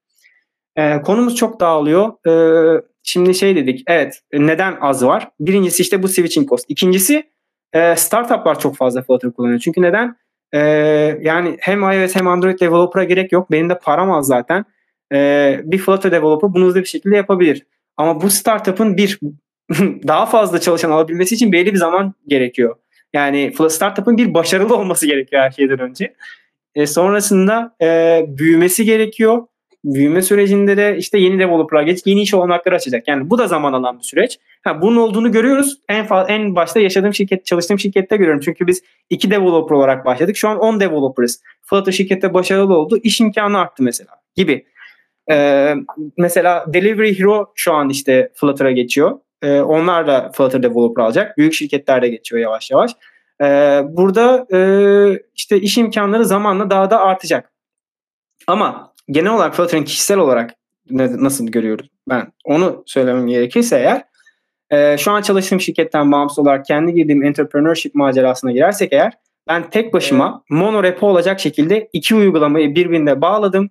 [0.76, 2.28] Ee, konumuz çok dağılıyor.
[2.28, 3.84] Ee, şimdi şey dedik.
[3.88, 5.30] Evet neden az var?
[5.40, 6.66] Birincisi işte bu switching cost.
[6.70, 7.30] İkincisi
[7.74, 9.60] e, startuplar çok fazla Flutter kullanıyor.
[9.60, 10.18] Çünkü neden?
[10.54, 10.60] Ee,
[11.22, 13.52] yani hem iOS hem Android developer'a gerek yok.
[13.52, 14.66] Benim de param az zaten.
[15.14, 17.66] Ee, bir Flutter developer bunu hızlı bir şekilde yapabilir.
[17.98, 19.20] Ama bu startup'ın bir
[20.08, 22.76] daha fazla çalışan alabilmesi için belli bir zaman gerekiyor.
[23.14, 26.14] Yani startup'ın bir başarılı olması gerekiyor her şeyden önce.
[26.76, 29.48] E, sonrasında e, büyümesi gerekiyor.
[29.84, 33.08] Büyüme sürecinde de işte yeni developer'lar geç, yeni iş olanakları açacak.
[33.08, 34.40] Yani bu da zaman alan bir süreç.
[34.64, 35.78] Ha, bunun olduğunu görüyoruz.
[35.90, 38.42] En fa- en başta yaşadığım şirket, çalıştığım şirkette görüyorum.
[38.46, 40.38] Çünkü biz iki developer olarak başladık.
[40.38, 41.42] Şu an 10 developer'ız.
[41.62, 43.00] Flutter şirkette başarılı oldu.
[43.04, 44.66] İş imkanı arttı mesela gibi.
[45.32, 45.74] Ee,
[46.18, 49.20] mesela Delivery Hero şu an işte Flutter'a geçiyor.
[49.46, 51.38] E, onlar da Flutter Developer alacak.
[51.38, 52.92] Büyük şirketler de geçiyor yavaş yavaş.
[53.42, 53.46] E,
[53.90, 54.60] burada e,
[55.36, 57.52] işte iş imkanları zamanla daha da artacak.
[58.48, 60.52] Ama genel olarak Flutter'ın kişisel olarak
[60.90, 64.04] nasıl görüyoruz ben onu söylemem gerekirse eğer
[64.70, 69.14] e, şu an çalıştığım şirketten bağımsız olarak kendi girdiğim entrepreneurship macerasına girersek eğer
[69.48, 73.70] ben tek başıma mono repo olacak şekilde iki uygulamayı birbirine bağladım.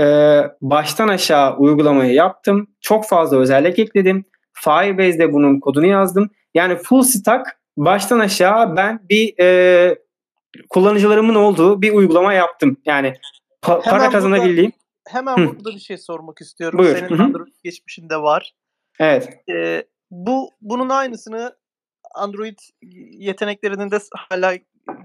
[0.00, 2.66] Ee, baştan aşağı uygulamayı yaptım.
[2.80, 4.24] Çok fazla özellik ekledim.
[4.64, 6.30] Firebase'de bunun kodunu yazdım.
[6.54, 9.98] Yani full stack baştan aşağı ben bir e,
[10.68, 12.76] kullanıcılarımın olduğu bir uygulama yaptım.
[12.86, 13.14] Yani
[13.62, 14.70] pa- para kazanabildiğim.
[14.70, 15.56] Burada, hemen Hı.
[15.56, 16.78] burada bir şey sormak istiyorum.
[16.78, 16.96] Buyur.
[16.96, 17.22] Senin Hı-hı.
[17.22, 18.54] Android geçmişinde var.
[19.00, 19.28] Evet.
[19.50, 21.56] Ee, bu bunun aynısını
[22.14, 22.58] Android
[23.18, 24.54] yeteneklerinin de hala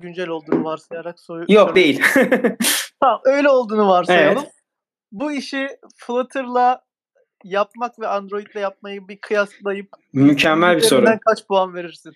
[0.01, 1.53] güncel olduğunu varsayarak soruyorum.
[1.53, 2.01] Yok değil.
[2.99, 4.43] tamam öyle olduğunu varsayalım.
[4.43, 4.53] Evet.
[5.11, 6.83] Bu işi Flutter'la
[7.43, 11.05] yapmak ve Android'le yapmayı bir kıyaslayıp mükemmel bir soru.
[11.25, 12.13] kaç puan verirsin?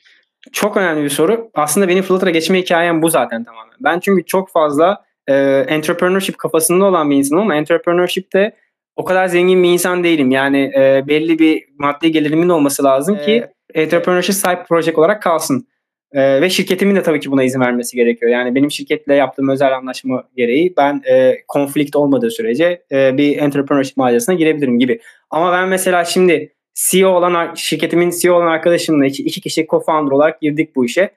[0.51, 1.49] Çok önemli bir soru.
[1.53, 3.73] Aslında benim Flutter'a geçme hikayem bu zaten tamamen.
[3.79, 5.33] Ben çünkü çok fazla e,
[5.67, 8.55] entrepreneurship kafasında olan bir insanım ama entrepreneurship'te
[8.95, 10.31] o kadar zengin bir insan değilim.
[10.31, 15.67] Yani e, belli bir maddi gelirimin olması lazım ki entrepreneurship side project olarak kalsın.
[16.15, 18.31] E, ve şirketimin de tabii ki buna izin vermesi gerekiyor.
[18.31, 23.97] Yani benim şirketle yaptığım özel anlaşma gereği ben e, konflikt olmadığı sürece e, bir entrepreneurship
[23.97, 24.99] macerasına girebilirim gibi.
[25.29, 30.41] Ama ben mesela şimdi CEO olan şirketimin CEO olan arkadaşımla iki, iki kişi co-founder olarak
[30.41, 31.09] girdik bu işe.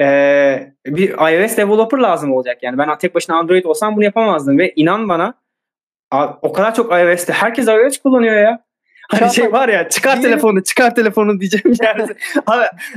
[0.00, 2.78] Ee, bir iOS developer lazım olacak yani.
[2.78, 5.34] Ben tek başına Android olsam bunu yapamazdım ve inan bana
[6.42, 8.65] o kadar çok iOS'te herkes iOS kullanıyor ya.
[9.10, 12.06] Hani şey var ya çıkar telefonu çıkar telefonu diyeceğim yani.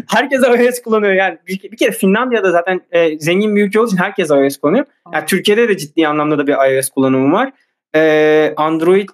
[0.07, 1.37] herkes iOS kullanıyor yani.
[1.47, 4.85] Bir, bir kere Finlandiya'da zaten e, zengin bir ülke olduğu için herkes iOS kullanıyor.
[5.13, 7.51] Yani Türkiye'de de ciddi anlamda da bir iOS kullanımı var.
[7.95, 9.09] e, Android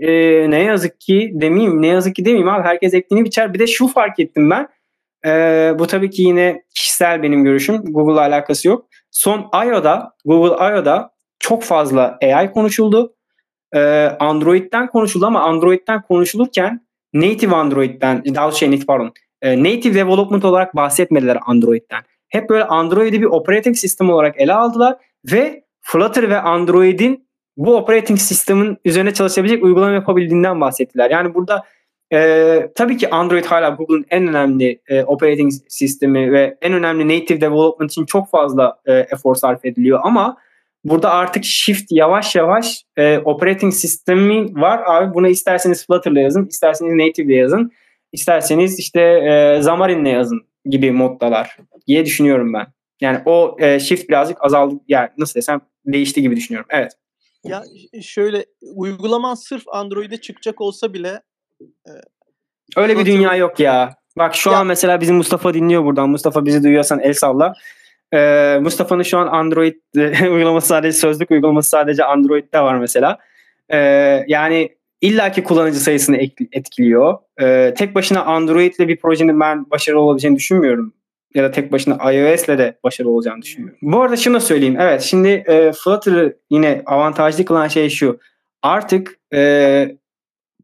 [0.00, 0.10] e,
[0.50, 3.54] ne yazık ki demeyeyim ne yazık ki demeyeyim abi herkes ektiğini biçer.
[3.54, 4.68] Bir de şu fark ettim ben.
[5.26, 5.30] E,
[5.78, 7.76] bu tabii ki yine kişisel benim görüşüm.
[7.84, 8.86] Google'la alakası yok.
[9.10, 11.10] Son I.O.'da Google I.O.'da
[11.40, 13.14] çok fazla AI konuşuldu.
[13.74, 13.80] E,
[14.20, 16.80] Android'den konuşuldu ama Android'den konuşulurken
[17.14, 19.12] native Android'den daha şey native pardon
[19.42, 22.02] e, native development olarak bahsetmediler Android'den.
[22.28, 24.96] Hep böyle Android'i bir operating sistem olarak ele aldılar
[25.32, 31.10] ve Flutter ve Android'in bu operating sistemin üzerine çalışabilecek uygulama yapabildiğinden bahsettiler.
[31.10, 31.64] Yani burada
[32.12, 37.40] e, tabii ki Android hala Google'ın en önemli e, operating sistemi ve en önemli native
[37.40, 40.36] development için çok fazla e, efor sarf ediliyor ama
[40.84, 44.82] burada artık shift yavaş yavaş e, operating sistemi var.
[44.86, 47.72] Abi buna isterseniz Flutter'la yazın, isterseniz Native'le yazın,
[48.12, 51.56] isterseniz işte e, Xamarin'le yazın gibi moddalar
[51.86, 52.66] diye düşünüyorum ben.
[53.00, 54.74] Yani o e, shift birazcık azaldı.
[54.88, 56.68] Yani nasıl desem değişti gibi düşünüyorum.
[56.70, 56.92] Evet.
[57.44, 57.62] Ya
[58.02, 58.44] şöyle
[58.74, 61.20] uygulaman sırf Android'e çıkacak olsa bile
[61.60, 61.90] e,
[62.76, 63.94] öyle bir dünya yok ya.
[64.18, 64.58] Bak şu ya.
[64.58, 66.10] an mesela bizim Mustafa dinliyor buradan.
[66.10, 67.52] Mustafa bizi duyuyorsan el salla.
[68.14, 69.74] Ee, Mustafa'nın şu an Android
[70.32, 73.18] uygulaması sadece sözlük uygulaması sadece Android'de var mesela.
[73.68, 73.78] Ee,
[74.28, 74.68] yani
[75.00, 76.16] illaki kullanıcı sayısını
[76.52, 77.18] etkiliyor.
[77.40, 80.92] Ee, tek başına Android ile bir projenin ben başarılı olabileceğini düşünmüyorum
[81.34, 83.76] ya da tek başına iOS'le de başarılı olacağını düşünüyorum.
[83.82, 84.76] Bu arada şunu söyleyeyim.
[84.80, 88.18] Evet şimdi e, Flutter'ı yine avantajlı kılan şey şu.
[88.62, 89.96] Artık e,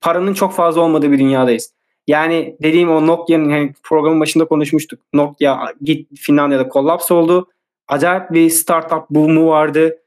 [0.01, 1.75] paranın çok fazla olmadığı bir dünyadayız.
[2.07, 5.01] Yani dediğim o Nokia'nın hani programın başında konuşmuştuk.
[5.13, 7.49] Nokia git Finlandiya'da kollaps oldu.
[7.89, 9.99] Acayip bir startup boom'u vardı.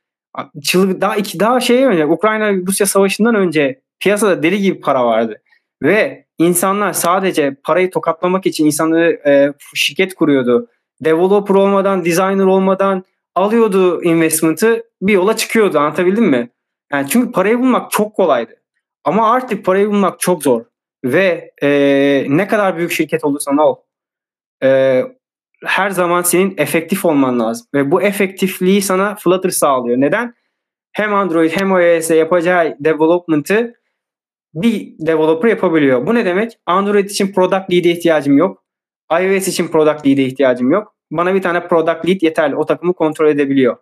[0.63, 5.41] Çılgın, daha iki daha şey önce Ukrayna Rusya savaşından önce piyasada deli gibi para vardı.
[5.83, 10.67] Ve insanlar sadece parayı tokatlamak için insanları e, şirket kuruyordu.
[11.01, 13.03] Developer olmadan, designer olmadan
[13.35, 16.49] alıyordu investment'ı bir yola çıkıyordu anlatabildim mi?
[16.91, 18.51] Yani çünkü parayı bulmak çok kolaydı.
[19.03, 20.63] Ama artık parayı bulmak çok zor.
[21.03, 23.75] Ve e, ne kadar büyük şirket olursan ol.
[24.63, 25.01] E,
[25.65, 27.67] her zaman senin efektif olman lazım.
[27.73, 30.01] Ve bu efektifliği sana Flutter sağlıyor.
[30.01, 30.33] Neden?
[30.91, 33.73] Hem Android hem iOS'e yapacağı development'ı
[34.53, 36.07] bir developer yapabiliyor.
[36.07, 36.59] Bu ne demek?
[36.65, 38.63] Android için product lead'e ihtiyacım yok.
[39.21, 40.95] iOS için product lead'e ihtiyacım yok.
[41.11, 42.55] Bana bir tane product lead yeterli.
[42.55, 43.77] O takımı kontrol edebiliyor.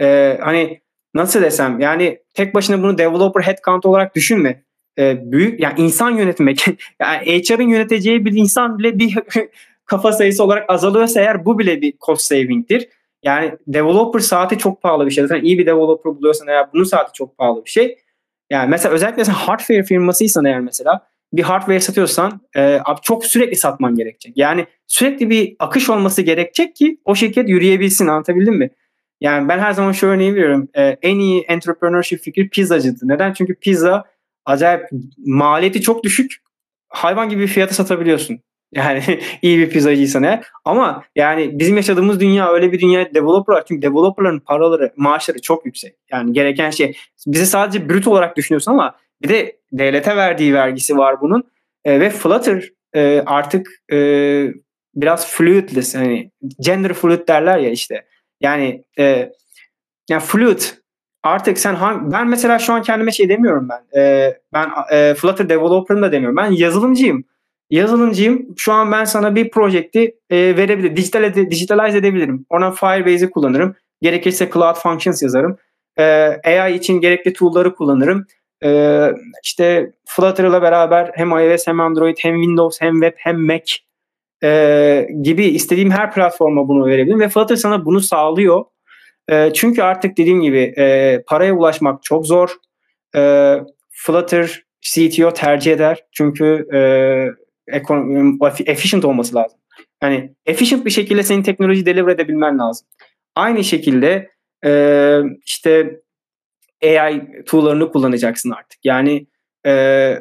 [0.00, 0.80] Ee, hani
[1.14, 4.64] nasıl desem yani tek başına bunu developer headcount olarak düşünme.
[4.98, 6.66] Ee, büyük yani insan yönetmek
[7.00, 9.18] yani HR'ın yöneteceği bir insan bile bir
[9.84, 12.88] kafa sayısı olarak azalıyorsa eğer bu bile bir cost saving'tir.
[13.22, 15.26] Yani developer saati çok pahalı bir şey.
[15.26, 17.98] Zaten iyi bir developer buluyorsan eğer bunun saati çok pahalı bir şey.
[18.50, 23.94] Yani mesela özellikle sen hardware firmasıysan eğer mesela bir hardware satıyorsan e, çok sürekli satman
[23.94, 24.32] gerekecek.
[24.36, 28.70] Yani sürekli bir akış olması gerekecek ki o şirket yürüyebilsin anlatabildim mi?
[29.20, 30.68] Yani ben her zaman şu örneği veriyorum.
[30.74, 32.98] E, en iyi entrepreneurship fikri pizzacıdı.
[33.02, 33.32] Neden?
[33.32, 34.04] Çünkü pizza
[34.44, 34.88] acayip
[35.26, 36.32] maliyeti çok düşük.
[36.88, 38.40] Hayvan gibi bir fiyata satabiliyorsun.
[38.74, 39.02] Yani
[39.42, 40.44] iyi bir pizzacıysan eğer.
[40.64, 45.94] Ama yani bizim yaşadığımız dünya öyle bir dünya developer çünkü developerların paraları, maaşları çok yüksek.
[46.10, 46.96] Yani gereken şey
[47.26, 51.44] bize sadece brüt olarak düşünüyorsun ama bir de devlete verdiği vergisi var bunun.
[51.84, 53.98] E, ve Flutter e, artık e,
[54.94, 56.30] biraz fluidless hani
[56.60, 58.04] gender fluid derler ya işte.
[58.40, 59.32] Yani e,
[60.10, 60.60] yani fluid
[61.24, 64.00] artık sen hangi, ben mesela şu an kendime şey demiyorum ben.
[64.00, 66.36] E, ben e, Flutter developer'ım da demiyorum.
[66.36, 67.24] Ben yazılımcıyım
[67.70, 68.46] yazılımcıyım.
[68.56, 70.96] Şu an ben sana bir projekti e, verebilirim.
[70.96, 72.46] Dijital ede, digitalize edebilirim.
[72.50, 73.74] Ona Firebase'i kullanırım.
[74.02, 75.56] Gerekirse Cloud Functions yazarım.
[75.98, 76.04] E,
[76.44, 78.26] AI için gerekli tool'ları kullanırım.
[78.64, 79.10] E,
[79.44, 83.74] işte Flutter'la beraber hem iOS hem Android hem Windows hem web hem Mac
[84.44, 87.20] e, gibi istediğim her platforma bunu verebilirim.
[87.20, 88.64] Ve Flutter sana bunu sağlıyor.
[89.30, 92.56] E, çünkü artık dediğim gibi e, paraya ulaşmak çok zor.
[93.16, 93.54] E,
[93.90, 96.04] Flutter CTO tercih eder.
[96.12, 96.80] Çünkü e,
[98.66, 99.58] efficient olması lazım.
[100.02, 102.86] Yani efficient bir şekilde senin teknoloji deliver edebilmen lazım.
[103.34, 104.30] Aynı şekilde
[104.64, 106.00] e, işte
[106.84, 108.84] AI tool'larını kullanacaksın artık.
[108.84, 109.26] Yani
[109.66, 110.14] e,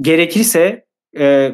[0.00, 0.84] gerekirse
[1.18, 1.52] e,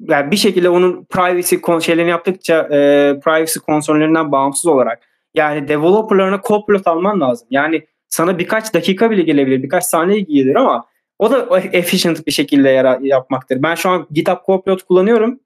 [0.00, 1.56] yani bir şekilde onun privacy
[1.86, 2.78] şeylerini yaptıkça e,
[3.20, 5.02] privacy konsörlerinden bağımsız olarak
[5.34, 7.48] yani developerlarına copilot alman lazım.
[7.50, 10.86] Yani sana birkaç dakika bile gelebilir, birkaç saniye gelir ama
[11.18, 13.62] o da efficient bir şekilde yara- yapmaktır.
[13.62, 15.40] Ben şu an GitHub Copilot kullanıyorum.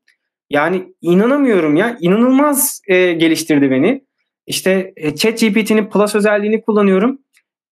[0.50, 1.96] Yani inanamıyorum ya.
[2.00, 4.04] İnanılmaz e, geliştirdi beni.
[4.46, 7.18] İşte e, ChatGPT'nin Plus özelliğini kullanıyorum.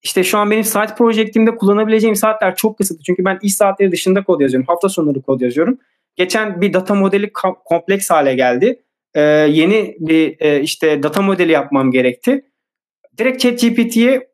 [0.03, 3.03] İşte şu an benim site projektimde kullanabileceğim saatler çok kısıtlı.
[3.03, 4.67] Çünkü ben iş saatleri dışında kod yazıyorum.
[4.67, 5.77] Hafta sonları kod yazıyorum.
[6.15, 7.31] Geçen bir data modeli
[7.65, 8.83] kompleks hale geldi.
[9.15, 12.41] Ee, yeni bir e, işte data modeli yapmam gerekti.
[13.17, 14.31] Direkt ChatGPT'ye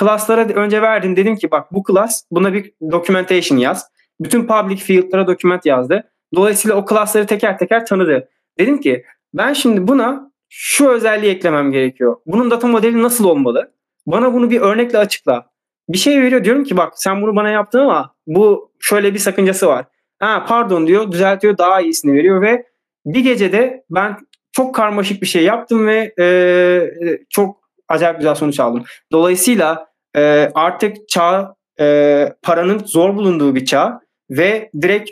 [0.00, 1.16] Class'lara önce verdim.
[1.16, 3.86] Dedim ki bak bu class buna bir documentation yaz.
[4.20, 6.12] Bütün public field'lara document yazdı.
[6.34, 8.28] Dolayısıyla o class'ları teker teker tanıdı.
[8.58, 9.04] Dedim ki
[9.34, 12.16] ben şimdi buna şu özelliği eklemem gerekiyor.
[12.26, 13.72] Bunun data modeli nasıl olmalı?
[14.06, 15.50] Bana bunu bir örnekle açıkla.
[15.88, 19.66] Bir şey veriyor diyorum ki bak sen bunu bana yaptın ama bu şöyle bir sakıncası
[19.66, 19.86] var.
[20.18, 22.66] Ha pardon diyor düzeltiyor daha iyisini veriyor ve
[23.06, 24.16] bir gecede ben
[24.52, 28.84] çok karmaşık bir şey yaptım ve e, çok acayip güzel sonuç aldım.
[29.12, 29.86] Dolayısıyla
[30.16, 34.00] e, artık çağ e, paranın zor bulunduğu bir çağ
[34.30, 35.10] ve direkt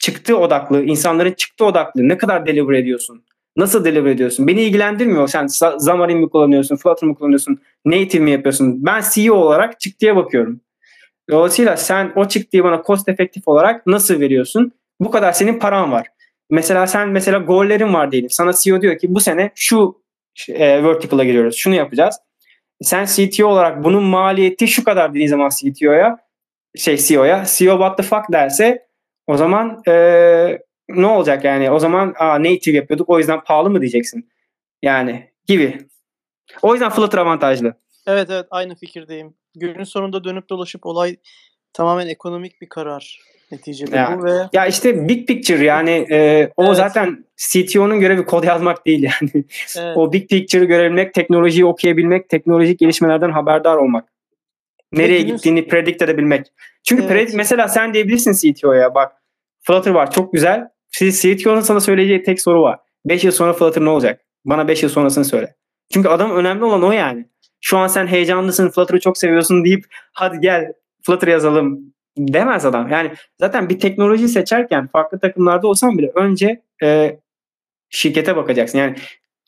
[0.00, 3.24] çıktı odaklı, insanların çıktı odaklı ne kadar deliver ediyorsun?
[3.56, 4.46] Nasıl deliver ediyorsun?
[4.46, 5.28] Beni ilgilendirmiyor.
[5.28, 8.86] Sen Xamarin mi kullanıyorsun, Flutter mı kullanıyorsun, native mi yapıyorsun?
[8.86, 10.60] Ben CEO olarak çıktıya bakıyorum.
[11.30, 14.72] Dolayısıyla sen o çıktıyı bana cost efektif olarak nasıl veriyorsun?
[15.00, 16.06] Bu kadar senin paran var.
[16.52, 18.30] Mesela sen mesela gollerin var diyelim.
[18.30, 20.02] Sana CEO diyor ki bu sene şu
[20.48, 21.56] e, vertical'a giriyoruz.
[21.56, 22.16] Şunu yapacağız.
[22.82, 26.18] Sen CTO olarak bunun maliyeti şu kadar dediğin zaman CTO'ya
[26.76, 28.86] şey CEO'ya CEO what the fuck derse
[29.26, 29.92] o zaman e,
[30.88, 31.70] ne olacak yani?
[31.70, 34.30] O zaman Aa, native yapıyorduk o yüzden pahalı mı diyeceksin?
[34.82, 35.78] Yani gibi.
[36.62, 37.74] O yüzden Flutter avantajlı.
[38.06, 39.34] Evet evet aynı fikirdeyim.
[39.54, 41.16] Günün sonunda dönüp dolaşıp olay
[41.72, 43.20] tamamen ekonomik bir karar
[43.52, 46.76] neticede ya, bu ve ya işte big picture yani e, o evet.
[46.76, 49.30] zaten CTO'nun görevi kod yazmak değil yani.
[49.78, 49.96] Evet.
[49.96, 54.08] o big picture'ı görebilmek, teknolojiyi okuyabilmek, teknolojik gelişmelerden haberdar olmak.
[54.92, 56.46] Nereye Peki, gittiğini predict edebilmek.
[56.84, 57.12] Çünkü evet.
[57.12, 59.12] predict, mesela sen diyebilirsin CTO'ya bak
[59.60, 60.68] Flutter var çok güzel.
[60.92, 62.78] CTO'nun sana söyleyeceği tek soru var.
[63.04, 64.20] 5 yıl sonra Flutter ne olacak?
[64.44, 65.54] Bana 5 yıl sonrasını söyle.
[65.92, 67.26] Çünkü adam önemli olan o yani.
[67.60, 70.72] Şu an sen heyecanlısın, Flutter'ı çok seviyorsun deyip hadi gel
[71.02, 72.88] Flutter yazalım demez adam.
[72.90, 77.18] Yani zaten bir teknoloji seçerken farklı takımlarda olsan bile önce e,
[77.90, 78.78] şirkete bakacaksın.
[78.78, 78.96] Yani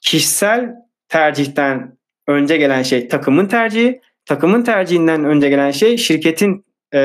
[0.01, 0.75] kişisel
[1.09, 6.65] tercihten önce gelen şey takımın tercihi, takımın tercihinden önce gelen şey şirketin
[6.95, 7.01] e,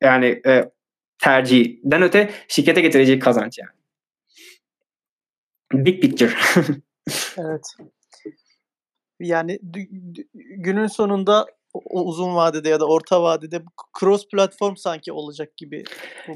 [0.00, 0.70] yani e,
[1.18, 3.70] tercihinden öte şirkete getireceği kazanç yani.
[5.72, 6.32] Big picture.
[7.38, 7.66] evet.
[9.20, 9.58] Yani
[10.34, 11.46] günün sonunda
[11.90, 13.62] uzun vadede ya da orta vadede
[14.00, 15.84] cross platform sanki olacak gibi.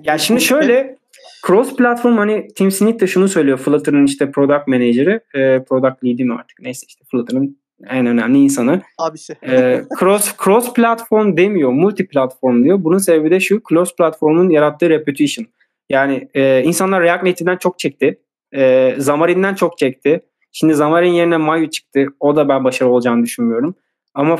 [0.04, 0.98] Ya şimdi şöyle
[1.46, 6.24] cross platform hani Tim Smith de şunu söylüyor Flutter'ın işte product manager'ı, e, product lead'i
[6.24, 8.82] mi artık neyse işte Flutter'ın en önemli insanı.
[8.98, 9.36] Abisi.
[9.42, 12.84] E, cross cross platform demiyor, multi platform diyor.
[12.84, 15.46] Bunun sebebi de şu cross platformun yarattığı reputation.
[15.90, 18.20] Yani e, insanlar React Native'den çok çekti.
[18.52, 20.20] E, Xamarin'den çok çekti.
[20.52, 22.06] Şimdi Xamarin yerine Mayu çıktı.
[22.20, 23.74] O da ben başarılı olacağını düşünmüyorum.
[24.14, 24.38] Ama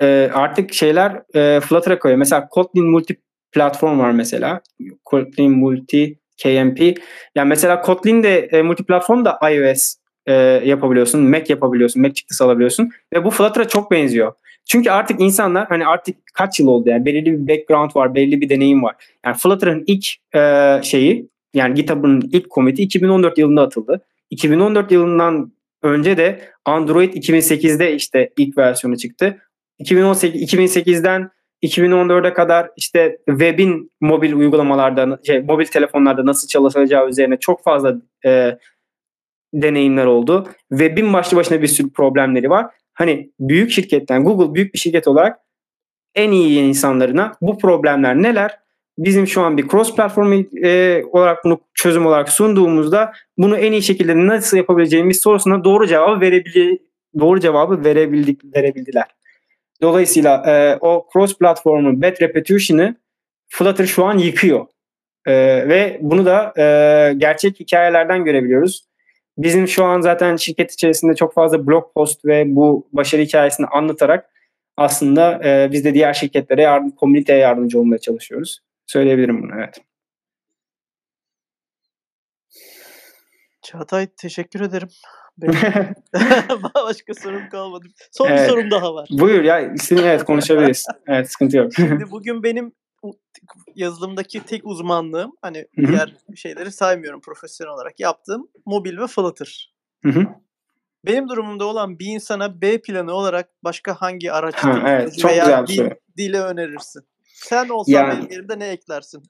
[0.00, 2.18] e, artık şeyler e, Flutter'a koyuyor.
[2.18, 3.16] Mesela Kotlin multi
[3.52, 4.60] platform var mesela.
[5.04, 6.98] Kotlin multi KMP.
[7.34, 9.94] Yani mesela Kotlin de e, multi platform da iOS
[10.26, 10.32] e,
[10.64, 11.22] yapabiliyorsun.
[11.22, 12.02] Mac yapabiliyorsun.
[12.02, 12.90] Mac çıktısı alabiliyorsun.
[13.14, 14.32] Ve bu Flutter'a çok benziyor.
[14.64, 18.48] Çünkü artık insanlar hani artık kaç yıl oldu yani belirli bir background var, belirli bir
[18.48, 18.94] deneyim var.
[19.26, 24.04] Yani Flutter'ın ilk e, şeyi yani GitHub'ın ilk commit'i 2014 yılında atıldı.
[24.30, 25.52] 2014 yılından
[25.82, 29.38] önce de Android 2008'de işte ilk versiyonu çıktı.
[29.78, 31.30] 2018 2008'den
[31.62, 37.96] 2014'e kadar işte web'in mobil uygulamalarda, şey, mobil telefonlarda nasıl çalışacağı üzerine çok fazla
[38.26, 38.58] e,
[39.54, 40.48] deneyimler oldu.
[40.70, 42.66] Web'in başlı başına bir sürü problemleri var.
[42.94, 45.38] Hani büyük şirketten, Google büyük bir şirket olarak
[46.14, 48.58] en iyi insanlarına bu problemler neler?
[48.98, 53.82] Bizim şu an bir cross platform e, olarak bunu çözüm olarak sunduğumuzda bunu en iyi
[53.82, 56.78] şekilde nasıl yapabileceğimiz sorusuna doğru cevabı verebilir
[57.18, 59.17] doğru cevabı verebildik verebildiler.
[59.82, 62.96] Dolayısıyla e, o cross platformun bad reputation'ı
[63.48, 64.66] Flutter şu an yıkıyor.
[65.26, 65.32] E,
[65.68, 68.88] ve bunu da e, gerçek hikayelerden görebiliyoruz.
[69.38, 74.30] Bizim şu an zaten şirket içerisinde çok fazla blog post ve bu başarı hikayesini anlatarak
[74.76, 78.60] aslında e, biz de diğer şirketlere yardım, komüniteye yardımcı olmaya çalışıyoruz.
[78.86, 79.80] Söyleyebilirim bunu evet.
[83.62, 84.88] Çağatay teşekkür ederim.
[86.74, 87.86] Başka sorum kalmadı.
[88.12, 88.40] Son evet.
[88.40, 89.08] bir sorum daha var.
[89.10, 90.84] Buyur ya istediğin evet konuşabiliriz.
[91.06, 91.72] evet sıkıntı yok.
[91.74, 92.72] Şimdi bugün benim
[93.74, 95.86] yazılımdaki tek uzmanlığım hani Hı-hı.
[95.88, 99.74] diğer şeyleri saymıyorum profesyonel olarak yaptığım mobil ve Flutter.
[100.04, 100.26] Hı-hı.
[101.06, 105.66] Benim durumumda olan bir insana B planı olarak başka hangi araç ha, evet, çok veya
[105.66, 105.90] dil, soru.
[106.16, 107.02] dile önerirsin?
[107.24, 109.22] Sen olsan yani, benim yerimde ne eklersin?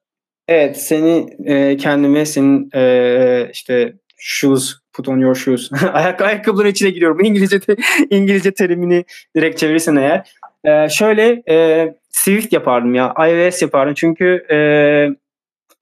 [0.49, 5.71] Evet seni e, kendime senin e, işte shoes put on your shoes.
[5.93, 7.25] Ayak ayakkabıların içine giriyorum.
[7.25, 7.77] İngilizce te,
[8.11, 9.05] İngilizce terimini
[9.37, 10.33] direkt çevirirsen eğer.
[10.65, 13.15] Ee, şöyle e, Swift yapardım ya.
[13.19, 13.95] iOS yapardım.
[13.95, 14.59] Çünkü e,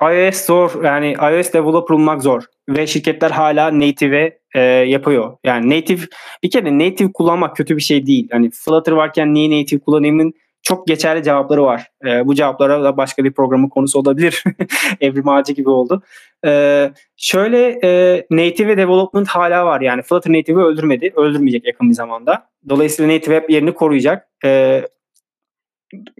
[0.03, 0.85] iOS zor.
[0.85, 2.43] Yani iOS developer olmak zor.
[2.69, 5.37] Ve şirketler hala native e, yapıyor.
[5.45, 6.01] Yani native
[6.43, 8.29] bir kere native kullanmak kötü bir şey değil.
[8.33, 10.35] Hani Flutter varken niye native kullanayımın
[10.66, 11.90] çok geçerli cevapları var.
[12.06, 14.44] E, bu cevaplara da başka bir programın konusu olabilir.
[15.01, 16.02] Evrim ağacı gibi oldu.
[16.47, 19.80] E, şöyle e, native development hala var.
[19.80, 21.12] Yani Flutter native'i öldürmedi.
[21.16, 22.48] Öldürmeyecek yakın bir zamanda.
[22.68, 24.28] Dolayısıyla native hep yerini koruyacak.
[24.44, 24.82] E,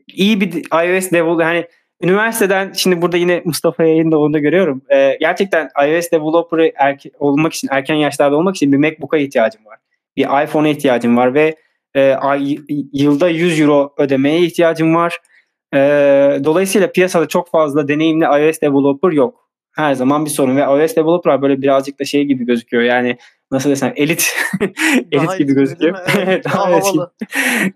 [0.07, 0.53] iyi bir
[0.85, 1.67] iOS develop hani
[2.03, 4.83] üniversiteden şimdi burada yine Mustafa yayında onu da görüyorum.
[4.95, 9.79] E, gerçekten iOS developer erke, olmak için erken yaşlarda olmak için bir MacBook'a ihtiyacım var.
[10.17, 11.57] Bir iPhone'a ihtiyacım var ve
[11.97, 12.59] e, ay,
[12.93, 15.19] yılda 100 euro ödemeye ihtiyacım var.
[15.75, 15.79] E,
[16.45, 19.47] dolayısıyla piyasada çok fazla deneyimli iOS developer yok.
[19.77, 22.83] Her zaman bir sorun ve iOS developer böyle birazcık da şey gibi gözüküyor.
[22.83, 23.17] Yani
[23.51, 24.37] nasıl desem elit
[25.13, 25.99] elit gibi gözüküyor.
[26.19, 27.13] Evet, daha havalı.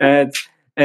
[0.01, 0.34] evet.
[0.78, 0.84] E,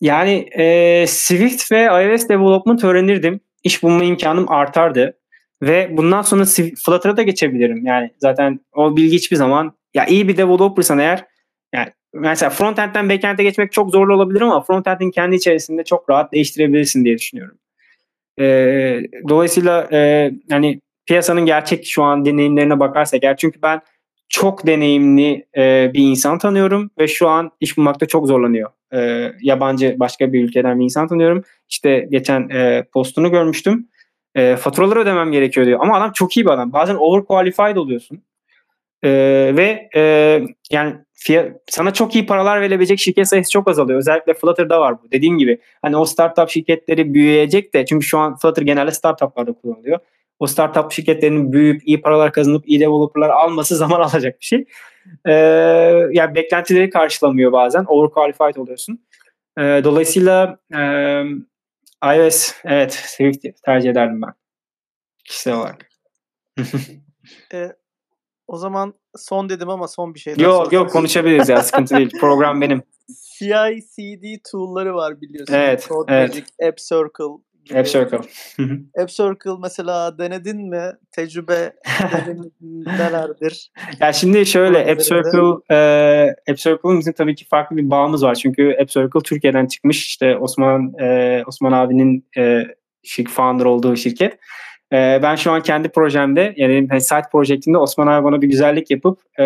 [0.00, 3.40] yani e, Swift ve iOS development öğrenirdim.
[3.64, 5.16] İş bulma imkanım artardı.
[5.62, 6.44] Ve bundan sonra
[6.84, 7.86] Flutter'a da geçebilirim.
[7.86, 11.29] Yani zaten o bilgi hiçbir zaman ya iyi bir developersan eğer
[11.74, 17.04] yani mesela frontend'den backend'e geçmek çok zorlu olabilir ama frontend'in kendi içerisinde çok rahat değiştirebilirsin
[17.04, 17.58] diye düşünüyorum.
[18.40, 18.44] E,
[19.28, 23.80] dolayısıyla e, yani piyasanın gerçek şu an deneyimlerine bakarsak eğer çünkü ben
[24.28, 28.70] çok deneyimli e, bir insan tanıyorum ve şu an iş bulmakta çok zorlanıyor.
[28.92, 31.44] E, yabancı başka bir ülkeden bir insan tanıyorum.
[31.68, 33.88] İşte geçen e, postunu görmüştüm.
[34.34, 35.80] E, faturaları ödemem gerekiyor diyor.
[35.82, 36.72] Ama adam çok iyi bir adam.
[36.72, 38.22] Bazen overqualified oluyorsun.
[39.02, 39.10] E,
[39.56, 40.02] ve e,
[40.70, 43.98] yani fiyat, sana çok iyi paralar verebilecek şirket sayısı çok azalıyor.
[43.98, 45.10] Özellikle Flutter'da var bu.
[45.12, 49.98] Dediğim gibi hani o startup şirketleri büyüyecek de çünkü şu an Flutter genelde startuplarda kullanılıyor
[50.40, 54.64] o startup şirketlerinin büyüyüp iyi paralar kazanıp iyi developerlar alması zaman alacak bir şey.
[55.26, 55.32] Ee,
[56.12, 57.84] yani beklentileri karşılamıyor bazen.
[57.88, 59.04] Overqualified oluyorsun.
[59.58, 60.80] Ee, dolayısıyla e,
[62.16, 64.32] iOS evet Swift tercih ederdim ben.
[65.24, 65.88] Kişisel olarak.
[68.50, 72.10] o zaman son dedim ama son bir şey daha Yok yok konuşabiliriz ya sıkıntı değil.
[72.20, 72.82] Program benim.
[73.38, 75.54] CI/CD tool'ları var biliyorsun.
[75.54, 75.86] Evet.
[75.88, 76.28] Code evet.
[76.28, 77.42] Magic, App Circle,
[77.78, 78.18] App Circle.
[79.02, 80.92] App Circle mesela denedin mi?
[81.12, 81.72] Tecrübe
[82.86, 83.72] nelerdir?
[84.00, 88.34] Ya şimdi şöyle App Circle e, App Circle'ın bizim tabii ki farklı bir bağımız var.
[88.34, 90.06] Çünkü App Circle Türkiye'den çıkmış.
[90.06, 92.64] İşte Osman e, Osman abinin e,
[93.28, 94.38] founder olduğu şirket.
[94.92, 98.90] E, ben şu an kendi projemde yani hani site projektinde Osman abi bana bir güzellik
[98.90, 99.44] yapıp e,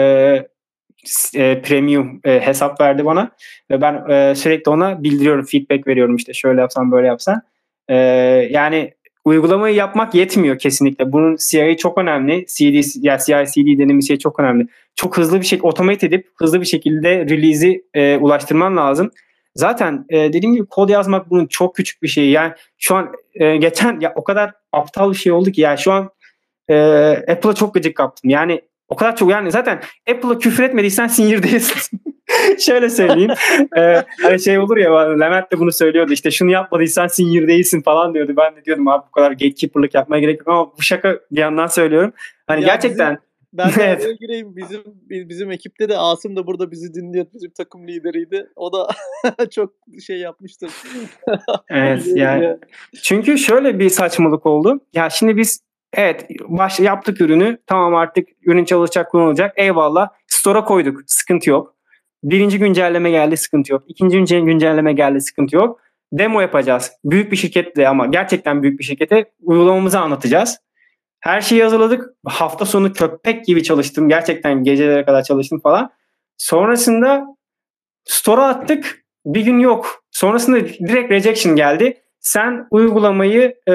[1.35, 3.31] e, premium e, hesap verdi bana
[3.71, 7.43] ve ben e, sürekli ona bildiriyorum, feedback veriyorum işte şöyle yapsan böyle yapsan.
[7.89, 7.97] E,
[8.51, 8.95] yani
[9.25, 11.13] uygulamayı yapmak yetmiyor kesinlikle.
[11.13, 12.47] Bunun CI çok önemli.
[12.47, 14.67] CD, ya CI, CD dediğimiz şey çok önemli.
[14.95, 19.11] Çok hızlı bir şekilde automate edip hızlı bir şekilde release'i e, ulaştırman lazım.
[19.57, 22.31] Zaten e, dediğim gibi kod yazmak bunun çok küçük bir şey.
[22.31, 25.93] Yani şu an e, geçen ya o kadar aptal bir şey oldu ki yani şu
[25.93, 26.11] an
[26.69, 26.77] e,
[27.29, 28.31] Apple'a çok gıcık kaptım.
[28.31, 32.01] Yani o kadar çok yani zaten Apple'a küfür etmediysen sinir değilsin.
[32.59, 33.31] Şöyle söyleyeyim.
[33.77, 38.15] ee, hani şey olur ya Levent de bunu söylüyordu işte şunu yapmadıysan sinir değilsin falan
[38.15, 38.35] diyordu.
[38.37, 41.67] Ben de diyordum abi bu kadar gatekeeper'lık yapmaya gerek yok ama bu şaka bir yandan
[41.67, 42.13] söylüyorum.
[42.47, 43.23] Hani ya gerçekten bizim,
[43.55, 44.21] ben de evet.
[44.21, 44.57] gireyim.
[44.57, 47.27] Bizim bizim ekipte de Asım da burada bizi dinliyor.
[47.35, 48.47] Bizim takım lideriydi.
[48.57, 48.89] O da
[49.51, 49.73] çok
[50.07, 50.71] şey yapmıştır.
[51.71, 52.57] evet yani.
[53.03, 54.81] Çünkü şöyle bir saçmalık oldu.
[54.95, 55.61] Ya şimdi biz
[55.97, 57.59] Evet baş, yaptık ürünü.
[57.67, 59.53] Tamam artık ürün çalışacak kullanılacak.
[59.57, 60.09] Eyvallah.
[60.27, 61.01] Store'a koyduk.
[61.07, 61.75] Sıkıntı yok.
[62.25, 63.83] Birinci güncelleme geldi sıkıntı yok.
[63.89, 65.81] İkinci güncelleme geldi sıkıntı yok.
[66.13, 66.93] Demo yapacağız.
[67.05, 70.59] Büyük bir şirketle ama gerçekten büyük bir şirkete uygulamamızı anlatacağız.
[71.25, 72.11] Her şeyi hazırladık.
[72.27, 74.09] Hafta sonu köpek gibi çalıştım.
[74.09, 75.91] Gerçekten gecelere kadar çalıştım falan.
[76.37, 77.25] Sonrasında
[78.05, 79.05] store'a attık.
[79.27, 80.05] Bir gün yok.
[80.11, 81.97] Sonrasında direkt rejection geldi.
[82.21, 83.75] Sen uygulamayı e,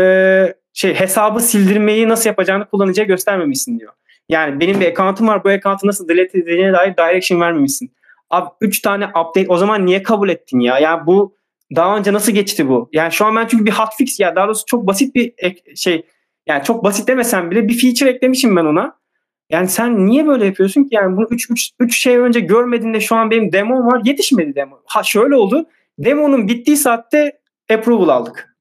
[0.74, 3.94] şey hesabı sildirmeyi nasıl yapacağını kullanıcıya göstermemişsin diyor.
[4.30, 7.92] Yani benim bir account'um var bu account'u nasıl delete edeceğine dair direction vermemişsin.
[8.30, 10.80] Abi 3 tane update o zaman niye kabul ettin ya?
[10.80, 11.36] Ya bu
[11.76, 12.90] daha önce nasıl geçti bu?
[12.94, 15.34] Yani şu an ben çünkü bir hotfix ya daha doğrusu çok basit bir
[15.76, 16.06] şey
[16.50, 19.00] yani çok basit demesem bile bir feature eklemişim ben ona.
[19.50, 20.90] Yani sen niye böyle yapıyorsun ki?
[20.92, 24.02] Yani bunu 3 3 3 şey önce görmediğinde şu an benim demo var.
[24.06, 24.82] Yetişmedi demo.
[24.86, 25.66] Ha şöyle oldu.
[26.00, 27.40] Demonun bittiği saatte
[27.74, 28.56] approval aldık.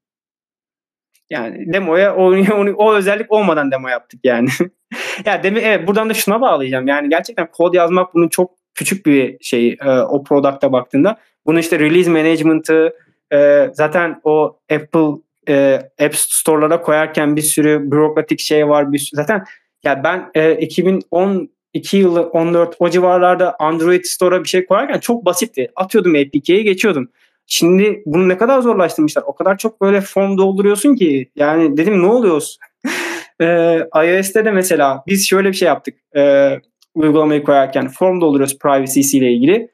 [1.29, 4.49] Yani demoya o, o, o özellik olmadan demo yaptık yani.
[5.25, 6.87] ya demi evet buradan da şuna bağlayacağım.
[6.87, 11.17] Yani gerçekten kod yazmak bunun çok küçük bir şey e, o product'a baktığında.
[11.45, 12.93] Bunu işte release management'ı
[13.33, 18.91] e, zaten o Apple e, App Store'lara koyarken bir sürü bürokratik şey var.
[18.91, 19.43] Bir sürü, zaten
[19.83, 25.71] ya ben e, 2012 yılı 14 o civarlarda Android Store'a bir şey koyarken çok basitti.
[25.75, 27.09] Atıyordum APK'yi geçiyordum.
[27.47, 29.23] Şimdi bunu ne kadar zorlaştırmışlar.
[29.27, 31.31] O kadar çok böyle form dolduruyorsun ki.
[31.35, 32.57] Yani dedim ne oluyoruz?
[33.41, 35.95] ee, iOS'te de mesela biz şöyle bir şey yaptık.
[36.15, 36.59] Ee,
[36.95, 39.69] uygulamayı koyarken form dolduruyoruz privacy ile ilgili.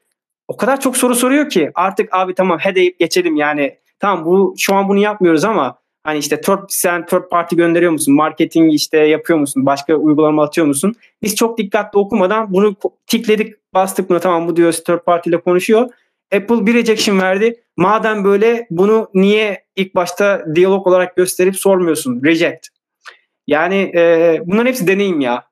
[0.48, 4.54] o kadar çok soru soruyor ki artık abi tamam he deyip geçelim yani tamam bu
[4.58, 8.14] şu an bunu yapmıyoruz ama hani işte third, sen third party gönderiyor musun?
[8.14, 9.66] Marketing işte yapıyor musun?
[9.66, 10.94] Başka uygulama atıyor musun?
[11.22, 15.90] Biz çok dikkatli okumadan bunu tikledik bastık buna tamam bu diyor third party ile konuşuyor.
[16.34, 17.62] Apple bir rejection verdi.
[17.76, 22.24] Madem böyle bunu niye ilk başta diyalog olarak gösterip sormuyorsun?
[22.24, 22.68] Reject.
[23.46, 25.44] Yani e, bunların hepsi deneyim ya.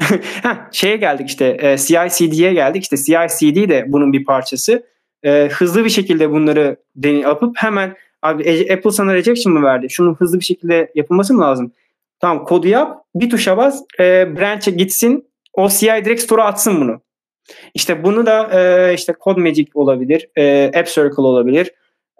[0.42, 2.82] Heh, şeye geldik işte e, CI/CD'ye geldik.
[2.82, 4.86] İşte CI/CD de bunun bir parçası.
[5.24, 9.90] E, hızlı bir şekilde bunları deney yapıp hemen abi e, Apple sana rejection mı verdi?
[9.90, 11.72] Şunun hızlı bir şekilde yapılması mı lazım?
[12.20, 13.04] Tamam kodu yap.
[13.14, 13.82] Bir tuşa bas.
[14.00, 15.28] E, branch'e gitsin.
[15.52, 17.00] O CI direkt store'a atsın bunu.
[17.74, 20.28] İşte bunu da e, işte CodeMagic olabilir.
[20.36, 21.72] E, App Circle olabilir.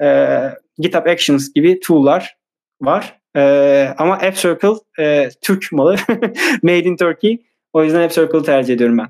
[0.03, 0.39] E,
[0.79, 2.37] GitHub Actions gibi tool'lar
[2.81, 3.19] var.
[3.37, 5.97] E, ama App Circle e, Türk malı.
[6.63, 7.43] Made in Turkey.
[7.73, 9.09] O yüzden App Circle'ı tercih ediyorum ben.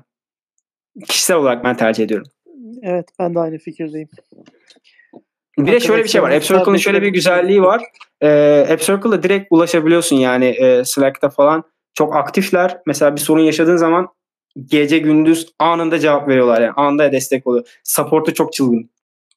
[1.07, 2.27] Kişisel olarak ben tercih ediyorum.
[2.83, 4.09] Evet ben de aynı fikirdeyim.
[5.57, 6.31] Bir de şöyle bir şey var.
[6.31, 7.83] App Circle'ın şöyle bir güzelliği var.
[8.21, 11.63] Ee, App Circle'da direkt ulaşabiliyorsun yani e, Slack'ta falan.
[11.93, 12.77] Çok aktifler.
[12.85, 14.07] Mesela bir sorun yaşadığın zaman
[14.65, 16.73] gece gündüz anında cevap veriyorlar yani.
[16.75, 17.67] Anında destek oluyor.
[17.83, 18.89] Support'u çok çılgın.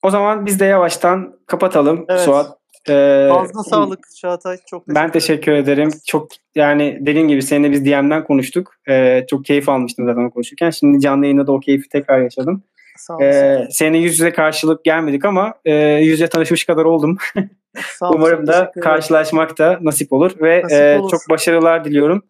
[0.03, 2.21] O zaman biz de yavaştan kapatalım evet.
[2.21, 2.59] Suat.
[2.89, 4.57] Ee, Fazla sağlık Çağatay.
[4.57, 5.91] Çok teşekkür ben teşekkür ederim.
[6.07, 8.75] Çok yani dediğim gibi seninle biz DM'den konuştuk.
[8.89, 10.71] Ee, çok keyif almıştım zaten konuşurken.
[10.71, 12.63] Şimdi canlı yayında da o keyfi tekrar yaşadım.
[12.97, 17.19] Sağ ee, seninle yüz yüze karşılık gelmedik ama e, yüz yüze tanışmış kadar oldum.
[17.77, 22.23] Sağ Umarım da karşılaşmak da nasip olur ve nasip e, çok başarılar diliyorum.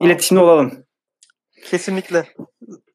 [0.00, 0.72] İletişimde olalım.
[1.64, 2.24] Kesinlikle.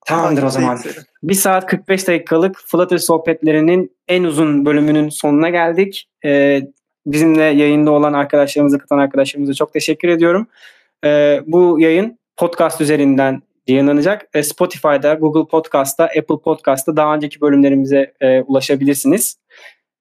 [0.05, 0.79] Tamamdır o zaman.
[1.23, 6.09] Bir saat 45 dakikalık Flutter sohbetlerinin en uzun bölümünün sonuna geldik.
[6.25, 6.61] Ee,
[7.05, 10.47] bizimle yayında olan arkadaşlarımıza, katan arkadaşlarımıza çok teşekkür ediyorum.
[11.05, 14.27] Ee, bu yayın podcast üzerinden yayınlanacak.
[14.33, 19.37] Ee, Spotify'da, Google Podcast'ta, Apple Podcast'ta daha önceki bölümlerimize e, ulaşabilirsiniz.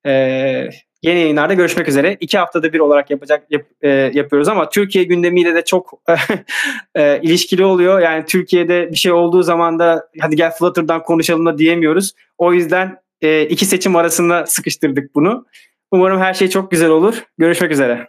[0.06, 0.68] Ee,
[1.02, 2.16] yeni yayınlarda görüşmek üzere.
[2.20, 5.92] İki haftada bir olarak yapacak yap, e, yapıyoruz ama Türkiye gündemiyle de çok
[6.94, 8.00] e, ilişkili oluyor.
[8.00, 12.12] Yani Türkiye'de bir şey olduğu zaman da hadi gel Flutter'dan konuşalım da diyemiyoruz.
[12.38, 15.46] O yüzden e, iki seçim arasında sıkıştırdık bunu.
[15.90, 17.24] Umarım her şey çok güzel olur.
[17.38, 18.08] Görüşmek üzere.